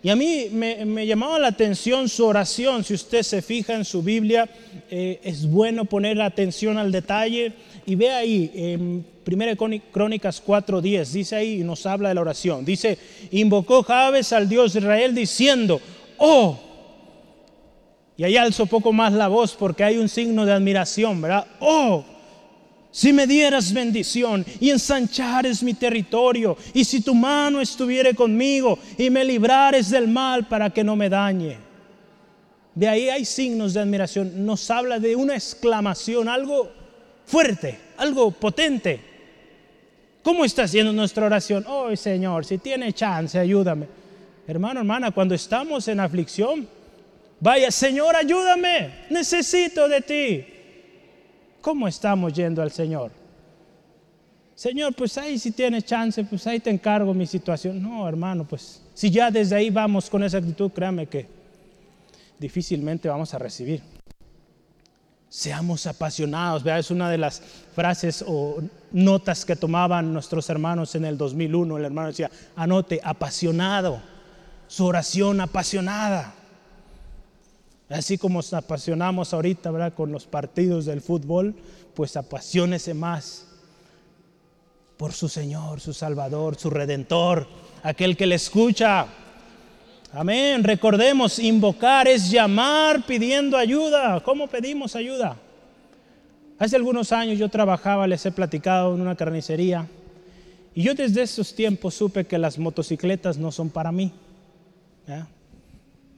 Y 0.01 0.09
a 0.09 0.15
mí 0.15 0.47
me, 0.51 1.05
llamaba 1.05 1.39
la 1.39 1.47
atención 1.47 2.07
su 2.07 2.25
oración. 2.25 2.83
Si 2.83 2.93
usted 2.93 3.23
se 3.23 3.41
fija 3.41 3.73
en 3.73 3.83
su 3.83 4.01
Biblia, 4.01 4.47
eh, 4.89 5.19
es 5.23 5.45
bueno 5.49 5.85
poner 5.85 6.21
atención 6.21 6.77
al 6.77 6.91
detalle. 6.91 7.51
Y 7.85 7.95
ve 7.95 8.11
ahí, 8.11 8.51
en 8.53 9.05
1 9.25 9.81
Crónicas 9.91 10.41
4:10, 10.45 11.11
dice 11.11 11.35
ahí 11.35 11.61
y 11.61 11.63
nos 11.63 11.85
habla 11.85 12.09
de 12.09 12.15
la 12.15 12.21
oración. 12.21 12.63
Dice, 12.63 12.97
invocó 13.31 13.83
Javes 13.83 14.31
al 14.31 14.47
Dios 14.47 14.73
de 14.73 14.79
Israel 14.79 15.13
diciendo, 15.13 15.81
oh, 16.17 16.57
y 18.15 18.23
ahí 18.23 18.37
alzo 18.37 18.65
poco 18.65 18.93
más 18.93 19.11
la 19.13 19.27
voz 19.27 19.55
porque 19.55 19.83
hay 19.83 19.97
un 19.97 20.07
signo 20.07 20.45
de 20.45 20.53
admiración, 20.53 21.21
¿verdad? 21.21 21.45
Oh, 21.59 22.05
si 22.91 23.13
me 23.13 23.27
dieras 23.27 23.73
bendición 23.73 24.45
y 24.59 24.69
ensanchares 24.69 25.61
mi 25.61 25.73
territorio, 25.73 26.57
y 26.73 26.83
si 26.83 27.01
tu 27.01 27.13
mano 27.13 27.61
estuviere 27.61 28.13
conmigo 28.13 28.79
y 28.97 29.09
me 29.09 29.23
librares 29.23 29.89
del 29.89 30.07
mal 30.07 30.47
para 30.47 30.69
que 30.69 30.83
no 30.83 30.95
me 30.95 31.09
dañe. 31.09 31.57
De 32.73 32.87
ahí 32.87 33.09
hay 33.09 33.25
signos 33.25 33.73
de 33.73 33.81
admiración. 33.81 34.45
Nos 34.45 34.69
habla 34.69 34.99
de 34.99 35.15
una 35.15 35.35
exclamación, 35.35 36.29
algo 36.29 36.71
fuerte, 37.25 37.79
algo 37.97 38.31
potente. 38.31 38.99
¿Cómo 40.23 40.45
está 40.45 40.63
haciendo 40.63 40.93
nuestra 40.93 41.25
oración? 41.25 41.65
Oh 41.67 41.95
Señor, 41.95 42.45
si 42.45 42.57
tiene 42.57 42.93
chance, 42.93 43.37
ayúdame. 43.39 43.87
Hermano, 44.47 44.79
hermana, 44.79 45.11
cuando 45.11 45.35
estamos 45.35 45.87
en 45.87 45.99
aflicción, 45.99 46.67
Vaya, 47.39 47.69
Señor, 47.69 48.15
ayúdame, 48.15 49.05
necesito 49.09 49.87
de 49.87 50.01
ti. 50.01 50.45
¿Cómo 51.61 51.87
estamos 51.87 52.33
yendo 52.33 52.61
al 52.61 52.71
Señor? 52.71 53.11
Señor, 54.57 54.95
pues 54.95 55.15
ahí 55.19 55.37
si 55.37 55.51
tienes 55.51 55.85
chance, 55.85 56.23
pues 56.23 56.47
ahí 56.47 56.59
te 56.59 56.71
encargo 56.71 57.13
mi 57.13 57.27
situación. 57.27 57.81
No, 57.81 58.07
hermano, 58.07 58.43
pues 58.43 58.81
si 58.93 59.11
ya 59.11 59.29
desde 59.29 59.55
ahí 59.55 59.69
vamos 59.69 60.09
con 60.09 60.23
esa 60.23 60.39
actitud, 60.39 60.71
créame 60.71 61.05
que 61.05 61.27
difícilmente 62.39 63.07
vamos 63.07 63.33
a 63.35 63.37
recibir. 63.37 63.83
Seamos 65.29 65.85
apasionados, 65.85 66.63
¿verdad? 66.63 66.79
es 66.79 66.89
una 66.89 67.09
de 67.09 67.19
las 67.19 67.41
frases 67.75 68.23
o 68.25 68.57
notas 68.91 69.45
que 69.45 69.55
tomaban 69.55 70.11
nuestros 70.11 70.49
hermanos 70.49 70.95
en 70.95 71.05
el 71.05 71.17
2001. 71.19 71.77
El 71.77 71.85
hermano 71.85 72.07
decía, 72.07 72.31
anote, 72.55 72.99
apasionado, 73.03 74.01
su 74.67 74.85
oración 74.85 75.39
apasionada. 75.39 76.33
Así 77.89 78.17
como 78.17 78.39
nos 78.39 78.53
apasionamos 78.53 79.33
ahorita, 79.33 79.71
¿verdad? 79.71 79.93
Con 79.93 80.11
los 80.11 80.25
partidos 80.25 80.85
del 80.85 81.01
fútbol, 81.01 81.55
pues 81.93 82.17
apasionese 82.17 82.93
más 82.93 83.47
por 84.97 85.13
su 85.13 85.29
Señor, 85.29 85.79
su 85.79 85.93
Salvador, 85.93 86.57
su 86.57 86.69
Redentor, 86.69 87.47
aquel 87.83 88.17
que 88.17 88.25
le 88.25 88.35
escucha. 88.35 89.05
Amén. 90.11 90.63
Recordemos, 90.63 91.39
invocar 91.39 92.07
es 92.07 92.29
llamar 92.29 93.05
pidiendo 93.05 93.55
ayuda. 93.55 94.19
¿Cómo 94.21 94.47
pedimos 94.47 94.95
ayuda? 94.95 95.37
Hace 96.59 96.75
algunos 96.75 97.11
años 97.11 97.37
yo 97.37 97.49
trabajaba, 97.49 98.07
les 98.07 98.25
he 98.25 98.31
platicado 98.31 98.95
en 98.95 99.01
una 99.01 99.15
carnicería, 99.15 99.87
y 100.73 100.81
yo 100.83 100.95
desde 100.95 101.21
esos 101.21 101.53
tiempos 101.53 101.93
supe 101.93 102.25
que 102.25 102.37
las 102.37 102.57
motocicletas 102.57 103.37
no 103.37 103.51
son 103.51 103.69
para 103.69 103.91
mí. 103.91 104.11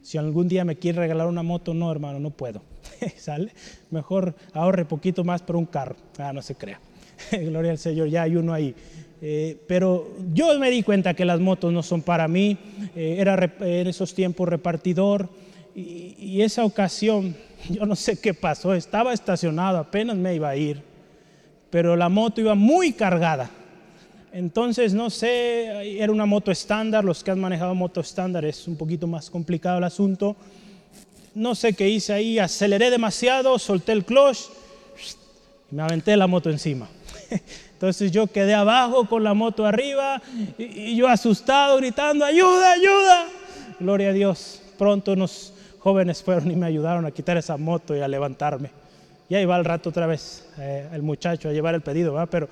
Si 0.01 0.17
algún 0.17 0.47
día 0.47 0.65
me 0.65 0.77
quiere 0.77 0.99
regalar 0.99 1.27
una 1.27 1.43
moto, 1.43 1.73
no, 1.73 1.91
hermano, 1.91 2.19
no 2.19 2.31
puedo. 2.31 2.61
¿Sale? 3.17 3.51
Mejor 3.91 4.35
ahorre 4.53 4.85
poquito 4.85 5.23
más 5.23 5.41
por 5.41 5.55
un 5.55 5.65
carro. 5.65 5.95
Ah, 6.17 6.33
no 6.33 6.41
se 6.41 6.55
crea. 6.55 6.79
Gloria 7.31 7.71
al 7.71 7.77
Señor, 7.77 8.07
ya 8.07 8.23
hay 8.23 8.35
uno 8.35 8.53
ahí. 8.53 8.73
Eh, 9.21 9.61
pero 9.67 10.15
yo 10.33 10.57
me 10.57 10.69
di 10.69 10.81
cuenta 10.83 11.13
que 11.13 11.25
las 11.25 11.39
motos 11.39 11.73
no 11.73 11.83
son 11.83 12.01
para 12.01 12.27
mí. 12.27 12.57
Eh, 12.95 13.17
era 13.19 13.37
en 13.59 13.87
esos 13.87 14.13
tiempos 14.13 14.47
repartidor. 14.47 15.29
Y, 15.75 16.15
y 16.17 16.41
esa 16.41 16.63
ocasión, 16.65 17.35
yo 17.69 17.85
no 17.85 17.95
sé 17.95 18.19
qué 18.19 18.33
pasó. 18.33 18.73
Estaba 18.73 19.13
estacionado, 19.13 19.77
apenas 19.77 20.15
me 20.15 20.35
iba 20.35 20.49
a 20.49 20.55
ir. 20.55 20.81
Pero 21.69 21.95
la 21.95 22.09
moto 22.09 22.41
iba 22.41 22.55
muy 22.55 22.93
cargada. 22.93 23.51
Entonces, 24.31 24.93
no 24.93 25.09
sé, 25.09 25.99
era 25.99 26.11
una 26.11 26.25
moto 26.25 26.51
estándar, 26.51 27.03
los 27.03 27.23
que 27.23 27.31
han 27.31 27.39
manejado 27.39 27.73
moto 27.73 28.01
estándar 28.01 28.45
es 28.45 28.67
un 28.67 28.75
poquito 28.75 29.07
más 29.07 29.29
complicado 29.29 29.79
el 29.79 29.83
asunto. 29.83 30.35
No 31.33 31.55
sé 31.55 31.73
qué 31.73 31.89
hice 31.89 32.13
ahí, 32.13 32.37
aceleré 32.37 32.89
demasiado, 32.89 33.57
solté 33.57 33.91
el 33.91 34.05
clutch 34.05 34.49
y 35.71 35.75
me 35.75 35.81
aventé 35.81 36.15
la 36.15 36.27
moto 36.27 36.49
encima. 36.49 36.87
Entonces 37.73 38.11
yo 38.11 38.27
quedé 38.27 38.53
abajo 38.53 39.05
con 39.05 39.23
la 39.23 39.33
moto 39.33 39.65
arriba 39.65 40.21
y, 40.57 40.95
yo 40.95 41.07
asustado, 41.07 41.77
gritando, 41.77 42.25
ayuda, 42.25 42.73
ayuda. 42.73 43.25
Gloria 43.79 44.09
a 44.09 44.13
Dios. 44.13 44.61
Pronto 44.77 45.13
unos 45.13 45.53
jóvenes 45.79 46.21
fueron 46.21 46.51
y 46.51 46.55
me 46.55 46.65
ayudaron 46.65 47.05
a 47.05 47.11
quitar 47.11 47.37
esa 47.37 47.57
moto 47.57 47.95
y 47.95 48.01
a 48.01 48.07
levantarme. 48.07 48.71
Ya 49.29 49.39
iba 49.39 49.55
al 49.55 49.63
rato 49.63 49.89
otra 49.89 50.07
vez 50.07 50.45
eh, 50.57 50.89
el 50.91 51.03
muchacho 51.03 51.49
a 51.49 51.53
llevar 51.53 51.75
el 51.75 51.81
pedido, 51.81 52.13
¿verdad? 52.13 52.27
pero 52.29 52.49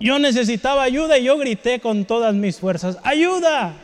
yo 0.00 0.18
necesitaba 0.18 0.82
ayuda 0.82 1.18
y 1.18 1.24
yo 1.24 1.36
grité 1.36 1.78
con 1.78 2.06
todas 2.06 2.34
mis 2.34 2.58
fuerzas, 2.58 2.96
ayuda. 3.04 3.74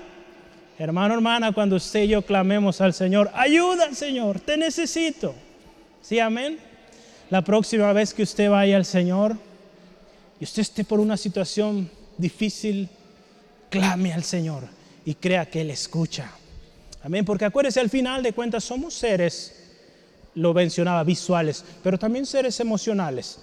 Hermano, 0.79 1.14
hermana, 1.14 1.53
cuando 1.53 1.77
usted 1.77 2.05
y 2.05 2.09
yo 2.09 2.23
clamemos 2.23 2.81
al 2.81 2.95
Señor, 2.95 3.31
ayuda, 3.35 3.93
Señor, 3.95 4.41
te 4.41 4.57
necesito. 4.57 5.35
¿Sí, 6.01 6.19
amén? 6.19 6.59
La 7.29 7.43
próxima 7.43 7.93
vez 7.93 8.14
que 8.14 8.23
usted 8.23 8.49
vaya 8.49 8.77
al 8.77 8.85
Señor 8.85 9.37
y 10.41 10.45
usted 10.45 10.62
esté 10.62 10.85
por 10.85 11.01
una 11.01 11.17
situación 11.17 11.91
difícil, 12.17 12.89
clame 13.69 14.12
al 14.12 14.25
Señor 14.25 14.64
y 15.05 15.14
crea 15.14 15.47
que 15.47 15.61
Él 15.61 15.71
escucha. 15.71 16.31
Amén, 17.03 17.25
porque 17.25 17.45
acuérdese, 17.45 17.81
al 17.81 17.91
final 17.91 18.23
de 18.23 18.33
cuentas 18.33 18.64
somos 18.64 18.95
seres, 18.95 19.55
lo 20.35 20.53
mencionaba, 20.55 21.05
visuales, 21.05 21.64
pero 21.83 21.99
también 21.99 22.27
seres 22.27 22.59
emocionales. 22.61 23.39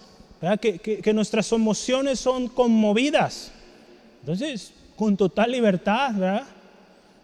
Que, 0.59 1.13
nuestras 1.13 1.49
emociones 1.53 2.19
son 2.19 2.49
conmovidas. 2.49 3.51
Entonces, 4.19 4.73
con 4.97 5.15
total 5.15 5.51
libertad, 5.51 6.11
¿verdad? 6.13 6.43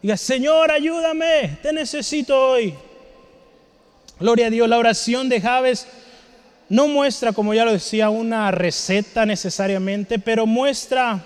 Diga, 0.01 0.15
Señor, 0.15 0.71
ayúdame, 0.71 1.57
te 1.61 1.73
necesito 1.73 2.51
hoy. 2.51 2.73
Gloria 4.21 4.47
a 4.47 4.49
Dios, 4.49 4.69
la 4.69 4.77
oración 4.77 5.27
de 5.27 5.41
Javes 5.41 5.85
no 6.69 6.87
muestra, 6.87 7.33
como 7.33 7.53
ya 7.53 7.65
lo 7.65 7.73
decía, 7.73 8.09
una 8.09 8.51
receta 8.51 9.25
necesariamente, 9.25 10.17
pero 10.17 10.45
muestra 10.45 11.21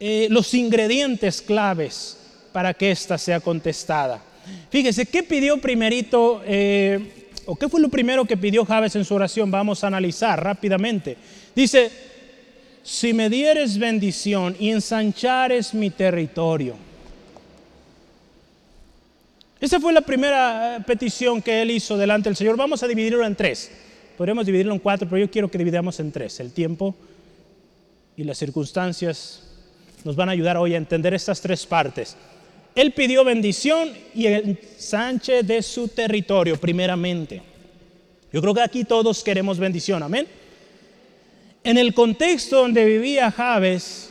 eh, 0.00 0.26
los 0.30 0.52
ingredientes 0.54 1.40
claves 1.42 2.16
para 2.52 2.74
que 2.74 2.90
ésta 2.90 3.18
sea 3.18 3.38
contestada. 3.38 4.20
Fíjese, 4.70 5.06
¿qué 5.06 5.22
pidió 5.22 5.60
primerito 5.60 6.42
eh, 6.44 7.19
¿O 7.46 7.56
qué 7.56 7.68
fue 7.68 7.80
lo 7.80 7.88
primero 7.88 8.24
que 8.24 8.36
pidió 8.36 8.64
Javes 8.64 8.96
en 8.96 9.04
su 9.04 9.14
oración? 9.14 9.50
Vamos 9.50 9.82
a 9.82 9.88
analizar 9.88 10.42
rápidamente. 10.42 11.16
Dice, 11.54 11.90
si 12.82 13.12
me 13.12 13.28
dieres 13.28 13.78
bendición 13.78 14.56
y 14.58 14.70
ensanchares 14.70 15.74
mi 15.74 15.90
territorio. 15.90 16.76
Esa 19.60 19.78
fue 19.78 19.92
la 19.92 20.00
primera 20.00 20.76
eh, 20.76 20.80
petición 20.86 21.42
que 21.42 21.60
él 21.60 21.70
hizo 21.70 21.98
delante 21.98 22.30
del 22.30 22.36
Señor. 22.36 22.56
Vamos 22.56 22.82
a 22.82 22.88
dividirlo 22.88 23.26
en 23.26 23.36
tres. 23.36 23.70
Podríamos 24.16 24.46
dividirlo 24.46 24.72
en 24.72 24.78
cuatro, 24.78 25.08
pero 25.08 25.18
yo 25.24 25.30
quiero 25.30 25.50
que 25.50 25.58
dividamos 25.58 26.00
en 26.00 26.12
tres. 26.12 26.40
El 26.40 26.52
tiempo 26.52 26.94
y 28.16 28.24
las 28.24 28.38
circunstancias 28.38 29.42
nos 30.04 30.16
van 30.16 30.30
a 30.30 30.32
ayudar 30.32 30.56
hoy 30.56 30.74
a 30.74 30.78
entender 30.78 31.12
estas 31.12 31.42
tres 31.42 31.66
partes. 31.66 32.16
Él 32.74 32.92
pidió 32.92 33.24
bendición 33.24 33.90
y 34.14 34.26
el 34.26 34.58
ensanche 34.74 35.42
de 35.42 35.62
su 35.62 35.88
territorio 35.88 36.58
primeramente. 36.58 37.42
Yo 38.32 38.40
creo 38.40 38.54
que 38.54 38.62
aquí 38.62 38.84
todos 38.84 39.24
queremos 39.24 39.58
bendición, 39.58 40.02
amén. 40.02 40.26
En 41.64 41.76
el 41.76 41.92
contexto 41.92 42.58
donde 42.58 42.84
vivía 42.84 43.30
Javes, 43.30 44.10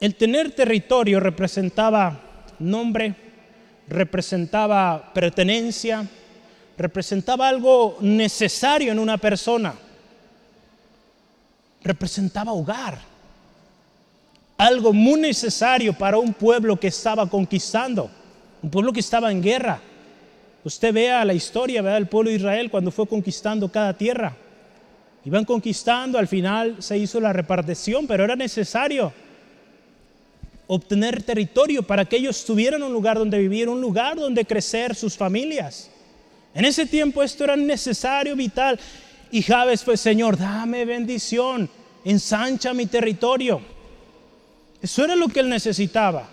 el 0.00 0.14
tener 0.14 0.52
territorio 0.52 1.20
representaba 1.20 2.44
nombre, 2.58 3.14
representaba 3.88 5.12
pertenencia, 5.12 6.06
representaba 6.76 7.48
algo 7.48 7.98
necesario 8.00 8.92
en 8.92 8.98
una 8.98 9.18
persona. 9.18 9.74
Representaba 11.82 12.52
hogar. 12.52 13.07
Algo 14.58 14.92
muy 14.92 15.20
necesario 15.20 15.92
para 15.92 16.18
un 16.18 16.34
pueblo 16.34 16.78
que 16.78 16.88
estaba 16.88 17.30
conquistando, 17.30 18.10
un 18.60 18.68
pueblo 18.68 18.92
que 18.92 18.98
estaba 18.98 19.30
en 19.30 19.40
guerra. 19.40 19.80
Usted 20.64 20.92
vea 20.92 21.24
la 21.24 21.32
historia, 21.32 21.80
vea 21.80 21.96
el 21.96 22.08
pueblo 22.08 22.30
de 22.30 22.36
Israel 22.36 22.68
cuando 22.68 22.90
fue 22.90 23.06
conquistando 23.06 23.70
cada 23.70 23.94
tierra. 23.94 24.36
Iban 25.24 25.44
conquistando, 25.44 26.18
al 26.18 26.26
final 26.26 26.76
se 26.80 26.98
hizo 26.98 27.20
la 27.20 27.32
repartición, 27.32 28.08
pero 28.08 28.24
era 28.24 28.34
necesario 28.34 29.12
obtener 30.66 31.22
territorio 31.22 31.84
para 31.84 32.04
que 32.04 32.16
ellos 32.16 32.44
tuvieran 32.44 32.82
un 32.82 32.92
lugar 32.92 33.16
donde 33.16 33.38
vivir, 33.38 33.68
un 33.68 33.80
lugar 33.80 34.16
donde 34.16 34.44
crecer 34.44 34.96
sus 34.96 35.16
familias. 35.16 35.88
En 36.52 36.64
ese 36.64 36.84
tiempo 36.84 37.22
esto 37.22 37.44
era 37.44 37.54
necesario, 37.54 38.34
vital. 38.34 38.80
Y 39.30 39.40
Javes 39.40 39.84
fue, 39.84 39.96
Señor, 39.96 40.36
dame 40.36 40.84
bendición, 40.84 41.70
ensancha 42.04 42.74
mi 42.74 42.86
territorio. 42.86 43.77
Eso 44.82 45.04
era 45.04 45.16
lo 45.16 45.28
que 45.28 45.40
él 45.40 45.48
necesitaba. 45.48 46.28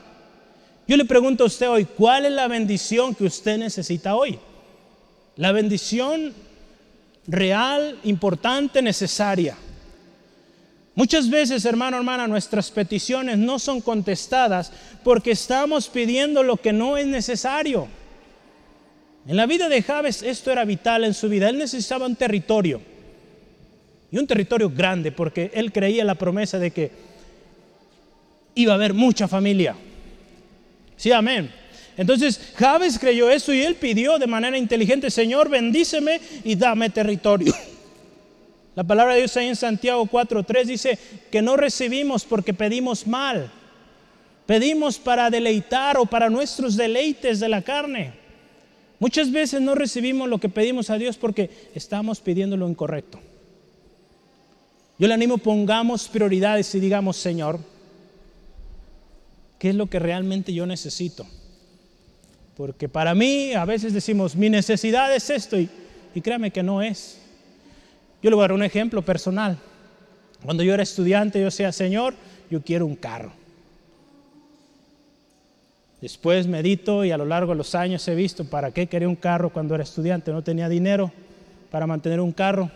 Yo 0.87 0.97
le 0.97 1.05
pregunto 1.05 1.43
a 1.43 1.47
usted 1.47 1.69
hoy, 1.69 1.85
¿cuál 1.85 2.25
es 2.25 2.31
la 2.31 2.47
bendición 2.47 3.15
que 3.15 3.25
usted 3.25 3.57
necesita 3.57 4.15
hoy? 4.15 4.37
La 5.35 5.51
bendición 5.51 6.33
real, 7.27 7.99
importante, 8.03 8.81
necesaria. 8.81 9.57
Muchas 10.93 11.29
veces, 11.29 11.65
hermano, 11.65 11.97
hermana, 11.97 12.27
nuestras 12.27 12.71
peticiones 12.71 13.37
no 13.37 13.59
son 13.59 13.81
contestadas 13.81 14.71
porque 15.03 15.31
estamos 15.31 15.89
pidiendo 15.89 16.41
lo 16.41 16.57
que 16.57 16.71
no 16.71 16.97
es 16.97 17.05
necesario. 17.05 17.87
En 19.27 19.35
la 19.35 19.45
vida 19.47 19.67
de 19.67 19.81
Javes 19.81 20.21
esto 20.21 20.51
era 20.51 20.63
vital 20.65 21.03
en 21.03 21.13
su 21.13 21.27
vida. 21.27 21.49
Él 21.49 21.57
necesitaba 21.57 22.05
un 22.05 22.15
territorio. 22.15 22.79
Y 24.11 24.17
un 24.17 24.27
territorio 24.27 24.69
grande 24.69 25.11
porque 25.11 25.51
él 25.53 25.73
creía 25.73 26.05
la 26.05 26.15
promesa 26.15 26.59
de 26.59 26.71
que 26.71 26.91
iba 28.55 28.71
a 28.71 28.75
haber 28.75 28.93
mucha 28.93 29.27
familia. 29.27 29.75
Sí, 30.97 31.11
amén. 31.11 31.51
Entonces 31.97 32.53
Javes 32.55 32.99
creyó 32.99 33.29
eso 33.29 33.53
y 33.53 33.61
él 33.61 33.75
pidió 33.75 34.17
de 34.17 34.27
manera 34.27 34.57
inteligente, 34.57 35.09
Señor, 35.09 35.49
bendíceme 35.49 36.19
y 36.43 36.55
dame 36.55 36.89
territorio. 36.89 37.53
La 38.75 38.83
palabra 38.83 39.13
de 39.13 39.19
Dios 39.19 39.37
ahí 39.37 39.47
en 39.47 39.55
Santiago 39.55 40.05
4.3 40.05 40.65
dice 40.65 40.99
que 41.31 41.41
no 41.41 41.55
recibimos 41.55 42.25
porque 42.25 42.53
pedimos 42.53 43.07
mal. 43.07 43.49
Pedimos 44.45 44.99
para 44.99 45.29
deleitar 45.29 45.97
o 45.97 46.05
para 46.05 46.29
nuestros 46.29 46.75
deleites 46.75 47.39
de 47.39 47.49
la 47.49 47.61
carne. 47.61 48.13
Muchas 48.99 49.31
veces 49.31 49.61
no 49.61 49.75
recibimos 49.75 50.29
lo 50.29 50.39
que 50.39 50.49
pedimos 50.49 50.89
a 50.89 50.97
Dios 50.97 51.17
porque 51.17 51.49
estamos 51.73 52.19
pidiendo 52.19 52.57
lo 52.57 52.69
incorrecto. 52.69 53.19
Yo 54.99 55.07
le 55.07 55.13
animo, 55.13 55.37
pongamos 55.37 56.07
prioridades 56.07 56.73
y 56.75 56.79
digamos, 56.79 57.17
Señor, 57.17 57.59
¿qué 59.65 59.69
es 59.69 59.75
lo 59.75 59.87
que 59.87 59.97
realmente 59.97 60.53
yo 60.53 60.67
necesito? 60.67 61.25
Porque 62.55 62.87
para 62.87 63.15
mí 63.15 63.53
a 63.53 63.65
veces 63.65 63.93
decimos, 63.93 64.35
mi 64.35 64.47
necesidad 64.47 65.11
es 65.15 65.31
esto 65.31 65.59
y, 65.59 65.67
y 66.13 66.21
créame 66.21 66.51
que 66.51 66.61
no 66.61 66.83
es. 66.83 67.17
Yo 68.21 68.29
le 68.29 68.35
voy 68.35 68.43
a 68.43 68.49
dar 68.49 68.53
un 68.53 68.61
ejemplo 68.61 69.01
personal. 69.01 69.57
Cuando 70.43 70.61
yo 70.61 70.71
era 70.71 70.83
estudiante, 70.83 71.39
yo 71.39 71.45
decía, 71.45 71.71
Señor, 71.71 72.13
yo 72.51 72.61
quiero 72.61 72.85
un 72.85 72.95
carro. 72.95 73.31
Después 75.99 76.45
medito 76.45 77.03
y 77.03 77.09
a 77.09 77.17
lo 77.17 77.25
largo 77.25 77.53
de 77.53 77.57
los 77.57 77.73
años 77.73 78.07
he 78.07 78.13
visto 78.13 78.45
para 78.45 78.69
qué 78.69 78.85
quería 78.85 79.09
un 79.09 79.15
carro 79.15 79.49
cuando 79.49 79.73
era 79.73 79.83
estudiante. 79.83 80.31
No 80.31 80.43
tenía 80.43 80.69
dinero 80.69 81.11
para 81.71 81.87
mantener 81.87 82.19
un 82.19 82.33
carro. 82.33 82.69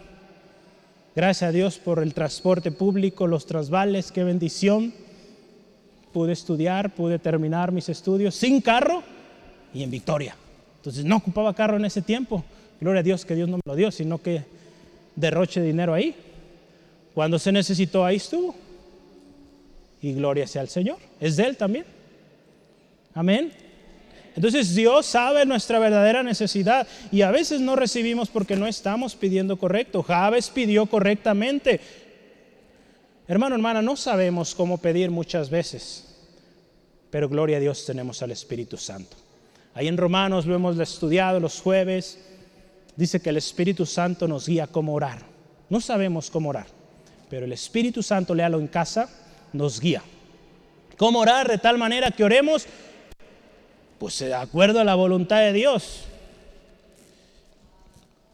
Gracias 1.16 1.50
a 1.50 1.52
Dios 1.52 1.78
por 1.78 2.02
el 2.02 2.16
transporte 2.16 2.72
público, 2.72 3.28
los 3.28 3.46
trasvales, 3.46 4.12
qué 4.12 4.24
bendición. 4.24 4.92
Pude 6.14 6.34
estudiar, 6.34 6.94
pude 6.94 7.20
terminar 7.20 7.72
mis 7.72 7.90
estudios 7.90 8.36
sin 8.36 8.62
carro 8.62 9.04
y 9.74 9.84
en 9.84 9.92
victoria. 9.92 10.36
Entonces 10.78 11.06
no 11.06 11.18
ocupaba 11.18 11.54
carro 11.54 11.78
en 11.78 11.86
ese 11.86 12.02
tiempo. 12.02 12.44
Gloria 12.80 13.02
a 13.02 13.04
Dios 13.04 13.26
que 13.26 13.36
Dios 13.36 13.50
no 13.50 13.58
me 13.58 13.62
lo 13.66 13.76
dio, 13.76 13.92
sino 13.92 14.22
que 14.22 14.44
derroche 15.16 15.62
dinero 15.62 15.94
ahí. 15.94 16.16
Cuando 17.14 17.38
se 17.38 17.52
necesitó, 17.52 18.06
ahí 18.06 18.16
estuvo. 18.16 18.56
Y 20.02 20.14
gloria 20.14 20.48
sea 20.48 20.62
al 20.62 20.70
Señor. 20.70 20.98
Es 21.20 21.36
de 21.36 21.44
Él 21.44 21.58
también. 21.58 21.86
Amén. 23.14 23.52
Entonces 24.36 24.74
Dios 24.74 25.06
sabe 25.06 25.46
nuestra 25.46 25.80
verdadera 25.80 26.24
necesidad 26.24 26.88
y 27.12 27.24
a 27.24 27.32
veces 27.32 27.60
no 27.60 27.76
recibimos 27.76 28.30
porque 28.30 28.56
no 28.56 28.68
estamos 28.68 29.16
pidiendo 29.16 29.58
correcto. 29.58 30.02
Javes 30.02 30.50
pidió 30.50 30.86
correctamente. 30.86 31.82
Hermano, 33.30 33.54
hermana, 33.54 33.84
no 33.84 33.96
sabemos 33.96 34.56
cómo 34.56 34.80
pedir 34.80 35.12
muchas 35.12 35.52
veces, 35.52 36.04
pero 37.12 37.30
gloria 37.30 37.58
a 37.58 37.60
Dios 37.60 37.86
tenemos 37.86 38.24
al 38.24 38.32
Espíritu 38.32 38.76
Santo. 38.76 39.16
Ahí 39.76 39.88
en 39.88 39.98
Romanos 39.98 40.48
lo 40.48 40.56
hemos 40.56 40.80
estudiado 40.80 41.40
los 41.40 41.62
jueves. 41.62 42.18
Dice 42.96 43.22
que 43.22 43.30
el 43.30 43.38
Espíritu 43.38 43.86
Santo 43.86 44.28
nos 44.28 44.48
guía 44.48 44.66
cómo 44.66 44.96
orar. 44.96 45.20
No 45.70 45.80
sabemos 45.80 46.32
cómo 46.32 46.50
orar, 46.50 46.66
pero 47.30 47.46
el 47.46 47.54
Espíritu 47.54 48.02
Santo, 48.02 48.34
léalo 48.34 48.60
en 48.60 48.66
casa, 48.66 49.08
nos 49.54 49.80
guía. 49.80 50.02
¿Cómo 50.98 51.20
orar 51.20 51.48
de 51.48 51.60
tal 51.60 51.78
manera 51.78 52.10
que 52.10 52.24
oremos? 52.24 52.66
Pues 54.00 54.18
de 54.18 54.34
acuerdo 54.34 54.80
a 54.80 54.84
la 54.84 54.96
voluntad 54.96 55.42
de 55.42 55.54
Dios. 55.54 56.06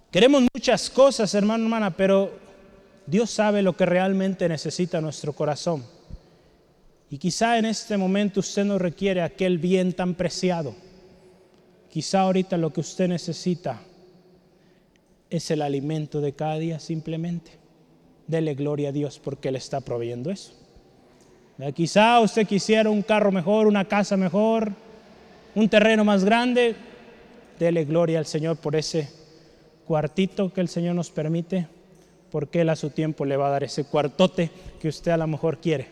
Queremos 0.09 0.43
muchas 0.53 0.89
cosas, 0.89 1.35
hermano, 1.35 1.65
hermana, 1.65 1.91
pero 1.91 2.44
Dios 3.07 3.29
sabe 3.29 3.61
lo 3.61 3.75
que 3.75 3.85
realmente 3.85 4.49
necesita 4.49 5.01
nuestro 5.01 5.33
corazón. 5.33 5.83
Y 7.09 7.17
quizá 7.17 7.57
en 7.57 7.65
este 7.65 7.97
momento 7.97 8.39
usted 8.39 8.65
no 8.65 8.79
requiere 8.79 9.21
aquel 9.21 9.59
bien 9.59 9.93
tan 9.93 10.15
preciado 10.15 10.73
Quizá 11.95 12.19
ahorita 12.19 12.57
lo 12.57 12.73
que 12.73 12.81
usted 12.81 13.07
necesita 13.07 13.79
es 15.29 15.49
el 15.49 15.61
alimento 15.61 16.19
de 16.19 16.33
cada 16.33 16.57
día 16.57 16.77
simplemente. 16.77 17.51
Dele 18.27 18.53
gloria 18.53 18.89
a 18.89 18.91
Dios 18.91 19.17
porque 19.17 19.47
Él 19.47 19.55
está 19.55 19.79
proveyendo 19.79 20.29
eso. 20.29 20.51
Quizá 21.73 22.19
usted 22.19 22.45
quisiera 22.45 22.89
un 22.89 23.01
carro 23.01 23.31
mejor, 23.31 23.65
una 23.65 23.85
casa 23.85 24.17
mejor, 24.17 24.73
un 25.55 25.69
terreno 25.69 26.03
más 26.03 26.25
grande. 26.25 26.75
Dele 27.57 27.85
gloria 27.85 28.19
al 28.19 28.25
Señor 28.25 28.57
por 28.57 28.75
ese 28.75 29.07
cuartito 29.85 30.51
que 30.51 30.59
el 30.59 30.67
Señor 30.67 30.95
nos 30.95 31.09
permite, 31.09 31.65
porque 32.35 32.59
Él 32.59 32.69
a 32.69 32.75
su 32.75 32.89
tiempo 32.89 33.23
le 33.23 33.37
va 33.37 33.47
a 33.47 33.51
dar 33.51 33.63
ese 33.63 33.85
cuartote 33.85 34.49
que 34.81 34.89
usted 34.89 35.11
a 35.11 35.15
lo 35.15 35.25
mejor 35.25 35.59
quiere. 35.61 35.87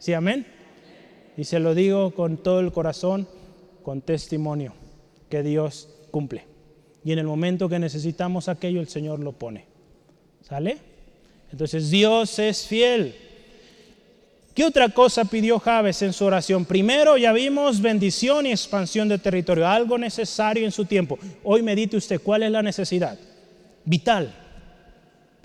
¿Sí, 0.00 0.12
amén? 0.12 0.44
Y 1.36 1.44
se 1.44 1.60
lo 1.60 1.72
digo 1.72 2.10
con 2.10 2.36
todo 2.36 2.58
el 2.58 2.72
corazón, 2.72 3.28
con 3.84 4.00
testimonio 4.00 4.74
que 5.30 5.44
Dios 5.44 5.88
cumple. 6.10 6.46
Y 7.04 7.12
en 7.12 7.20
el 7.20 7.26
momento 7.26 7.68
que 7.68 7.78
necesitamos 7.78 8.48
aquello, 8.48 8.80
el 8.80 8.88
Señor 8.88 9.20
lo 9.20 9.34
pone. 9.34 9.66
¿Sale? 10.42 10.78
Entonces 11.52 11.88
Dios 11.90 12.40
es 12.40 12.66
fiel. 12.66 13.14
¿Qué 14.52 14.64
otra 14.64 14.88
cosa 14.88 15.24
pidió 15.24 15.60
Javes 15.60 16.02
en 16.02 16.12
su 16.12 16.24
oración? 16.24 16.64
Primero 16.64 17.16
ya 17.18 17.32
vimos 17.32 17.80
bendición 17.80 18.46
y 18.46 18.50
expansión 18.50 19.08
de 19.08 19.18
territorio, 19.18 19.68
algo 19.68 19.96
necesario 19.96 20.64
en 20.64 20.72
su 20.72 20.86
tiempo. 20.86 21.20
Hoy 21.44 21.62
medite 21.62 21.96
usted 21.96 22.20
cuál 22.20 22.42
es 22.42 22.50
la 22.50 22.62
necesidad 22.64 23.16
vital 23.84 24.40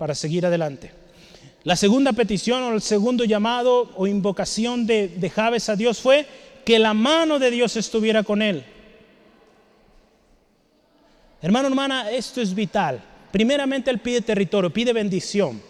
para 0.00 0.14
seguir 0.14 0.46
adelante. 0.46 0.90
La 1.62 1.76
segunda 1.76 2.14
petición 2.14 2.62
o 2.62 2.72
el 2.72 2.80
segundo 2.80 3.22
llamado 3.24 3.92
o 3.96 4.06
invocación 4.06 4.86
de, 4.86 5.08
de 5.08 5.30
a 5.36 5.76
Dios 5.76 6.00
fue 6.00 6.26
que 6.64 6.78
la 6.78 6.94
mano 6.94 7.38
de 7.38 7.50
Dios 7.50 7.76
estuviera 7.76 8.22
con 8.22 8.40
él. 8.40 8.64
Hermano, 11.42 11.68
hermana, 11.68 12.10
esto 12.10 12.40
es 12.40 12.54
vital. 12.54 13.02
Primeramente 13.30 13.90
Él 13.90 13.98
pide 13.98 14.22
territorio, 14.22 14.72
pide 14.72 14.94
bendición. 14.94 15.60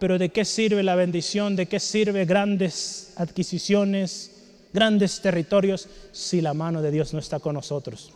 Pero 0.00 0.18
¿de 0.18 0.30
qué 0.30 0.44
sirve 0.44 0.82
la 0.82 0.96
bendición? 0.96 1.54
¿De 1.54 1.66
qué 1.66 1.78
sirve 1.78 2.24
grandes 2.24 3.12
adquisiciones, 3.16 4.32
grandes 4.72 5.20
territorios 5.22 5.88
si 6.10 6.40
la 6.40 6.54
mano 6.54 6.82
de 6.82 6.90
Dios 6.90 7.12
no 7.12 7.20
está 7.20 7.38
con 7.38 7.54
nosotros? 7.54 8.12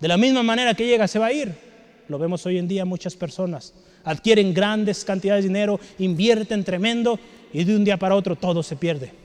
De 0.00 0.08
la 0.08 0.16
misma 0.16 0.42
manera 0.42 0.72
que 0.72 0.86
llega, 0.86 1.06
se 1.06 1.18
va 1.18 1.26
a 1.26 1.32
ir. 1.32 1.54
Lo 2.08 2.18
vemos 2.18 2.46
hoy 2.46 2.56
en 2.56 2.66
día 2.66 2.86
muchas 2.86 3.14
personas. 3.14 3.74
Adquieren 4.04 4.54
grandes 4.54 5.04
cantidades 5.04 5.44
de 5.44 5.48
dinero, 5.48 5.80
invierten 5.98 6.64
tremendo 6.64 7.18
y 7.52 7.64
de 7.64 7.76
un 7.76 7.84
día 7.84 7.96
para 7.96 8.14
otro 8.14 8.36
todo 8.36 8.62
se 8.62 8.76
pierde 8.76 9.20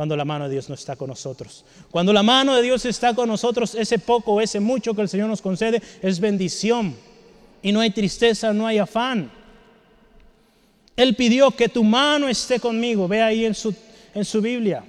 cuando 0.00 0.16
la 0.16 0.24
mano 0.24 0.46
de 0.46 0.52
Dios 0.52 0.68
no 0.70 0.74
está 0.74 0.96
con 0.96 1.08
nosotros. 1.08 1.62
Cuando 1.90 2.12
la 2.14 2.22
mano 2.22 2.54
de 2.56 2.62
Dios 2.62 2.86
está 2.86 3.12
con 3.12 3.28
nosotros, 3.28 3.74
ese 3.74 3.98
poco 3.98 4.32
o 4.32 4.40
ese 4.40 4.58
mucho 4.58 4.94
que 4.94 5.02
el 5.02 5.10
Señor 5.10 5.28
nos 5.28 5.42
concede 5.42 5.82
es 6.00 6.20
bendición. 6.20 6.94
Y 7.62 7.70
no 7.70 7.80
hay 7.80 7.90
tristeza, 7.90 8.52
no 8.54 8.66
hay 8.66 8.78
afán. 8.78 9.30
Él 10.96 11.14
pidió 11.16 11.50
que 11.50 11.68
tu 11.68 11.84
mano 11.84 12.30
esté 12.30 12.58
conmigo. 12.60 13.08
Ve 13.08 13.20
ahí 13.20 13.44
en 13.44 13.54
su, 13.54 13.74
en 14.14 14.24
su 14.24 14.40
Biblia. 14.40 14.82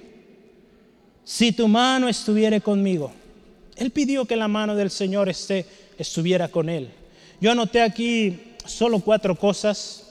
Si 1.24 1.52
tu 1.52 1.68
mano 1.68 2.08
estuviera 2.08 2.58
conmigo. 2.60 3.12
Él 3.76 3.90
pidió 3.90 4.24
que 4.24 4.36
la 4.36 4.48
mano 4.48 4.74
del 4.74 4.90
Señor 4.90 5.28
esté, 5.28 5.66
estuviera 5.98 6.48
con 6.48 6.70
él. 6.70 6.88
Yo 7.40 7.50
anoté 7.50 7.82
aquí 7.82 8.51
solo 8.64 9.00
cuatro 9.00 9.34
cosas. 9.36 10.04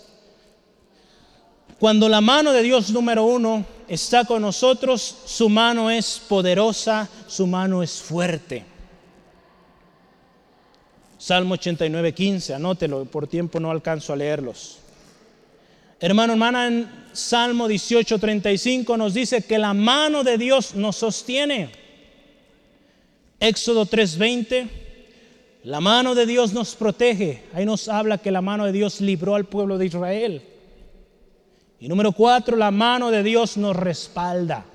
Cuando 1.80 2.08
la 2.08 2.22
mano 2.22 2.54
de 2.54 2.62
Dios 2.62 2.92
número 2.92 3.26
uno 3.26 3.66
está 3.88 4.24
con 4.26 4.42
nosotros, 4.42 5.18
su 5.26 5.50
mano 5.50 5.90
es 5.90 6.22
poderosa, 6.28 7.10
su 7.28 7.48
mano 7.48 7.82
es 7.82 8.02
fuerte. 8.02 8.66
Salmo 11.18 11.54
89, 11.54 12.14
15, 12.14 12.54
anótelo, 12.54 13.06
por 13.06 13.28
tiempo 13.28 13.60
no 13.60 13.70
alcanzo 13.70 14.14
a 14.14 14.16
leerlos. 14.16 14.78
Hermano, 16.00 16.34
hermana, 16.34 16.68
en 16.68 16.90
Salmo 17.14 17.68
18, 17.68 18.18
35 18.18 18.98
nos 18.98 19.14
dice 19.14 19.44
que 19.44 19.60
la 19.60 19.74
mano 19.74 20.24
de 20.24 20.40
Dios 20.40 20.74
nos 20.74 20.96
sostiene. 20.96 21.70
Éxodo 23.40 23.86
3, 23.86 24.18
20, 24.18 24.68
la 25.64 25.80
mano 25.80 26.16
de 26.16 26.26
Dios 26.26 26.54
nos 26.54 26.76
protege. 26.76 27.44
Ahí 27.54 27.66
nos 27.66 27.88
habla 27.88 28.18
que 28.18 28.32
la 28.32 28.42
mano 28.42 28.66
de 28.66 28.72
Dios 28.72 29.00
libró 29.02 29.36
al 29.36 29.46
pueblo 29.46 29.78
de 29.78 29.86
Israel. 29.86 30.42
Y 31.80 31.88
número 31.88 32.12
4, 32.12 32.58
la 32.58 32.72
mano 32.72 33.12
de 33.12 33.24
Dios 33.24 33.58
nos 33.58 33.76
respalda. 33.76 34.66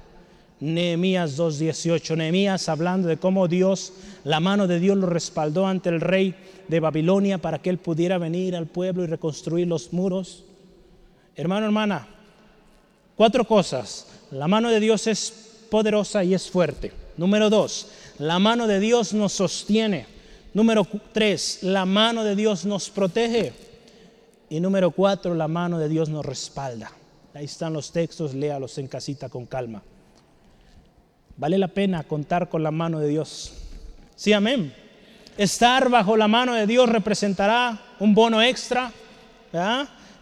Nehemías 0.60 1.38
2.18. 1.38 2.16
Nehemías 2.16 2.68
hablando 2.68 3.08
de 3.08 3.16
cómo 3.16 3.48
Dios, 3.48 3.92
la 4.24 4.40
mano 4.40 4.66
de 4.66 4.80
Dios 4.80 4.96
lo 4.96 5.06
respaldó 5.06 5.66
ante 5.66 5.88
el 5.88 6.00
rey 6.00 6.34
de 6.68 6.80
Babilonia 6.80 7.38
para 7.38 7.60
que 7.60 7.70
él 7.70 7.78
pudiera 7.78 8.18
venir 8.18 8.56
al 8.56 8.66
pueblo 8.66 9.04
y 9.04 9.06
reconstruir 9.06 9.66
los 9.66 9.92
muros. 9.92 10.44
Hermano, 11.34 11.66
hermana, 11.66 12.06
cuatro 13.16 13.44
cosas. 13.44 14.06
La 14.30 14.48
mano 14.48 14.70
de 14.70 14.80
Dios 14.80 15.06
es 15.06 15.32
poderosa 15.70 16.24
y 16.24 16.34
es 16.34 16.50
fuerte. 16.50 16.92
Número 17.16 17.50
dos, 17.50 17.88
la 18.18 18.38
mano 18.38 18.66
de 18.66 18.80
Dios 18.80 19.12
nos 19.12 19.32
sostiene. 19.32 20.15
Número 20.56 20.86
tres, 21.12 21.58
la 21.60 21.84
mano 21.84 22.24
de 22.24 22.34
Dios 22.34 22.64
nos 22.64 22.88
protege. 22.88 23.52
Y 24.48 24.58
número 24.58 24.90
cuatro, 24.90 25.34
la 25.34 25.48
mano 25.48 25.78
de 25.78 25.86
Dios 25.86 26.08
nos 26.08 26.24
respalda. 26.24 26.90
Ahí 27.34 27.44
están 27.44 27.74
los 27.74 27.92
textos, 27.92 28.32
léalos 28.32 28.78
en 28.78 28.88
casita 28.88 29.28
con 29.28 29.44
calma. 29.44 29.82
Vale 31.36 31.58
la 31.58 31.68
pena 31.68 32.04
contar 32.04 32.48
con 32.48 32.62
la 32.62 32.70
mano 32.70 33.00
de 33.00 33.08
Dios. 33.08 33.52
Sí, 34.14 34.32
amén. 34.32 34.72
Estar 35.36 35.90
bajo 35.90 36.16
la 36.16 36.26
mano 36.26 36.54
de 36.54 36.66
Dios 36.66 36.88
representará 36.88 37.78
un 38.00 38.14
bono 38.14 38.40
extra, 38.40 38.90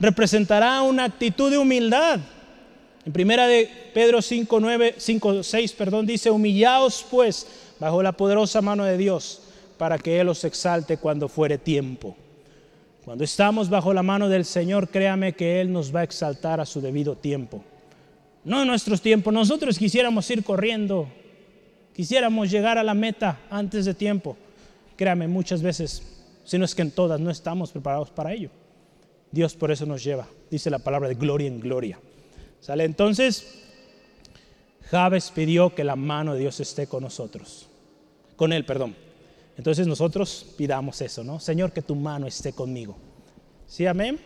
representará 0.00 0.82
una 0.82 1.04
actitud 1.04 1.48
de 1.48 1.58
humildad. 1.58 2.18
En 3.06 3.12
primera 3.12 3.46
de 3.46 3.70
Pedro 3.94 4.20
5, 4.20 4.58
9, 4.58 4.96
5, 4.98 5.44
6, 5.44 5.72
perdón, 5.74 6.06
dice, 6.06 6.28
humillaos 6.28 7.06
pues 7.08 7.46
bajo 7.78 8.02
la 8.02 8.10
poderosa 8.10 8.60
mano 8.60 8.82
de 8.82 8.96
Dios 8.96 9.42
para 9.84 9.98
que 9.98 10.18
Él 10.18 10.30
os 10.30 10.42
exalte 10.44 10.96
cuando 10.96 11.28
fuere 11.28 11.58
tiempo. 11.58 12.16
Cuando 13.04 13.22
estamos 13.22 13.68
bajo 13.68 13.92
la 13.92 14.02
mano 14.02 14.30
del 14.30 14.46
Señor, 14.46 14.88
créame 14.88 15.34
que 15.34 15.60
Él 15.60 15.70
nos 15.70 15.94
va 15.94 16.00
a 16.00 16.04
exaltar 16.04 16.58
a 16.58 16.64
su 16.64 16.80
debido 16.80 17.16
tiempo 17.16 17.62
no 18.44 18.60
en 18.60 18.68
nuestros 18.68 19.00
tiempos. 19.00 19.32
Nosotros 19.32 19.78
quisiéramos 19.78 20.28
ir 20.30 20.44
corriendo, 20.44 21.08
quisiéramos 21.94 22.50
llegar 22.50 22.78
a 22.78 22.82
la 22.82 22.94
meta 22.94 23.40
antes 23.50 23.86
de 23.86 23.94
tiempo. 23.94 24.36
Créame, 24.96 25.26
muchas 25.26 25.62
veces, 25.62 26.02
si 26.44 26.58
no 26.58 26.64
es 26.64 26.74
que 26.74 26.82
en 26.82 26.90
todas, 26.90 27.18
no 27.18 27.30
estamos 27.30 27.72
preparados 27.72 28.10
para 28.10 28.32
ello. 28.32 28.50
Dios 29.32 29.54
por 29.56 29.72
eso 29.72 29.86
nos 29.86 30.04
lleva, 30.04 30.28
dice 30.50 30.70
la 30.70 30.78
palabra 30.78 31.08
de 31.08 31.14
gloria 31.16 31.48
en 31.48 31.58
gloria. 31.58 31.98
¿Sale? 32.60 32.84
Entonces, 32.84 33.62
Javes 34.90 35.30
pidió 35.34 35.74
que 35.74 35.82
la 35.82 35.96
mano 35.96 36.34
de 36.34 36.40
Dios 36.40 36.60
esté 36.60 36.86
con 36.86 37.02
nosotros, 37.02 37.68
con 38.36 38.52
él, 38.52 38.64
perdón. 38.64 38.94
Entonces 39.56 39.86
nosotros 39.86 40.46
pidamos 40.56 41.00
eso, 41.00 41.22
¿no? 41.22 41.38
Señor, 41.38 41.72
que 41.72 41.82
tu 41.82 41.94
mano 41.94 42.26
esté 42.26 42.52
conmigo. 42.52 42.96
¿Sí, 43.66 43.86
amén? 43.86 44.18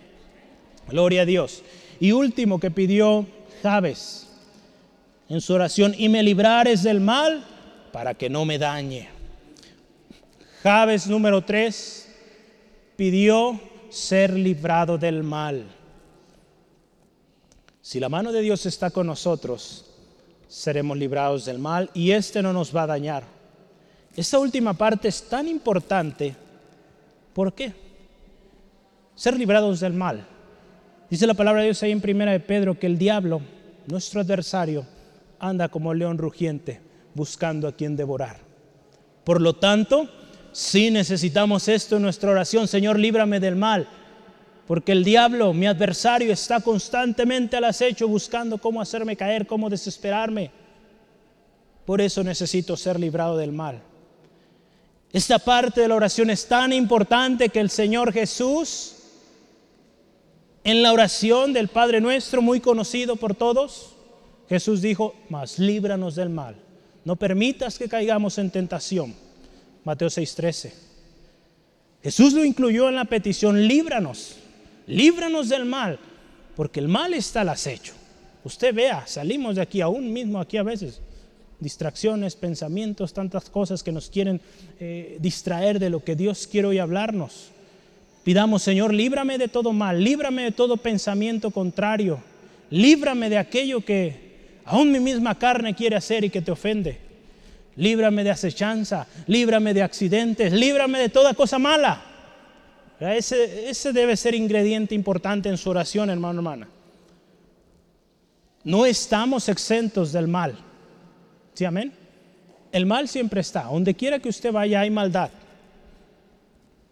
Gloria 0.89 1.23
a 1.23 1.27
Dios. 1.27 1.63
Y 2.01 2.13
último 2.13 2.59
que 2.59 2.71
pidió 2.71 3.27
Jabes 3.63 4.29
en 5.29 5.41
su 5.41 5.53
oración, 5.53 5.95
y 5.97 6.09
me 6.09 6.23
librares 6.23 6.83
del 6.83 7.01
mal 7.01 7.45
para 7.93 8.15
que 8.15 8.31
no 8.31 8.45
me 8.45 8.59
dañe. 8.59 9.09
Jabes 10.63 11.07
número 11.07 11.43
3 11.45 12.09
pidió 12.97 13.61
ser 13.91 14.33
librado 14.33 14.97
del 14.97 15.23
mal. 15.23 15.67
Si 17.81 18.01
la 18.01 18.09
mano 18.09 18.33
de 18.33 18.41
Dios 18.41 18.67
está 18.67 18.91
con 18.91 19.07
nosotros, 19.07 19.85
seremos 20.49 20.97
librados 20.97 21.45
del 21.45 21.59
mal 21.59 21.91
y 21.95 22.11
este 22.11 22.43
no 22.43 22.53
nos 22.53 22.75
va 22.75 22.85
a 22.85 22.89
dañar. 22.89 23.25
Esta 24.17 24.39
última 24.39 24.75
parte 24.75 25.09
es 25.09 25.23
tan 25.29 25.47
importante. 25.49 26.35
¿Por 27.33 27.53
qué? 27.53 27.73
Ser 29.15 29.37
librados 29.39 29.81
del 29.81 29.93
mal. 29.93 30.27
Dice 31.11 31.27
la 31.27 31.35
palabra 31.35 31.61
de 31.61 31.69
Dios 31.69 31.83
ahí 31.83 31.93
en 31.93 32.01
primera 32.01 32.33
de 32.33 32.41
Pedro 32.41 32.79
que 32.79 32.87
el 32.87 32.99
diablo, 32.99 33.41
nuestro 33.87 34.21
adversario, 34.21 34.85
anda 35.39 35.69
como 35.69 35.95
león 35.95 36.19
rugiente 36.19 36.81
buscando 37.15 37.67
a 37.67 37.73
quien 37.73 37.97
devorar. 37.97 38.39
Por 39.25 39.41
lo 39.41 39.55
tanto, 39.55 40.09
si 40.53 40.91
necesitamos 40.91 41.69
esto 41.69 41.97
en 41.97 42.03
nuestra 42.03 42.31
oración, 42.31 42.69
Señor, 42.69 42.99
líbrame 42.99 43.41
del 43.41 43.57
mal, 43.57 43.89
porque 44.67 44.93
el 44.93 45.05
diablo, 45.05 45.53
mi 45.55 45.67
adversario, 45.67 46.33
está 46.33 46.61
constantemente 46.61 47.57
al 47.57 47.65
acecho 47.65 48.07
buscando 48.07 48.59
cómo 48.59 48.81
hacerme 48.81 49.17
caer, 49.17 49.47
cómo 49.47 49.71
desesperarme. 49.71 50.51
Por 51.87 52.01
eso 52.01 52.23
necesito 52.23 52.77
ser 52.77 53.01
librado 53.01 53.37
del 53.37 53.53
mal. 53.53 53.81
Esta 55.13 55.39
parte 55.39 55.81
de 55.81 55.89
la 55.89 55.95
oración 55.95 56.31
es 56.31 56.47
tan 56.47 56.73
importante 56.73 57.49
que 57.49 57.61
el 57.61 57.71
Señor 57.71 58.13
Jesús 58.13 58.95
en 60.69 60.83
la 60.83 60.93
oración 60.93 61.55
del 61.55 61.69
Padre 61.69 61.99
nuestro, 61.99 62.43
muy 62.43 62.61
conocido 62.61 63.17
por 63.17 63.35
todos, 63.35 63.95
Jesús 64.51 64.83
dijo, 64.83 65.15
mas 65.31 65.59
líbranos 65.59 66.15
del 66.15 66.29
mal. 66.29 66.57
No 67.07 67.17
permitas 67.17 67.79
que 67.79 67.89
caigamos 67.89 68.37
en 68.37 68.51
tentación. 68.51 69.15
Mateo 69.85 70.09
6:13. 70.09 70.75
Jesús 72.03 72.35
lo 72.35 72.45
incluyó 72.45 72.89
en 72.89 72.97
la 72.97 73.07
petición, 73.07 73.67
líbranos, 73.67 74.37
líbranos 74.87 75.49
del 75.49 75.65
mal, 75.65 75.99
porque 76.55 76.81
el 76.81 76.89
mal 76.89 77.15
está 77.15 77.41
al 77.41 77.49
acecho. 77.49 77.95
Usted 78.45 78.75
vea, 78.75 79.07
salimos 79.07 79.57
de 79.57 79.63
aquí, 79.63 79.81
aún 79.81 80.13
mismo 80.13 80.39
aquí 80.39 80.59
a 80.59 80.63
veces, 80.63 81.01
distracciones, 81.61 82.37
pensamientos, 82.37 83.13
tantas 83.13 83.51
cosas 83.51 83.83
que 83.83 83.93
nos 83.93 84.09
quieren 84.11 84.41
eh, 84.79 85.17
distraer 85.21 85.79
de 85.79 85.91
lo 85.91 86.05
que 86.05 86.17
Dios 86.17 86.47
quiere 86.47 86.69
hoy 86.69 86.79
hablarnos. 86.79 87.51
Pidamos, 88.25 88.63
Señor, 88.63 88.93
líbrame 88.93 89.39
de 89.39 89.49
todo 89.49 89.73
mal, 89.73 90.03
líbrame 90.03 90.45
de 90.45 90.53
todo 90.53 90.77
pensamiento 90.77 91.51
contrario, 91.51 92.21
líbrame 92.71 93.31
de 93.31 93.39
aquello 93.39 93.85
que 93.85 94.61
aún 94.65 94.93
mi 94.93 95.01
misma 95.01 95.39
carne 95.39 95.75
quiere 95.75 95.97
hacer 95.97 96.25
y 96.25 96.31
que 96.31 96.43
te 96.43 96.51
ofende. 96.51 96.99
Líbrame 97.77 98.25
de 98.25 98.31
acechanza, 98.31 99.07
líbrame 99.27 99.73
de 99.73 99.83
accidentes, 99.83 100.53
líbrame 100.53 100.99
de 100.99 101.09
toda 101.09 101.33
cosa 101.35 101.59
mala. 101.59 102.03
Ese, 103.01 103.71
ese 103.71 103.93
debe 103.93 104.17
ser 104.17 104.35
ingrediente 104.35 104.95
importante 104.95 105.49
en 105.49 105.57
su 105.57 105.71
oración, 105.71 106.11
hermano, 106.11 106.41
hermana. 106.41 106.69
No 108.65 108.85
estamos 108.85 109.49
exentos 109.49 110.13
del 110.13 110.27
mal. 110.27 110.59
¿Sí, 111.59 111.65
amén? 111.65 111.93
El 112.71 112.87
mal 112.87 113.09
siempre 113.09 113.41
está. 113.41 113.65
Donde 113.65 113.93
quiera 113.95 114.21
que 114.21 114.29
usted 114.29 114.53
vaya 114.53 114.79
hay 114.79 114.91
maldad. 114.91 115.31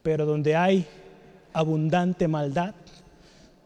Pero 0.02 0.26
donde 0.26 0.56
hay 0.56 0.84
abundante 1.52 2.26
maldad, 2.26 2.74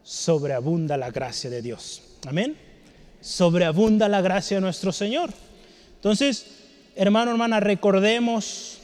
sobreabunda 0.02 0.98
la 0.98 1.10
gracia 1.10 1.48
de 1.48 1.62
Dios. 1.62 2.02
Amén. 2.28 2.54
Sobreabunda 3.18 4.10
la 4.10 4.20
gracia 4.20 4.58
de 4.58 4.60
nuestro 4.60 4.92
Señor. 4.92 5.30
Entonces, 5.94 6.44
hermano, 6.94 7.30
hermana, 7.30 7.60
recordemos 7.60 8.76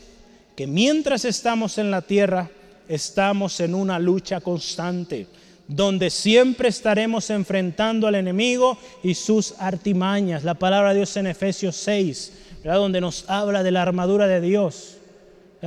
que 0.57 0.67
mientras 0.67 1.27
estamos 1.27 1.77
en 1.77 1.91
la 1.91 2.01
tierra, 2.01 2.49
estamos 2.89 3.61
en 3.61 3.75
una 3.75 3.99
lucha 3.99 4.41
constante, 4.41 5.27
donde 5.69 6.11
siempre 6.11 6.69
estaremos 6.69 7.31
enfrentando 7.31 8.07
al 8.07 8.15
enemigo 8.15 8.79
y 9.03 9.15
sus 9.15 9.55
artimañas. 9.59 10.45
La 10.45 10.55
palabra 10.55 10.91
de 10.91 10.97
Dios 10.97 11.17
en 11.17 11.27
Efesios 11.27 11.77
6, 11.77 12.33
donde 12.65 13.01
nos 13.01 13.29
habla 13.29 13.63
de 13.63 13.71
la 13.71 13.83
armadura 13.83 14.27
de 14.27 14.41
Dios 14.41 14.97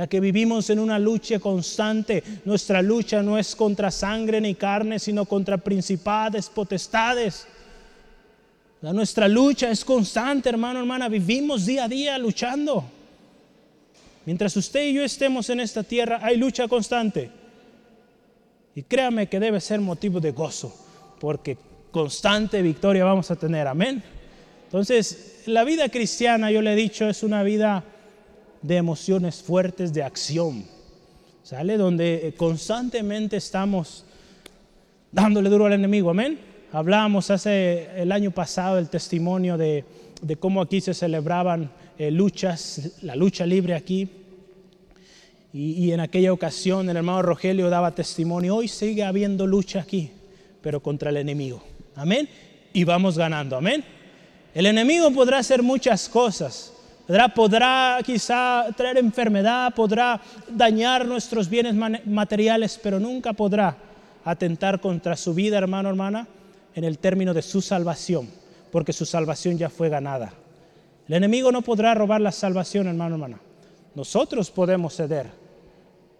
que 0.08 0.20
vivimos 0.20 0.70
en 0.70 0.78
una 0.78 0.98
lucha 0.98 1.38
constante. 1.38 2.22
Nuestra 2.44 2.82
lucha 2.82 3.22
no 3.22 3.38
es 3.38 3.54
contra 3.54 3.90
sangre 3.90 4.40
ni 4.40 4.54
carne, 4.54 4.98
sino 4.98 5.24
contra 5.24 5.58
principades, 5.58 6.48
potestades. 6.48 7.46
nuestra 8.80 9.28
lucha 9.28 9.70
es 9.70 9.84
constante, 9.84 10.48
hermano, 10.48 10.80
hermana. 10.80 11.08
Vivimos 11.08 11.66
día 11.66 11.84
a 11.84 11.88
día 11.88 12.18
luchando. 12.18 12.84
Mientras 14.24 14.56
usted 14.56 14.86
y 14.86 14.94
yo 14.94 15.02
estemos 15.02 15.50
en 15.50 15.60
esta 15.60 15.82
tierra, 15.82 16.20
hay 16.22 16.36
lucha 16.36 16.68
constante. 16.68 17.39
Y 18.80 18.84
créame 18.84 19.28
que 19.28 19.38
debe 19.38 19.60
ser 19.60 19.78
motivo 19.78 20.20
de 20.20 20.30
gozo, 20.30 20.74
porque 21.20 21.58
constante 21.90 22.62
victoria 22.62 23.04
vamos 23.04 23.30
a 23.30 23.36
tener. 23.36 23.66
Amén. 23.66 24.02
Entonces, 24.64 25.42
la 25.44 25.64
vida 25.64 25.90
cristiana, 25.90 26.50
yo 26.50 26.62
le 26.62 26.72
he 26.72 26.76
dicho, 26.76 27.06
es 27.06 27.22
una 27.22 27.42
vida 27.42 27.84
de 28.62 28.78
emociones 28.78 29.42
fuertes 29.42 29.92
de 29.92 30.02
acción, 30.02 30.64
¿sale? 31.42 31.76
Donde 31.76 32.32
constantemente 32.38 33.36
estamos 33.36 34.06
dándole 35.12 35.50
duro 35.50 35.66
al 35.66 35.74
enemigo, 35.74 36.08
amén. 36.08 36.40
Hablábamos 36.72 37.30
hace 37.30 37.86
el 38.00 38.10
año 38.10 38.30
pasado 38.30 38.78
el 38.78 38.88
testimonio 38.88 39.58
de, 39.58 39.84
cómo 40.38 40.62
aquí 40.62 40.80
se 40.80 40.94
celebraban 40.94 41.70
eh, 41.98 42.10
luchas, 42.10 42.92
la 43.02 43.14
lucha 43.14 43.44
libre 43.44 43.74
aquí. 43.74 44.08
Y, 45.52 45.90
en 45.90 45.98
aquella 45.98 46.32
ocasión 46.32 46.88
el 46.88 46.96
hermano 46.96 47.22
Rogelio 47.22 47.70
daba 47.70 47.90
testimonio, 47.92 48.56
hoy 48.56 48.68
sigue 48.68 49.02
habiendo 49.02 49.46
lucha 49.46 49.80
aquí, 49.80 50.10
pero 50.62 50.80
contra 50.80 51.10
el 51.10 51.16
enemigo. 51.16 51.62
Amén. 51.96 52.28
Y 52.72 52.84
vamos 52.84 53.18
ganando, 53.18 53.56
amén. 53.56 53.82
El 54.54 54.66
enemigo 54.66 55.10
podrá 55.12 55.38
hacer 55.38 55.62
muchas 55.62 56.08
cosas. 56.08 56.72
Podrá, 57.06 57.28
podrá 57.28 57.98
quizá 58.04 58.66
traer 58.76 58.98
enfermedad, 58.98 59.74
podrá 59.74 60.20
dañar 60.48 61.04
nuestros 61.04 61.48
bienes 61.48 61.74
materiales, 62.06 62.78
pero 62.80 63.00
nunca 63.00 63.32
podrá 63.32 63.76
atentar 64.24 64.80
contra 64.80 65.16
su 65.16 65.34
vida, 65.34 65.58
hermano, 65.58 65.88
hermana, 65.88 66.28
en 66.76 66.84
el 66.84 66.98
término 66.98 67.34
de 67.34 67.42
su 67.42 67.60
salvación, 67.60 68.28
porque 68.70 68.92
su 68.92 69.04
salvación 69.04 69.58
ya 69.58 69.68
fue 69.68 69.88
ganada. 69.88 70.32
El 71.08 71.14
enemigo 71.14 71.50
no 71.50 71.62
podrá 71.62 71.92
robar 71.94 72.20
la 72.20 72.30
salvación, 72.30 72.86
hermano, 72.86 73.16
hermana. 73.16 73.40
Nosotros 73.96 74.52
podemos 74.52 74.94
ceder, 74.94 75.39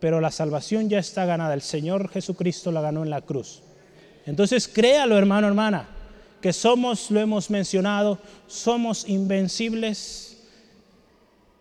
pero 0.00 0.20
la 0.20 0.30
salvación 0.30 0.88
ya 0.88 0.98
está 0.98 1.24
ganada. 1.26 1.54
El 1.54 1.62
Señor 1.62 2.08
Jesucristo 2.08 2.72
la 2.72 2.80
ganó 2.80 3.02
en 3.02 3.10
la 3.10 3.20
cruz. 3.20 3.62
Entonces 4.26 4.66
créalo, 4.66 5.16
hermano, 5.16 5.46
hermana, 5.46 5.88
que 6.40 6.52
somos, 6.52 7.10
lo 7.10 7.20
hemos 7.20 7.50
mencionado, 7.50 8.18
somos 8.46 9.08
invencibles, 9.08 10.38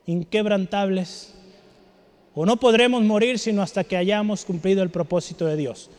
inquebrantables, 0.05 1.33
o 2.33 2.45
no 2.45 2.57
podremos 2.57 3.03
morir 3.03 3.37
sino 3.39 3.61
hasta 3.61 3.83
que 3.83 3.97
hayamos 3.97 4.45
cumplido 4.45 4.81
el 4.81 4.89
propósito 4.89 5.45
de 5.45 5.57
Dios. 5.57 5.89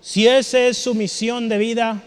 Si 0.00 0.26
esa 0.26 0.60
es 0.60 0.78
su 0.78 0.94
misión 0.94 1.48
de 1.48 1.58
vida, 1.58 2.02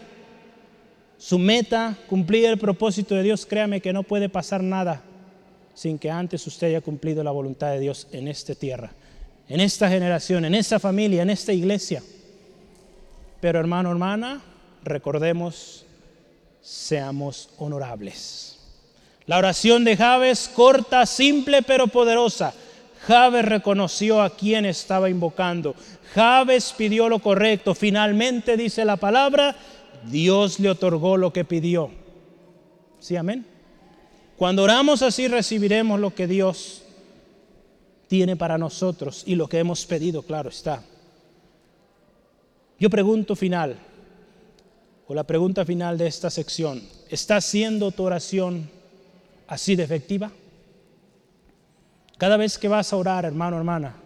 su 1.18 1.38
meta, 1.38 1.98
cumplir 2.08 2.46
el 2.46 2.58
propósito 2.58 3.14
de 3.14 3.22
Dios, 3.22 3.44
créame 3.44 3.80
que 3.80 3.92
no 3.92 4.02
puede 4.02 4.28
pasar 4.28 4.62
nada 4.62 5.02
sin 5.74 5.98
que 5.98 6.10
antes 6.10 6.46
usted 6.46 6.68
haya 6.68 6.80
cumplido 6.80 7.22
la 7.22 7.30
voluntad 7.30 7.70
de 7.70 7.80
Dios 7.80 8.08
en 8.12 8.28
esta 8.28 8.54
tierra, 8.54 8.92
en 9.52 9.60
esta 9.60 9.86
generación, 9.86 10.46
en 10.46 10.54
esta 10.54 10.80
familia, 10.80 11.20
en 11.20 11.28
esta 11.28 11.52
iglesia. 11.52 12.02
Pero 13.38 13.60
hermano, 13.60 13.90
hermana, 13.90 14.40
recordemos, 14.82 15.84
seamos 16.62 17.50
honorables. 17.58 18.58
La 19.26 19.36
oración 19.36 19.84
de 19.84 19.94
Javes, 19.94 20.50
corta, 20.54 21.04
simple, 21.04 21.60
pero 21.60 21.86
poderosa. 21.86 22.54
Javes 23.06 23.44
reconoció 23.44 24.22
a 24.22 24.30
quien 24.30 24.64
estaba 24.64 25.10
invocando. 25.10 25.74
Javes 26.14 26.72
pidió 26.74 27.10
lo 27.10 27.18
correcto. 27.18 27.74
Finalmente, 27.74 28.56
dice 28.56 28.86
la 28.86 28.96
palabra, 28.96 29.54
Dios 30.10 30.60
le 30.60 30.70
otorgó 30.70 31.18
lo 31.18 31.30
que 31.30 31.44
pidió. 31.44 31.90
Sí, 33.00 33.16
amén. 33.16 33.44
Cuando 34.38 34.62
oramos 34.62 35.02
así 35.02 35.28
recibiremos 35.28 36.00
lo 36.00 36.14
que 36.14 36.26
Dios 36.26 36.81
tiene 38.12 38.36
para 38.36 38.58
nosotros 38.58 39.22
y 39.24 39.36
lo 39.36 39.48
que 39.48 39.58
hemos 39.58 39.86
pedido, 39.86 40.20
claro 40.20 40.50
está. 40.50 40.82
Yo 42.78 42.90
pregunto 42.90 43.34
final, 43.34 43.78
o 45.06 45.14
la 45.14 45.24
pregunta 45.24 45.64
final 45.64 45.96
de 45.96 46.08
esta 46.08 46.28
sección, 46.28 46.82
¿está 47.08 47.40
siendo 47.40 47.90
tu 47.90 48.02
oración 48.02 48.68
así 49.46 49.76
de 49.76 49.84
efectiva? 49.84 50.30
Cada 52.18 52.36
vez 52.36 52.58
que 52.58 52.68
vas 52.68 52.92
a 52.92 52.98
orar, 52.98 53.24
hermano, 53.24 53.56
hermana, 53.56 53.96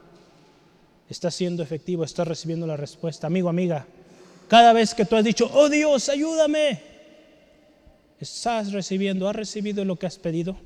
está 1.11 1.33
siendo 1.33 1.65
efectivo, 1.65 2.05
estás 2.05 2.29
recibiendo 2.29 2.65
la 2.65 2.77
respuesta. 2.77 3.27
Amigo, 3.27 3.49
amiga, 3.49 3.87
cada 4.47 4.73
vez 4.73 4.95
que 4.95 5.05
tú 5.05 5.17
has 5.17 5.25
dicho, 5.25 5.51
oh 5.53 5.69
Dios, 5.69 6.09
ayúdame, 6.09 6.81
estás 8.21 8.71
recibiendo, 8.71 9.29
has 9.29 9.35
recibido 9.35 9.85
lo 9.85 9.97
que 9.97 10.07
has 10.07 10.17
pedido. 10.17 10.57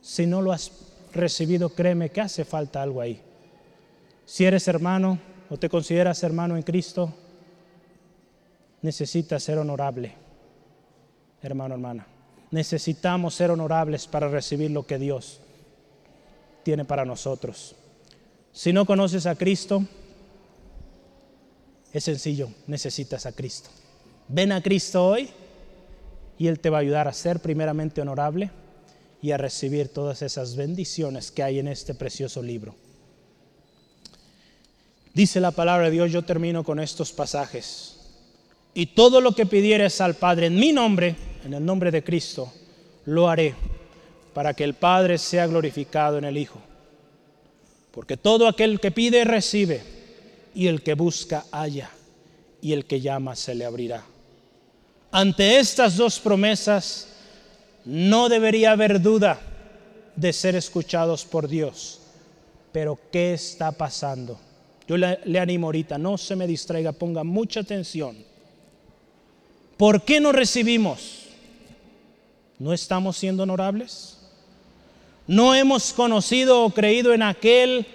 Si 0.00 0.24
no 0.24 0.40
lo 0.40 0.52
has 0.52 0.89
recibido, 1.12 1.70
créeme 1.70 2.10
que 2.10 2.20
hace 2.20 2.44
falta 2.44 2.82
algo 2.82 3.00
ahí. 3.00 3.20
Si 4.24 4.44
eres 4.44 4.68
hermano 4.68 5.18
o 5.48 5.56
te 5.56 5.68
consideras 5.68 6.22
hermano 6.22 6.56
en 6.56 6.62
Cristo, 6.62 7.12
necesitas 8.82 9.42
ser 9.42 9.58
honorable, 9.58 10.12
hermano, 11.42 11.74
hermana. 11.74 12.06
Necesitamos 12.50 13.34
ser 13.34 13.50
honorables 13.50 14.06
para 14.06 14.28
recibir 14.28 14.70
lo 14.70 14.86
que 14.86 14.98
Dios 14.98 15.40
tiene 16.62 16.84
para 16.84 17.04
nosotros. 17.04 17.76
Si 18.52 18.72
no 18.72 18.84
conoces 18.84 19.26
a 19.26 19.36
Cristo, 19.36 19.84
es 21.92 22.04
sencillo, 22.04 22.50
necesitas 22.66 23.26
a 23.26 23.32
Cristo. 23.32 23.70
Ven 24.28 24.52
a 24.52 24.62
Cristo 24.62 25.06
hoy 25.06 25.30
y 26.38 26.46
Él 26.46 26.60
te 26.60 26.70
va 26.70 26.78
a 26.78 26.80
ayudar 26.80 27.08
a 27.08 27.12
ser 27.12 27.40
primeramente 27.40 28.00
honorable 28.00 28.50
y 29.22 29.32
a 29.32 29.36
recibir 29.36 29.88
todas 29.88 30.22
esas 30.22 30.56
bendiciones 30.56 31.30
que 31.30 31.42
hay 31.42 31.58
en 31.58 31.68
este 31.68 31.94
precioso 31.94 32.42
libro. 32.42 32.74
Dice 35.12 35.40
la 35.40 35.50
palabra 35.50 35.86
de 35.86 35.90
Dios, 35.90 36.12
yo 36.12 36.22
termino 36.22 36.64
con 36.64 36.80
estos 36.80 37.12
pasajes. 37.12 37.96
Y 38.72 38.86
todo 38.86 39.20
lo 39.20 39.32
que 39.32 39.46
pidieres 39.46 40.00
al 40.00 40.14
Padre 40.14 40.46
en 40.46 40.54
mi 40.54 40.72
nombre, 40.72 41.16
en 41.44 41.54
el 41.54 41.64
nombre 41.64 41.90
de 41.90 42.04
Cristo, 42.04 42.52
lo 43.06 43.28
haré 43.28 43.54
para 44.32 44.54
que 44.54 44.64
el 44.64 44.74
Padre 44.74 45.18
sea 45.18 45.46
glorificado 45.46 46.18
en 46.18 46.24
el 46.24 46.38
Hijo. 46.38 46.60
Porque 47.90 48.16
todo 48.16 48.46
aquel 48.46 48.78
que 48.78 48.92
pide 48.92 49.24
recibe, 49.24 49.82
y 50.54 50.68
el 50.68 50.82
que 50.82 50.94
busca 50.94 51.44
halla, 51.50 51.90
y 52.62 52.72
el 52.72 52.84
que 52.84 53.00
llama 53.00 53.34
se 53.34 53.54
le 53.54 53.64
abrirá. 53.64 54.04
Ante 55.10 55.58
estas 55.58 55.96
dos 55.96 56.20
promesas 56.20 57.08
no 57.84 58.28
debería 58.28 58.72
haber 58.72 59.00
duda 59.00 59.40
de 60.16 60.32
ser 60.32 60.56
escuchados 60.56 61.24
por 61.24 61.48
Dios. 61.48 62.00
Pero 62.72 62.98
¿qué 63.10 63.34
está 63.34 63.72
pasando? 63.72 64.38
Yo 64.86 64.96
le, 64.96 65.38
animo 65.38 65.68
ahorita, 65.68 65.98
no 65.98 66.18
se 66.18 66.36
me 66.36 66.46
distraiga, 66.46 66.92
ponga 66.92 67.24
mucha 67.24 67.60
atención. 67.60 68.16
¿Por 69.76 70.02
qué 70.02 70.20
no 70.20 70.32
recibimos? 70.32 71.26
¿No 72.58 72.72
estamos 72.72 73.16
siendo 73.16 73.44
honorables? 73.44 74.20
no 75.30 75.54
hemos 75.54 75.92
conocido 75.92 76.64
o 76.64 76.70
creído 76.70 77.14
en 77.14 77.22
aquel 77.22 77.86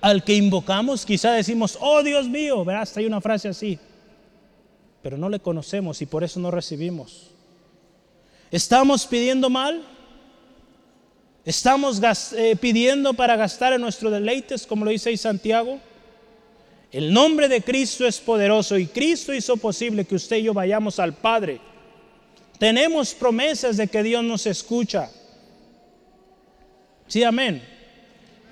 al 0.00 0.22
que 0.22 0.36
invocamos, 0.36 1.04
quizá 1.04 1.32
decimos, 1.32 1.76
oh 1.80 2.04
Dios 2.04 2.28
mío, 2.28 2.64
verás, 2.64 2.96
hay 2.96 3.04
una 3.04 3.20
frase 3.20 3.48
así, 3.48 3.80
pero 5.02 5.18
no 5.18 5.28
le 5.28 5.40
conocemos 5.40 6.00
y 6.02 6.06
por 6.06 6.22
eso 6.22 6.38
no 6.38 6.52
recibimos. 6.52 7.32
¿Estamos 8.50 9.06
pidiendo 9.06 9.50
mal? 9.50 9.84
¿Estamos 11.44 12.00
eh, 12.32 12.56
pidiendo 12.56 13.14
para 13.14 13.36
gastar 13.36 13.72
en 13.72 13.80
nuestros 13.80 14.12
deleites, 14.12 14.66
como 14.66 14.84
lo 14.84 14.90
dice 14.90 15.10
ahí 15.10 15.16
Santiago? 15.16 15.80
El 16.90 17.12
nombre 17.12 17.48
de 17.48 17.62
Cristo 17.62 18.06
es 18.06 18.18
poderoso 18.18 18.78
y 18.78 18.86
Cristo 18.86 19.34
hizo 19.34 19.56
posible 19.58 20.04
que 20.04 20.14
usted 20.14 20.38
y 20.38 20.44
yo 20.44 20.54
vayamos 20.54 20.98
al 20.98 21.14
Padre. 21.14 21.60
Tenemos 22.58 23.14
promesas 23.14 23.76
de 23.76 23.88
que 23.88 24.02
Dios 24.02 24.24
nos 24.24 24.46
escucha. 24.46 25.10
Sí, 27.06 27.22
amén. 27.22 27.62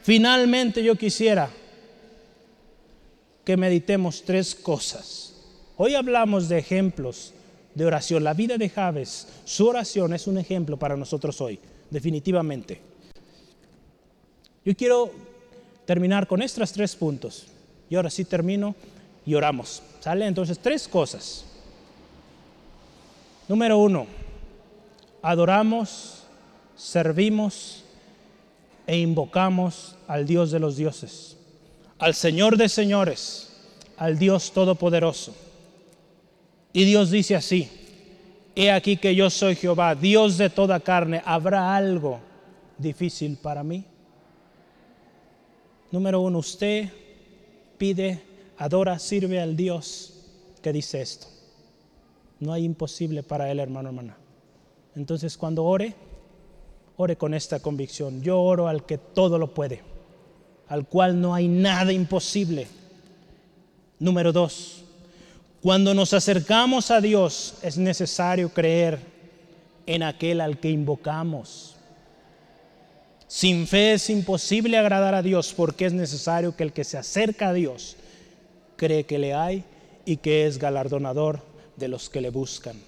Finalmente 0.03 0.83
yo 0.83 0.97
quisiera 0.97 1.51
que 3.45 3.57
meditemos 3.57 4.23
tres 4.25 4.55
cosas. 4.55 5.35
Hoy 5.77 5.95
hablamos 5.95 6.49
de 6.49 6.59
ejemplos 6.59 7.33
de 7.77 7.85
oración. 7.85 8.25
La 8.25 8.35
vida 8.35 8.57
de 8.57 8.69
Javes, 8.69 9.29
su 9.45 9.69
oración 9.69 10.15
es 10.15 10.27
un 10.27 10.39
ejemplo 10.39 10.79
para 10.79 10.97
nosotros 10.97 11.41
hoy, 11.41 11.61
definitivamente. 11.91 12.81
Yo 14.65 14.75
quiero 14.75 15.13
terminar 15.85 16.27
con 16.27 16.43
estos 16.43 16.73
tres 16.73 16.97
puntos. 16.97 17.47
Y 17.89 17.95
ahora 17.95 18.11
sí 18.11 18.25
termino 18.25 18.75
y 19.25 19.35
oramos. 19.35 19.83
¿Sale? 20.01 20.27
Entonces, 20.27 20.59
tres 20.59 20.89
cosas. 20.89 21.45
Número 23.47 23.79
uno, 23.79 24.07
adoramos, 25.23 26.25
servimos 26.77 27.85
e 28.87 28.99
invocamos 28.99 29.97
al 30.09 30.27
Dios 30.27 30.51
de 30.51 30.59
los 30.59 30.77
dioses, 30.77 31.37
al 31.99 32.15
Señor 32.15 32.57
de 32.57 32.69
señores, 32.69 33.53
al 33.99 34.19
Dios 34.19 34.51
todopoderoso. 34.51 35.46
Y 36.77 36.85
Dios 36.85 37.11
dice 37.11 37.35
así, 37.35 37.71
he 38.55 38.71
aquí 38.71 38.99
que 38.99 39.15
yo 39.15 39.31
soy 39.31 39.57
Jehová, 39.57 39.95
Dios 39.95 40.37
de 40.37 40.51
toda 40.51 40.79
carne, 40.79 41.23
¿habrá 41.25 41.75
algo 41.75 42.21
difícil 42.77 43.39
para 43.39 43.65
mí? 43.65 43.83
Número 45.91 46.21
uno, 46.21 46.37
usted 46.37 46.91
pide, 47.79 48.21
adora, 48.59 48.99
sirve 48.99 49.41
al 49.41 49.57
Dios 49.57 50.27
que 50.61 50.71
dice 50.71 51.01
esto. 51.01 51.29
No 52.41 52.53
hay 52.53 52.65
imposible 52.65 53.23
para 53.23 53.51
él, 53.51 53.59
hermano, 53.59 53.89
hermana. 53.89 54.19
Entonces 54.97 55.39
cuando 55.39 55.65
ore, 55.65 55.95
ore 56.99 57.17
con 57.17 57.33
esta 57.33 57.59
convicción. 57.59 58.21
Yo 58.21 58.39
oro 58.39 58.69
al 58.69 58.85
que 58.85 58.99
todo 58.99 59.39
lo 59.39 59.55
puede. 59.55 59.81
al 60.69 60.87
cual 60.87 61.19
no 61.23 61.33
hay 61.33 61.49
nada 61.49 61.91
imposible. 61.91 62.67
Número 63.99 64.31
dos, 64.31 64.85
cuando 65.67 65.95
nos 65.95 66.13
acercamos 66.13 66.93
a 66.93 67.01
Dios 67.01 67.55
es 67.61 67.77
necesario 67.77 68.51
creer 68.51 69.01
en 69.85 70.05
aquel 70.05 70.41
al 70.41 70.61
que 70.61 70.71
invocamos. 70.71 71.75
Sin 73.27 73.67
fe 73.67 73.95
es 73.95 74.09
imposible 74.09 74.79
agradar 74.79 75.17
a 75.17 75.23
Dios 75.23 75.53
porque 75.53 75.87
es 75.87 75.93
necesario 75.93 76.55
que 76.55 76.63
el 76.63 76.73
que 76.73 76.85
se 76.85 76.99
acerca 76.99 77.49
a 77.49 77.53
Dios 77.53 77.97
cree 78.77 79.07
que 79.07 79.19
le 79.19 79.35
hay 79.35 79.65
y 80.05 80.19
que 80.19 80.47
es 80.47 80.59
galardonador 80.59 81.43
de 81.75 81.89
los 81.89 82.09
que 82.09 82.21
le 82.21 82.31
buscan. 82.31 82.81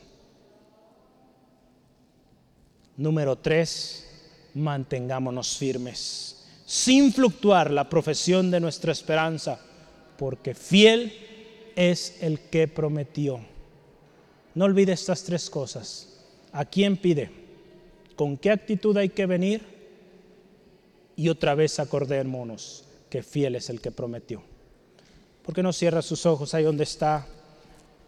Número 2.96 3.34
tres, 3.34 4.06
mantengámonos 4.54 5.56
firmes, 5.56 6.46
sin 6.64 7.12
fluctuar 7.12 7.72
la 7.72 7.88
profesión 7.88 8.52
de 8.52 8.60
nuestra 8.60 8.92
esperanza, 8.92 9.58
porque 10.16 10.54
fiel 10.54 11.27
es 11.78 12.16
el 12.22 12.40
que 12.40 12.66
prometió. 12.66 13.38
No 14.56 14.64
olvide 14.64 14.92
estas 14.92 15.22
tres 15.22 15.48
cosas. 15.48 16.08
¿A 16.50 16.64
quién 16.64 16.96
pide? 16.96 17.30
¿Con 18.16 18.36
qué 18.36 18.50
actitud 18.50 18.96
hay 18.96 19.10
que 19.10 19.26
venir? 19.26 19.62
Y 21.14 21.28
otra 21.28 21.54
vez 21.54 21.78
acordémonos 21.78 22.84
que 23.08 23.22
fiel 23.22 23.54
es 23.54 23.70
el 23.70 23.80
que 23.80 23.92
prometió. 23.92 24.42
¿Por 25.46 25.54
qué 25.54 25.62
no 25.62 25.72
cierra 25.72 26.02
sus 26.02 26.26
ojos 26.26 26.52
ahí 26.52 26.64
donde 26.64 26.82
está 26.82 27.28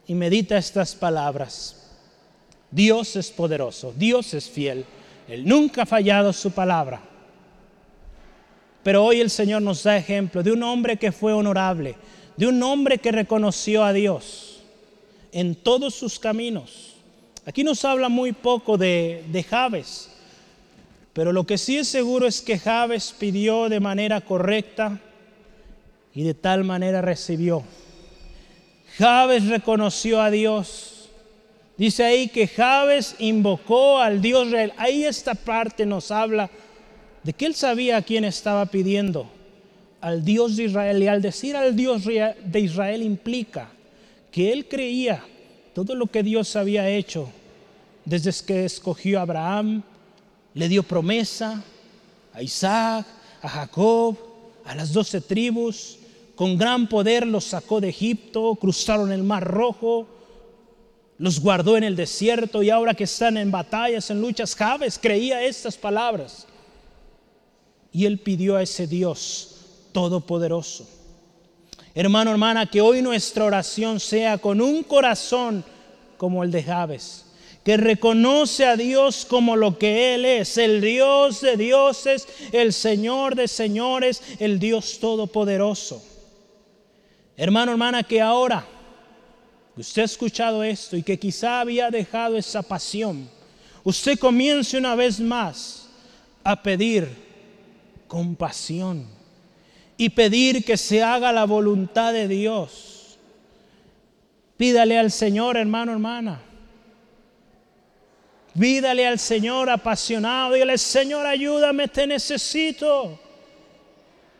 y 0.04 0.14
medita 0.14 0.58
estas 0.58 0.96
palabras? 0.96 1.92
Dios 2.72 3.14
es 3.14 3.30
poderoso, 3.30 3.94
Dios 3.96 4.34
es 4.34 4.50
fiel, 4.50 4.84
Él 5.28 5.46
nunca 5.46 5.82
ha 5.82 5.86
fallado 5.86 6.32
su 6.32 6.50
palabra. 6.50 7.02
Pero 8.82 9.04
hoy 9.04 9.20
el 9.20 9.30
Señor 9.30 9.62
nos 9.62 9.84
da 9.84 9.96
ejemplo 9.96 10.42
de 10.42 10.50
un 10.50 10.64
hombre 10.64 10.96
que 10.96 11.12
fue 11.12 11.32
honorable, 11.32 11.94
de 12.40 12.46
un 12.46 12.62
hombre 12.62 12.96
que 12.96 13.12
reconoció 13.12 13.84
a 13.84 13.92
Dios 13.92 14.60
en 15.30 15.54
todos 15.54 15.94
sus 15.94 16.18
caminos. 16.18 16.94
Aquí 17.44 17.62
nos 17.62 17.84
habla 17.84 18.08
muy 18.08 18.32
poco 18.32 18.78
de, 18.78 19.22
de 19.30 19.42
Javes, 19.42 20.10
pero 21.12 21.34
lo 21.34 21.44
que 21.44 21.58
sí 21.58 21.76
es 21.76 21.88
seguro 21.88 22.26
es 22.26 22.40
que 22.40 22.58
Javes 22.58 23.14
pidió 23.18 23.68
de 23.68 23.78
manera 23.78 24.22
correcta 24.22 24.98
y 26.14 26.22
de 26.22 26.32
tal 26.32 26.64
manera 26.64 27.02
recibió. 27.02 27.62
Javes 28.96 29.46
reconoció 29.46 30.22
a 30.22 30.30
Dios. 30.30 31.10
Dice 31.76 32.04
ahí 32.04 32.28
que 32.28 32.48
Javes 32.48 33.16
invocó 33.18 33.98
al 33.98 34.22
Dios 34.22 34.50
real. 34.50 34.72
Ahí 34.78 35.04
esta 35.04 35.34
parte 35.34 35.84
nos 35.84 36.10
habla 36.10 36.48
de 37.22 37.34
que 37.34 37.44
él 37.44 37.54
sabía 37.54 37.98
a 37.98 38.02
quién 38.02 38.24
estaba 38.24 38.64
pidiendo 38.64 39.30
al 40.00 40.24
Dios 40.24 40.56
de 40.56 40.64
Israel. 40.64 41.02
Y 41.02 41.08
al 41.08 41.22
decir 41.22 41.56
al 41.56 41.76
Dios 41.76 42.04
de 42.04 42.60
Israel 42.60 43.02
implica 43.02 43.70
que 44.30 44.52
él 44.52 44.68
creía 44.68 45.24
todo 45.74 45.94
lo 45.94 46.06
que 46.06 46.22
Dios 46.22 46.56
había 46.56 46.88
hecho 46.88 47.28
desde 48.04 48.44
que 48.44 48.64
escogió 48.64 49.18
a 49.18 49.22
Abraham, 49.22 49.82
le 50.54 50.68
dio 50.68 50.82
promesa 50.82 51.62
a 52.32 52.42
Isaac, 52.42 53.06
a 53.42 53.48
Jacob, 53.48 54.16
a 54.64 54.74
las 54.74 54.92
doce 54.92 55.20
tribus. 55.20 55.98
Con 56.34 56.56
gran 56.56 56.88
poder 56.88 57.26
los 57.26 57.44
sacó 57.44 57.80
de 57.80 57.90
Egipto, 57.90 58.54
cruzaron 58.54 59.12
el 59.12 59.22
mar 59.22 59.44
rojo, 59.44 60.06
los 61.18 61.38
guardó 61.38 61.76
en 61.76 61.84
el 61.84 61.96
desierto 61.96 62.62
y 62.62 62.70
ahora 62.70 62.94
que 62.94 63.04
están 63.04 63.36
en 63.36 63.50
batallas, 63.50 64.10
en 64.10 64.22
luchas, 64.22 64.54
Javes 64.54 64.98
creía 64.98 65.42
estas 65.42 65.76
palabras. 65.76 66.46
Y 67.92 68.06
él 68.06 68.18
pidió 68.18 68.56
a 68.56 68.62
ese 68.62 68.86
Dios 68.86 69.49
todopoderoso. 69.92 70.86
Hermano, 71.94 72.30
hermana, 72.30 72.66
que 72.66 72.80
hoy 72.80 73.02
nuestra 73.02 73.44
oración 73.44 73.98
sea 73.98 74.38
con 74.38 74.60
un 74.60 74.82
corazón 74.82 75.64
como 76.16 76.44
el 76.44 76.50
de 76.50 76.62
Javes, 76.62 77.26
que 77.64 77.76
reconoce 77.76 78.64
a 78.64 78.76
Dios 78.76 79.26
como 79.28 79.56
lo 79.56 79.76
que 79.76 80.14
Él 80.14 80.24
es, 80.24 80.56
el 80.56 80.80
Dios 80.80 81.40
de 81.40 81.56
dioses, 81.56 82.28
el 82.52 82.72
Señor 82.72 83.34
de 83.34 83.48
señores, 83.48 84.22
el 84.38 84.58
Dios 84.58 84.98
todopoderoso. 85.00 86.02
Hermano, 87.36 87.72
hermana, 87.72 88.02
que 88.02 88.20
ahora 88.20 88.66
usted 89.76 90.02
ha 90.02 90.04
escuchado 90.04 90.62
esto 90.62 90.96
y 90.96 91.02
que 91.02 91.18
quizá 91.18 91.60
había 91.60 91.90
dejado 91.90 92.36
esa 92.36 92.62
pasión, 92.62 93.28
usted 93.82 94.18
comience 94.18 94.78
una 94.78 94.94
vez 94.94 95.18
más 95.18 95.88
a 96.44 96.62
pedir 96.62 97.08
compasión 98.06 99.19
y 100.00 100.08
pedir 100.08 100.64
que 100.64 100.78
se 100.78 101.02
haga 101.02 101.30
la 101.30 101.44
voluntad 101.44 102.14
de 102.14 102.26
Dios. 102.26 103.18
Pídale 104.56 104.98
al 104.98 105.10
Señor, 105.10 105.58
hermano, 105.58 105.92
hermana. 105.92 106.40
Pídale 108.58 109.06
al 109.06 109.18
Señor 109.18 109.68
apasionado. 109.68 110.54
Dígale, 110.54 110.78
Señor, 110.78 111.26
ayúdame, 111.26 111.86
te 111.86 112.06
necesito. 112.06 113.20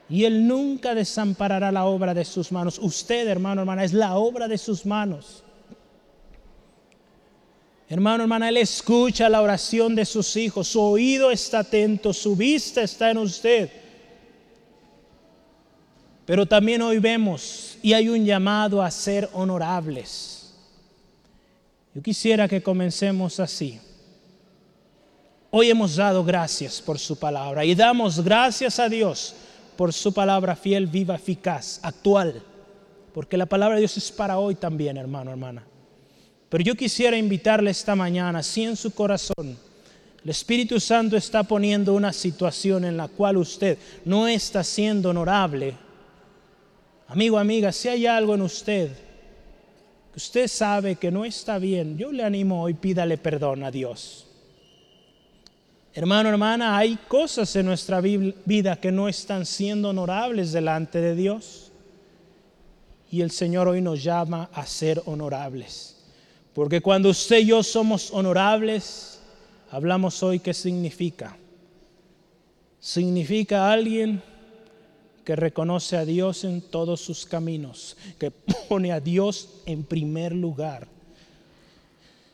Y 0.08 0.24
Él 0.24 0.48
nunca 0.48 0.94
desamparará 0.94 1.70
la 1.70 1.84
obra 1.84 2.14
de 2.14 2.24
sus 2.24 2.50
manos. 2.50 2.78
Usted, 2.78 3.28
hermano, 3.28 3.60
hermana, 3.60 3.84
es 3.84 3.92
la 3.92 4.16
obra 4.16 4.48
de 4.48 4.56
sus 4.56 4.86
manos. 4.86 5.44
Hermano, 7.86 8.22
hermana, 8.22 8.48
Él 8.48 8.56
escucha 8.56 9.28
la 9.28 9.42
oración 9.42 9.94
de 9.94 10.06
sus 10.06 10.34
hijos, 10.36 10.68
su 10.68 10.80
oído 10.80 11.30
está 11.30 11.58
atento, 11.58 12.14
su 12.14 12.34
vista 12.34 12.80
está 12.80 13.10
en 13.10 13.18
usted. 13.18 13.89
Pero 16.30 16.46
también 16.46 16.80
hoy 16.80 17.00
vemos 17.00 17.76
y 17.82 17.92
hay 17.92 18.08
un 18.08 18.24
llamado 18.24 18.80
a 18.80 18.88
ser 18.92 19.28
honorables. 19.32 20.54
Yo 21.92 22.00
quisiera 22.00 22.46
que 22.46 22.62
comencemos 22.62 23.40
así. 23.40 23.80
Hoy 25.50 25.70
hemos 25.70 25.96
dado 25.96 26.22
gracias 26.22 26.80
por 26.80 27.00
su 27.00 27.18
palabra 27.18 27.64
y 27.64 27.74
damos 27.74 28.22
gracias 28.22 28.78
a 28.78 28.88
Dios 28.88 29.34
por 29.76 29.92
su 29.92 30.14
palabra 30.14 30.54
fiel, 30.54 30.86
viva, 30.86 31.16
eficaz, 31.16 31.80
actual. 31.82 32.40
Porque 33.12 33.36
la 33.36 33.46
palabra 33.46 33.74
de 33.74 33.80
Dios 33.80 33.96
es 33.96 34.12
para 34.12 34.38
hoy 34.38 34.54
también, 34.54 34.98
hermano, 34.98 35.32
hermana. 35.32 35.64
Pero 36.48 36.62
yo 36.62 36.76
quisiera 36.76 37.16
invitarle 37.16 37.72
esta 37.72 37.96
mañana, 37.96 38.40
si 38.44 38.62
en 38.62 38.76
su 38.76 38.92
corazón 38.92 39.58
el 40.22 40.30
Espíritu 40.30 40.78
Santo 40.78 41.16
está 41.16 41.42
poniendo 41.42 41.92
una 41.92 42.12
situación 42.12 42.84
en 42.84 42.96
la 42.96 43.08
cual 43.08 43.36
usted 43.36 43.78
no 44.04 44.28
está 44.28 44.62
siendo 44.62 45.10
honorable, 45.10 45.89
amigo, 47.10 47.38
amiga, 47.38 47.72
si 47.72 47.88
hay 47.88 48.06
algo 48.06 48.34
en 48.34 48.42
usted 48.42 48.90
que 50.12 50.16
usted 50.16 50.48
sabe 50.48 50.96
que 50.96 51.10
no 51.10 51.24
está 51.24 51.58
bien, 51.58 51.98
yo 51.98 52.10
le 52.10 52.24
animo 52.24 52.62
hoy, 52.62 52.74
pídale 52.74 53.18
perdón 53.18 53.62
a 53.62 53.70
Dios. 53.70 54.26
Hermano, 55.92 56.28
hermana, 56.28 56.76
hay 56.76 56.96
cosas 57.08 57.54
en 57.56 57.66
nuestra 57.66 58.00
vida 58.00 58.76
que 58.76 58.92
no 58.92 59.08
están 59.08 59.44
siendo 59.44 59.90
honorables 59.90 60.52
delante 60.52 61.00
de 61.00 61.16
Dios. 61.16 61.72
Y 63.10 63.22
el 63.22 63.32
Señor 63.32 63.66
hoy 63.66 63.80
nos 63.80 64.02
llama 64.02 64.48
a 64.52 64.64
ser 64.66 65.02
honorables. 65.04 65.96
Porque 66.54 66.80
cuando 66.80 67.08
usted 67.10 67.38
y 67.38 67.46
yo 67.46 67.64
somos 67.64 68.12
honorables, 68.12 69.20
hablamos 69.70 70.22
hoy 70.22 70.38
qué 70.38 70.54
significa. 70.54 71.36
Significa 72.78 73.72
alguien 73.72 74.22
que 75.24 75.36
reconoce 75.36 75.96
a 75.96 76.04
Dios 76.04 76.44
en 76.44 76.60
todos 76.60 77.00
sus 77.00 77.26
caminos, 77.26 77.96
que 78.18 78.30
pone 78.30 78.92
a 78.92 79.00
Dios 79.00 79.48
en 79.66 79.84
primer 79.84 80.34
lugar. 80.34 80.88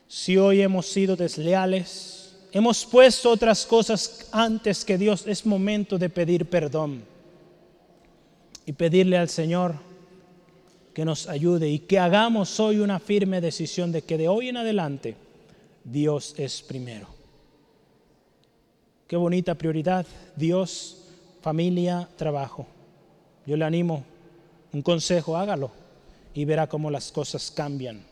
Si 0.09 0.37
hoy 0.37 0.61
hemos 0.61 0.87
sido 0.87 1.17
desleales, 1.17 2.35
hemos 2.53 2.85
puesto 2.85 3.31
otras 3.31 3.67
cosas 3.67 4.29
antes 4.33 4.85
que 4.85 4.99
Dios, 4.99 5.27
es 5.27 5.45
momento 5.45 5.99
de 5.99 6.09
pedir 6.09 6.47
perdón 6.47 7.03
y 8.65 8.73
pedirle 8.73 9.19
al 9.19 9.29
Señor 9.29 9.75
que 10.95 11.05
nos 11.05 11.29
ayude 11.29 11.69
y 11.69 11.81
que 11.81 11.99
hagamos 11.99 12.59
hoy 12.59 12.79
una 12.79 12.99
firme 12.99 13.41
decisión 13.41 13.93
de 13.93 14.03
que 14.03 14.17
de 14.17 14.29
hoy 14.29 14.49
en 14.49 14.57
adelante 14.57 15.17
Dios 15.85 16.35
es 16.39 16.63
primero. 16.63 17.09
Qué 19.07 19.17
bonita 19.17 19.55
prioridad, 19.55 20.07
Dios, 20.35 21.05
familia, 21.43 22.09
trabajo. 22.17 22.67
Yo 23.47 23.57
le 23.57 23.65
animo, 23.65 24.05
un 24.73 24.83
consejo, 24.83 25.37
hágalo 25.37 25.71
y 26.35 26.45
verá 26.45 26.67
cómo 26.67 26.91
las 26.91 27.13
cosas 27.13 27.51
cambian. 27.51 28.03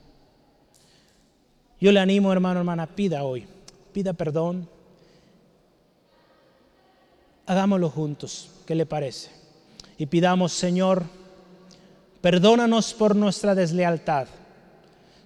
Yo 1.81 1.93
le 1.93 2.01
animo, 2.01 2.32
hermano, 2.32 2.61
hermana, 2.61 2.86
pida 2.86 3.24
hoy, 3.24 3.47
pida 3.93 4.12
perdón. 4.12 4.69
Hagámoslo 7.47 7.90
juntos, 7.90 8.51
¿qué 8.66 8.74
le 8.74 8.86
parece? 8.86 9.31
Y 9.98 10.06
pidamos, 10.06 10.52
Señor, 10.52 11.05
Perdónanos 12.24 12.94
por 12.94 13.15
nuestra 13.15 13.55
deslealtad. 13.55 14.28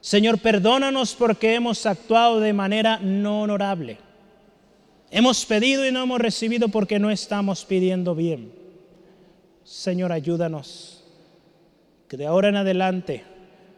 Señor, 0.00 0.40
perdónanos 0.40 1.14
porque 1.14 1.54
hemos 1.54 1.86
actuado 1.86 2.40
de 2.40 2.52
manera 2.52 2.98
no 2.98 3.42
honorable. 3.42 3.98
Hemos 5.08 5.46
pedido 5.46 5.86
y 5.86 5.92
no 5.92 6.02
hemos 6.02 6.20
recibido 6.20 6.68
porque 6.70 6.98
no 6.98 7.12
estamos 7.12 7.64
pidiendo 7.64 8.16
bien. 8.16 8.50
Señor, 9.68 10.12
ayúdanos, 10.12 11.04
que 12.08 12.16
de 12.16 12.26
ahora 12.26 12.48
en 12.48 12.56
adelante 12.56 13.22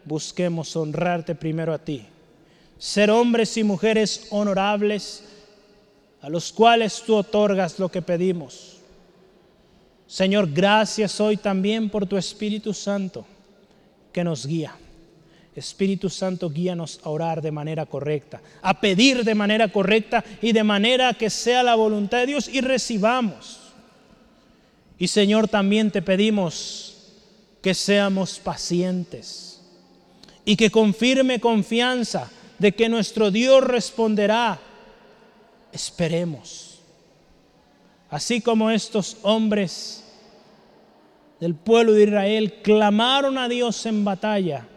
busquemos 0.04 0.76
honrarte 0.76 1.34
primero 1.34 1.74
a 1.74 1.78
ti, 1.78 2.06
ser 2.78 3.10
hombres 3.10 3.56
y 3.56 3.64
mujeres 3.64 4.28
honorables 4.30 5.24
a 6.22 6.28
los 6.28 6.52
cuales 6.52 7.02
tú 7.04 7.16
otorgas 7.16 7.80
lo 7.80 7.88
que 7.88 8.02
pedimos. 8.02 8.78
Señor, 10.06 10.52
gracias 10.52 11.20
hoy 11.20 11.36
también 11.36 11.90
por 11.90 12.06
tu 12.06 12.16
Espíritu 12.16 12.72
Santo 12.72 13.26
que 14.12 14.22
nos 14.22 14.46
guía. 14.46 14.72
Espíritu 15.56 16.08
Santo, 16.08 16.50
guíanos 16.50 17.00
a 17.02 17.08
orar 17.08 17.42
de 17.42 17.50
manera 17.50 17.84
correcta, 17.84 18.40
a 18.62 18.80
pedir 18.80 19.24
de 19.24 19.34
manera 19.34 19.66
correcta 19.66 20.24
y 20.40 20.52
de 20.52 20.62
manera 20.62 21.14
que 21.14 21.30
sea 21.30 21.64
la 21.64 21.74
voluntad 21.74 22.18
de 22.18 22.26
Dios 22.26 22.48
y 22.48 22.60
recibamos. 22.60 23.59
Y 25.01 25.09
Señor, 25.09 25.48
también 25.48 25.90
te 25.90 26.02
pedimos 26.02 26.94
que 27.62 27.72
seamos 27.72 28.39
pacientes 28.39 29.62
y 30.44 30.56
que 30.56 30.70
con 30.70 30.93
firme 30.93 31.40
confianza 31.40 32.31
de 32.59 32.72
que 32.72 32.90
nuestro 32.90 33.31
Dios 33.31 33.64
responderá, 33.64 34.60
esperemos. 35.72 36.81
Así 38.10 38.43
como 38.43 38.70
estos 38.70 39.16
hombres 39.22 40.05
del 41.40 41.55
pueblo 41.55 41.94
de 41.94 42.02
Israel 42.02 42.60
clamaron 42.62 43.39
a 43.39 43.48
Dios 43.48 43.86
en 43.86 44.05
batalla, 44.05 44.68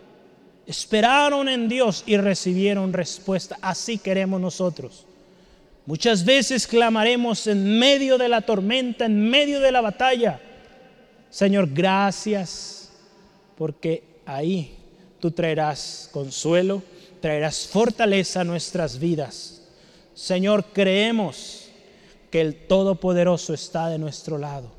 esperaron 0.66 1.50
en 1.50 1.68
Dios 1.68 2.02
y 2.06 2.16
recibieron 2.16 2.94
respuesta. 2.94 3.58
Así 3.62 3.98
queremos 3.98 4.40
nosotros. 4.40 5.06
Muchas 5.86 6.24
veces 6.24 6.66
clamaremos 6.66 7.46
en 7.48 7.78
medio 7.78 8.18
de 8.18 8.30
la 8.30 8.42
tormenta, 8.42 9.06
en 9.06 9.30
medio 9.30 9.60
de 9.60 9.72
la 9.72 9.82
batalla. 9.82 10.40
Señor, 11.30 11.68
gracias, 11.74 12.90
porque 13.58 14.04
ahí 14.26 14.76
tú 15.20 15.32
traerás 15.32 16.10
consuelo, 16.12 16.82
traerás 17.20 17.68
fortaleza 17.68 18.42
a 18.42 18.44
nuestras 18.46 18.98
vidas. 19.00 19.62
Señor, 20.14 20.66
creemos 20.74 21.70
que 22.30 22.42
el 22.42 22.56
Todopoderoso 22.68 23.54
está 23.54 23.90
de 23.90 23.98
nuestro 24.00 24.38
lado, 24.38 24.72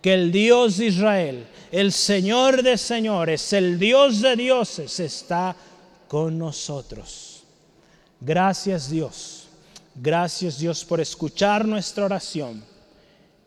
que 0.00 0.14
el 0.14 0.32
Dios 0.32 0.78
de 0.78 0.86
Israel, 0.86 1.46
el 1.70 1.92
Señor 1.92 2.62
de 2.62 2.78
señores, 2.78 3.52
el 3.52 3.78
Dios 3.78 4.22
de 4.22 4.36
dioses 4.36 4.98
está 5.00 5.54
con 6.08 6.38
nosotros. 6.38 7.44
Gracias 8.20 8.88
Dios, 8.90 9.35
gracias 10.00 10.58
Dios 10.58 10.84
por 10.84 11.00
escuchar 11.00 11.66
nuestra 11.66 12.04
oración. 12.04 12.62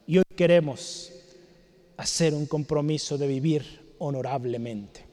Y 0.07 0.17
hoy 0.17 0.23
queremos 0.35 1.11
hacer 1.97 2.33
un 2.33 2.45
compromiso 2.45 3.17
de 3.17 3.27
vivir 3.27 3.93
honorablemente. 3.99 5.05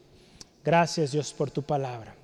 Gracias 0.64 1.12
Dios 1.12 1.32
por 1.32 1.50
tu 1.50 1.62
palabra. 1.62 2.14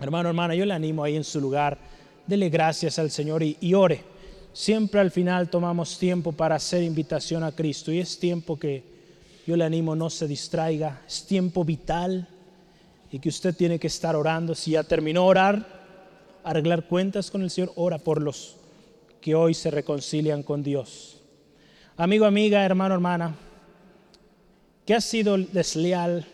Hermano, 0.00 0.28
hermana, 0.28 0.54
yo 0.54 0.64
le 0.64 0.74
animo 0.74 1.04
ahí 1.04 1.16
en 1.16 1.24
su 1.24 1.40
lugar, 1.40 1.78
dele 2.26 2.48
gracias 2.48 2.98
al 2.98 3.10
Señor 3.10 3.42
y, 3.42 3.56
y 3.60 3.74
ore. 3.74 4.02
Siempre 4.52 5.00
al 5.00 5.10
final 5.10 5.48
tomamos 5.48 5.98
tiempo 5.98 6.32
para 6.32 6.56
hacer 6.56 6.82
invitación 6.82 7.44
a 7.44 7.52
Cristo 7.52 7.92
y 7.92 8.00
es 8.00 8.18
tiempo 8.18 8.58
que 8.58 8.82
yo 9.46 9.56
le 9.56 9.64
animo 9.64 9.94
no 9.94 10.10
se 10.10 10.26
distraiga, 10.26 11.02
es 11.06 11.24
tiempo 11.24 11.64
vital 11.64 12.26
y 13.12 13.18
que 13.18 13.28
usted 13.28 13.54
tiene 13.54 13.78
que 13.78 13.86
estar 13.86 14.16
orando. 14.16 14.54
Si 14.54 14.72
ya 14.72 14.82
terminó 14.82 15.26
orar, 15.26 15.79
arreglar 16.44 16.86
cuentas 16.86 17.30
con 17.30 17.42
el 17.42 17.50
Señor, 17.50 17.72
ora 17.76 17.98
por 17.98 18.22
los 18.22 18.56
que 19.20 19.34
hoy 19.34 19.54
se 19.54 19.70
reconcilian 19.70 20.42
con 20.42 20.62
Dios. 20.62 21.18
Amigo, 21.96 22.24
amiga, 22.24 22.64
hermano, 22.64 22.94
hermana, 22.94 23.34
que 24.86 24.94
has 24.94 25.04
sido 25.04 25.36
desleal, 25.36 26.26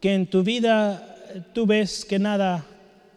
que 0.00 0.14
en 0.14 0.26
tu 0.28 0.42
vida 0.42 1.42
tú 1.52 1.66
ves 1.66 2.04
que 2.04 2.18
nada 2.18 2.66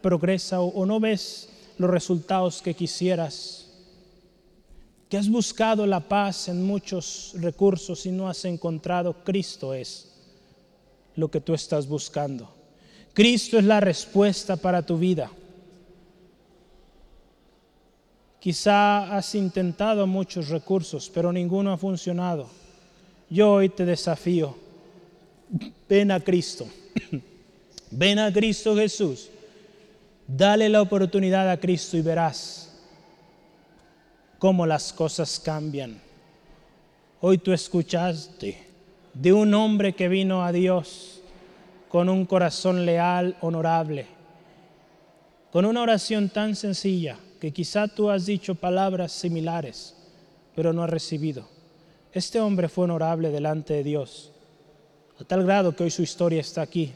progresa 0.00 0.60
o, 0.60 0.68
o 0.68 0.86
no 0.86 1.00
ves 1.00 1.48
los 1.78 1.90
resultados 1.90 2.62
que 2.62 2.74
quisieras 2.74 3.70
que 5.10 5.18
has 5.18 5.28
buscado 5.28 5.86
la 5.86 5.98
paz 5.98 6.46
en 6.46 6.62
muchos 6.62 7.32
recursos 7.34 8.06
y 8.06 8.12
no 8.12 8.28
has 8.28 8.44
encontrado, 8.44 9.24
Cristo 9.24 9.74
es 9.74 10.08
lo 11.16 11.28
que 11.28 11.40
tú 11.40 11.52
estás 11.52 11.88
buscando. 11.88 12.59
Cristo 13.12 13.58
es 13.58 13.64
la 13.64 13.80
respuesta 13.80 14.56
para 14.56 14.82
tu 14.82 14.98
vida. 14.98 15.30
Quizá 18.38 19.16
has 19.16 19.34
intentado 19.34 20.06
muchos 20.06 20.48
recursos, 20.48 21.10
pero 21.12 21.32
ninguno 21.32 21.72
ha 21.72 21.76
funcionado. 21.76 22.48
Yo 23.28 23.52
hoy 23.52 23.68
te 23.68 23.84
desafío, 23.84 24.56
ven 25.88 26.10
a 26.10 26.20
Cristo, 26.20 26.66
ven 27.90 28.18
a 28.18 28.32
Cristo 28.32 28.74
Jesús, 28.74 29.28
dale 30.26 30.68
la 30.68 30.80
oportunidad 30.80 31.50
a 31.50 31.60
Cristo 31.60 31.96
y 31.96 32.02
verás 32.02 32.72
cómo 34.38 34.66
las 34.66 34.92
cosas 34.92 35.38
cambian. 35.38 36.00
Hoy 37.20 37.36
tú 37.38 37.52
escuchaste 37.52 38.56
de 39.12 39.32
un 39.32 39.52
hombre 39.52 39.92
que 39.92 40.08
vino 40.08 40.42
a 40.42 40.50
Dios 40.50 41.19
con 41.90 42.08
un 42.08 42.24
corazón 42.24 42.86
leal, 42.86 43.36
honorable, 43.40 44.06
con 45.50 45.64
una 45.64 45.82
oración 45.82 46.28
tan 46.28 46.54
sencilla 46.54 47.18
que 47.40 47.52
quizá 47.52 47.88
tú 47.88 48.10
has 48.10 48.26
dicho 48.26 48.54
palabras 48.54 49.10
similares, 49.10 49.96
pero 50.54 50.72
no 50.72 50.84
has 50.84 50.90
recibido. 50.90 51.48
Este 52.12 52.38
hombre 52.38 52.68
fue 52.68 52.84
honorable 52.84 53.30
delante 53.30 53.74
de 53.74 53.82
Dios, 53.82 54.30
a 55.18 55.24
tal 55.24 55.42
grado 55.42 55.74
que 55.74 55.82
hoy 55.82 55.90
su 55.90 56.02
historia 56.02 56.40
está 56.40 56.62
aquí. 56.62 56.92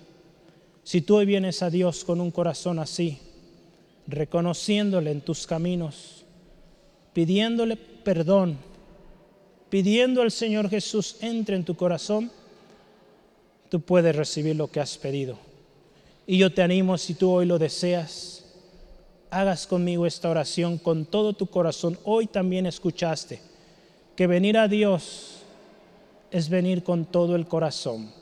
Si 0.85 1.01
tú 1.01 1.17
hoy 1.17 1.27
vienes 1.27 1.61
a 1.63 1.71
Dios 1.71 2.05
con 2.05 2.21
un 2.21 2.31
corazón 2.31 2.79
así, 2.79 3.19
reconociéndole 4.07 5.11
en 5.11 5.23
tus 5.23 5.45
caminos, 5.45 6.25
pidiéndole 7.13 7.77
perdón, 7.77 8.59
pidiendo 9.71 10.23
al 10.23 10.31
Señor 10.31 10.71
Jesús 10.71 11.17
entre 11.21 11.57
en 11.57 11.65
tu 11.65 11.75
corazón, 11.75 12.31
tú 13.75 13.81
puedes 13.81 14.15
recibir 14.15 14.55
lo 14.55 14.69
que 14.69 14.79
has 14.79 14.97
pedido. 14.97 15.37
Y 16.29 16.39
yo 16.39 16.55
te 16.55 16.63
animo, 16.63 16.97
si 16.97 17.15
tú 17.15 17.33
hoy 17.33 17.45
lo 17.45 17.59
deseas, 17.59 18.45
hagas 19.31 19.67
conmigo 19.67 20.07
esta 20.07 20.31
oración 20.31 20.79
con 20.79 21.07
todo 21.07 21.33
tu 21.33 21.49
corazón. 21.49 21.99
Hoy 22.05 22.29
también 22.29 22.67
escuchaste 22.67 23.41
que 24.15 24.29
venir 24.29 24.57
a 24.59 24.69
Dios 24.69 25.41
es 26.31 26.49
venir 26.49 26.85
con 26.85 27.05
todo 27.05 27.35
el 27.35 27.49
corazón. 27.49 28.13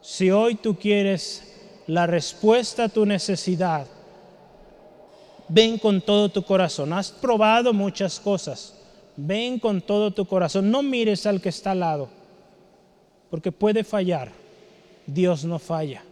Si 0.00 0.30
hoy 0.30 0.54
tú 0.54 0.78
quieres 0.78 1.52
la 1.86 2.06
respuesta 2.06 2.84
a 2.84 2.88
tu 2.88 3.04
necesidad, 3.04 3.86
ven 5.50 5.76
con 5.76 6.00
todo 6.00 6.30
tu 6.30 6.42
corazón. 6.44 6.94
Has 6.94 7.10
probado 7.10 7.74
muchas 7.74 8.18
cosas. 8.18 8.74
Ven 9.18 9.58
con 9.58 9.82
todo 9.82 10.12
tu 10.12 10.24
corazón. 10.24 10.70
No 10.70 10.82
mires 10.82 11.26
al 11.26 11.42
que 11.42 11.50
está 11.50 11.72
al 11.72 11.80
lado, 11.80 12.08
porque 13.28 13.52
puede 13.52 13.84
fallar. 13.84 14.43
Dios 15.06 15.44
no 15.44 15.58
falla. 15.58 16.02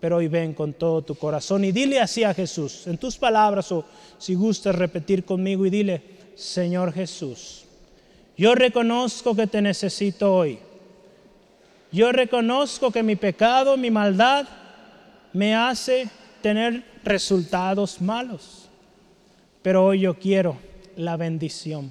Pero 0.00 0.16
hoy 0.16 0.28
ven 0.28 0.52
con 0.54 0.72
todo 0.74 1.02
tu 1.02 1.14
corazón 1.14 1.64
y 1.64 1.72
dile 1.72 2.00
así 2.00 2.22
a 2.22 2.34
Jesús, 2.34 2.86
en 2.86 2.98
tus 2.98 3.16
palabras 3.16 3.72
o 3.72 3.84
si 4.18 4.34
gustas 4.34 4.74
repetir 4.74 5.24
conmigo 5.24 5.64
y 5.64 5.70
dile, 5.70 6.02
Señor 6.34 6.92
Jesús, 6.92 7.64
yo 8.36 8.54
reconozco 8.54 9.34
que 9.34 9.46
te 9.46 9.62
necesito 9.62 10.34
hoy. 10.34 10.58
Yo 11.90 12.12
reconozco 12.12 12.90
que 12.90 13.02
mi 13.02 13.16
pecado, 13.16 13.76
mi 13.76 13.90
maldad, 13.90 14.46
me 15.32 15.54
hace 15.54 16.08
tener 16.42 16.84
resultados 17.02 18.00
malos 18.00 18.66
pero 19.66 19.84
hoy 19.84 20.02
yo 20.02 20.14
quiero 20.14 20.56
la 20.94 21.16
bendición. 21.16 21.90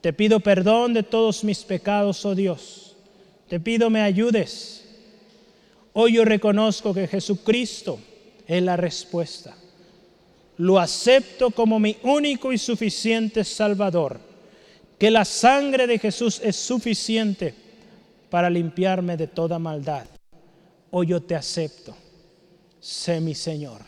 Te 0.00 0.12
pido 0.12 0.40
perdón 0.40 0.92
de 0.92 1.04
todos 1.04 1.44
mis 1.44 1.62
pecados, 1.62 2.26
oh 2.26 2.34
Dios. 2.34 2.96
Te 3.48 3.60
pido 3.60 3.90
me 3.90 4.00
ayudes. 4.00 4.81
Hoy 5.94 6.14
yo 6.14 6.24
reconozco 6.24 6.94
que 6.94 7.06
Jesucristo 7.06 7.98
es 8.46 8.62
la 8.62 8.76
respuesta. 8.76 9.54
Lo 10.56 10.78
acepto 10.78 11.50
como 11.50 11.78
mi 11.78 11.96
único 12.02 12.52
y 12.52 12.58
suficiente 12.58 13.44
Salvador. 13.44 14.18
Que 14.98 15.10
la 15.10 15.24
sangre 15.24 15.86
de 15.86 15.98
Jesús 15.98 16.40
es 16.42 16.56
suficiente 16.56 17.54
para 18.30 18.48
limpiarme 18.48 19.16
de 19.16 19.26
toda 19.26 19.58
maldad. 19.58 20.06
Hoy 20.90 21.08
yo 21.08 21.20
te 21.20 21.34
acepto. 21.34 21.94
Sé 22.80 23.20
mi 23.20 23.34
Señor. 23.34 23.82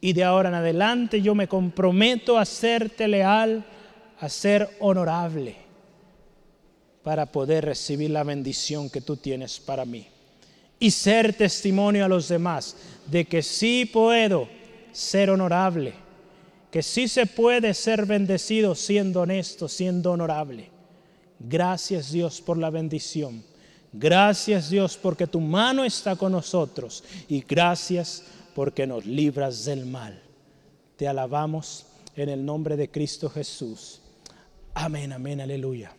Y 0.00 0.12
de 0.12 0.24
ahora 0.24 0.48
en 0.48 0.56
adelante 0.56 1.22
yo 1.22 1.34
me 1.34 1.48
comprometo 1.48 2.36
a 2.36 2.44
serte 2.44 3.06
leal, 3.06 3.64
a 4.18 4.28
ser 4.28 4.68
honorable, 4.80 5.56
para 7.02 7.26
poder 7.26 7.64
recibir 7.64 8.10
la 8.10 8.24
bendición 8.24 8.90
que 8.90 9.00
tú 9.00 9.16
tienes 9.16 9.60
para 9.60 9.84
mí. 9.84 10.08
Y 10.82 10.90
ser 10.90 11.32
testimonio 11.32 12.04
a 12.04 12.08
los 12.08 12.26
demás 12.26 12.76
de 13.06 13.24
que 13.24 13.40
sí 13.40 13.88
puedo 13.92 14.48
ser 14.90 15.30
honorable, 15.30 15.94
que 16.72 16.82
sí 16.82 17.06
se 17.06 17.26
puede 17.26 17.72
ser 17.72 18.04
bendecido 18.04 18.74
siendo 18.74 19.20
honesto, 19.20 19.68
siendo 19.68 20.10
honorable. 20.10 20.70
Gracias 21.38 22.10
Dios 22.10 22.40
por 22.40 22.58
la 22.58 22.70
bendición. 22.70 23.44
Gracias 23.92 24.70
Dios 24.70 24.96
porque 24.96 25.28
tu 25.28 25.40
mano 25.40 25.84
está 25.84 26.16
con 26.16 26.32
nosotros 26.32 27.04
y 27.28 27.42
gracias 27.42 28.24
porque 28.52 28.84
nos 28.84 29.06
libras 29.06 29.64
del 29.64 29.86
mal. 29.86 30.20
Te 30.96 31.06
alabamos 31.06 31.86
en 32.16 32.28
el 32.28 32.44
nombre 32.44 32.76
de 32.76 32.90
Cristo 32.90 33.30
Jesús. 33.30 34.00
Amén, 34.74 35.12
amén, 35.12 35.40
aleluya. 35.40 35.94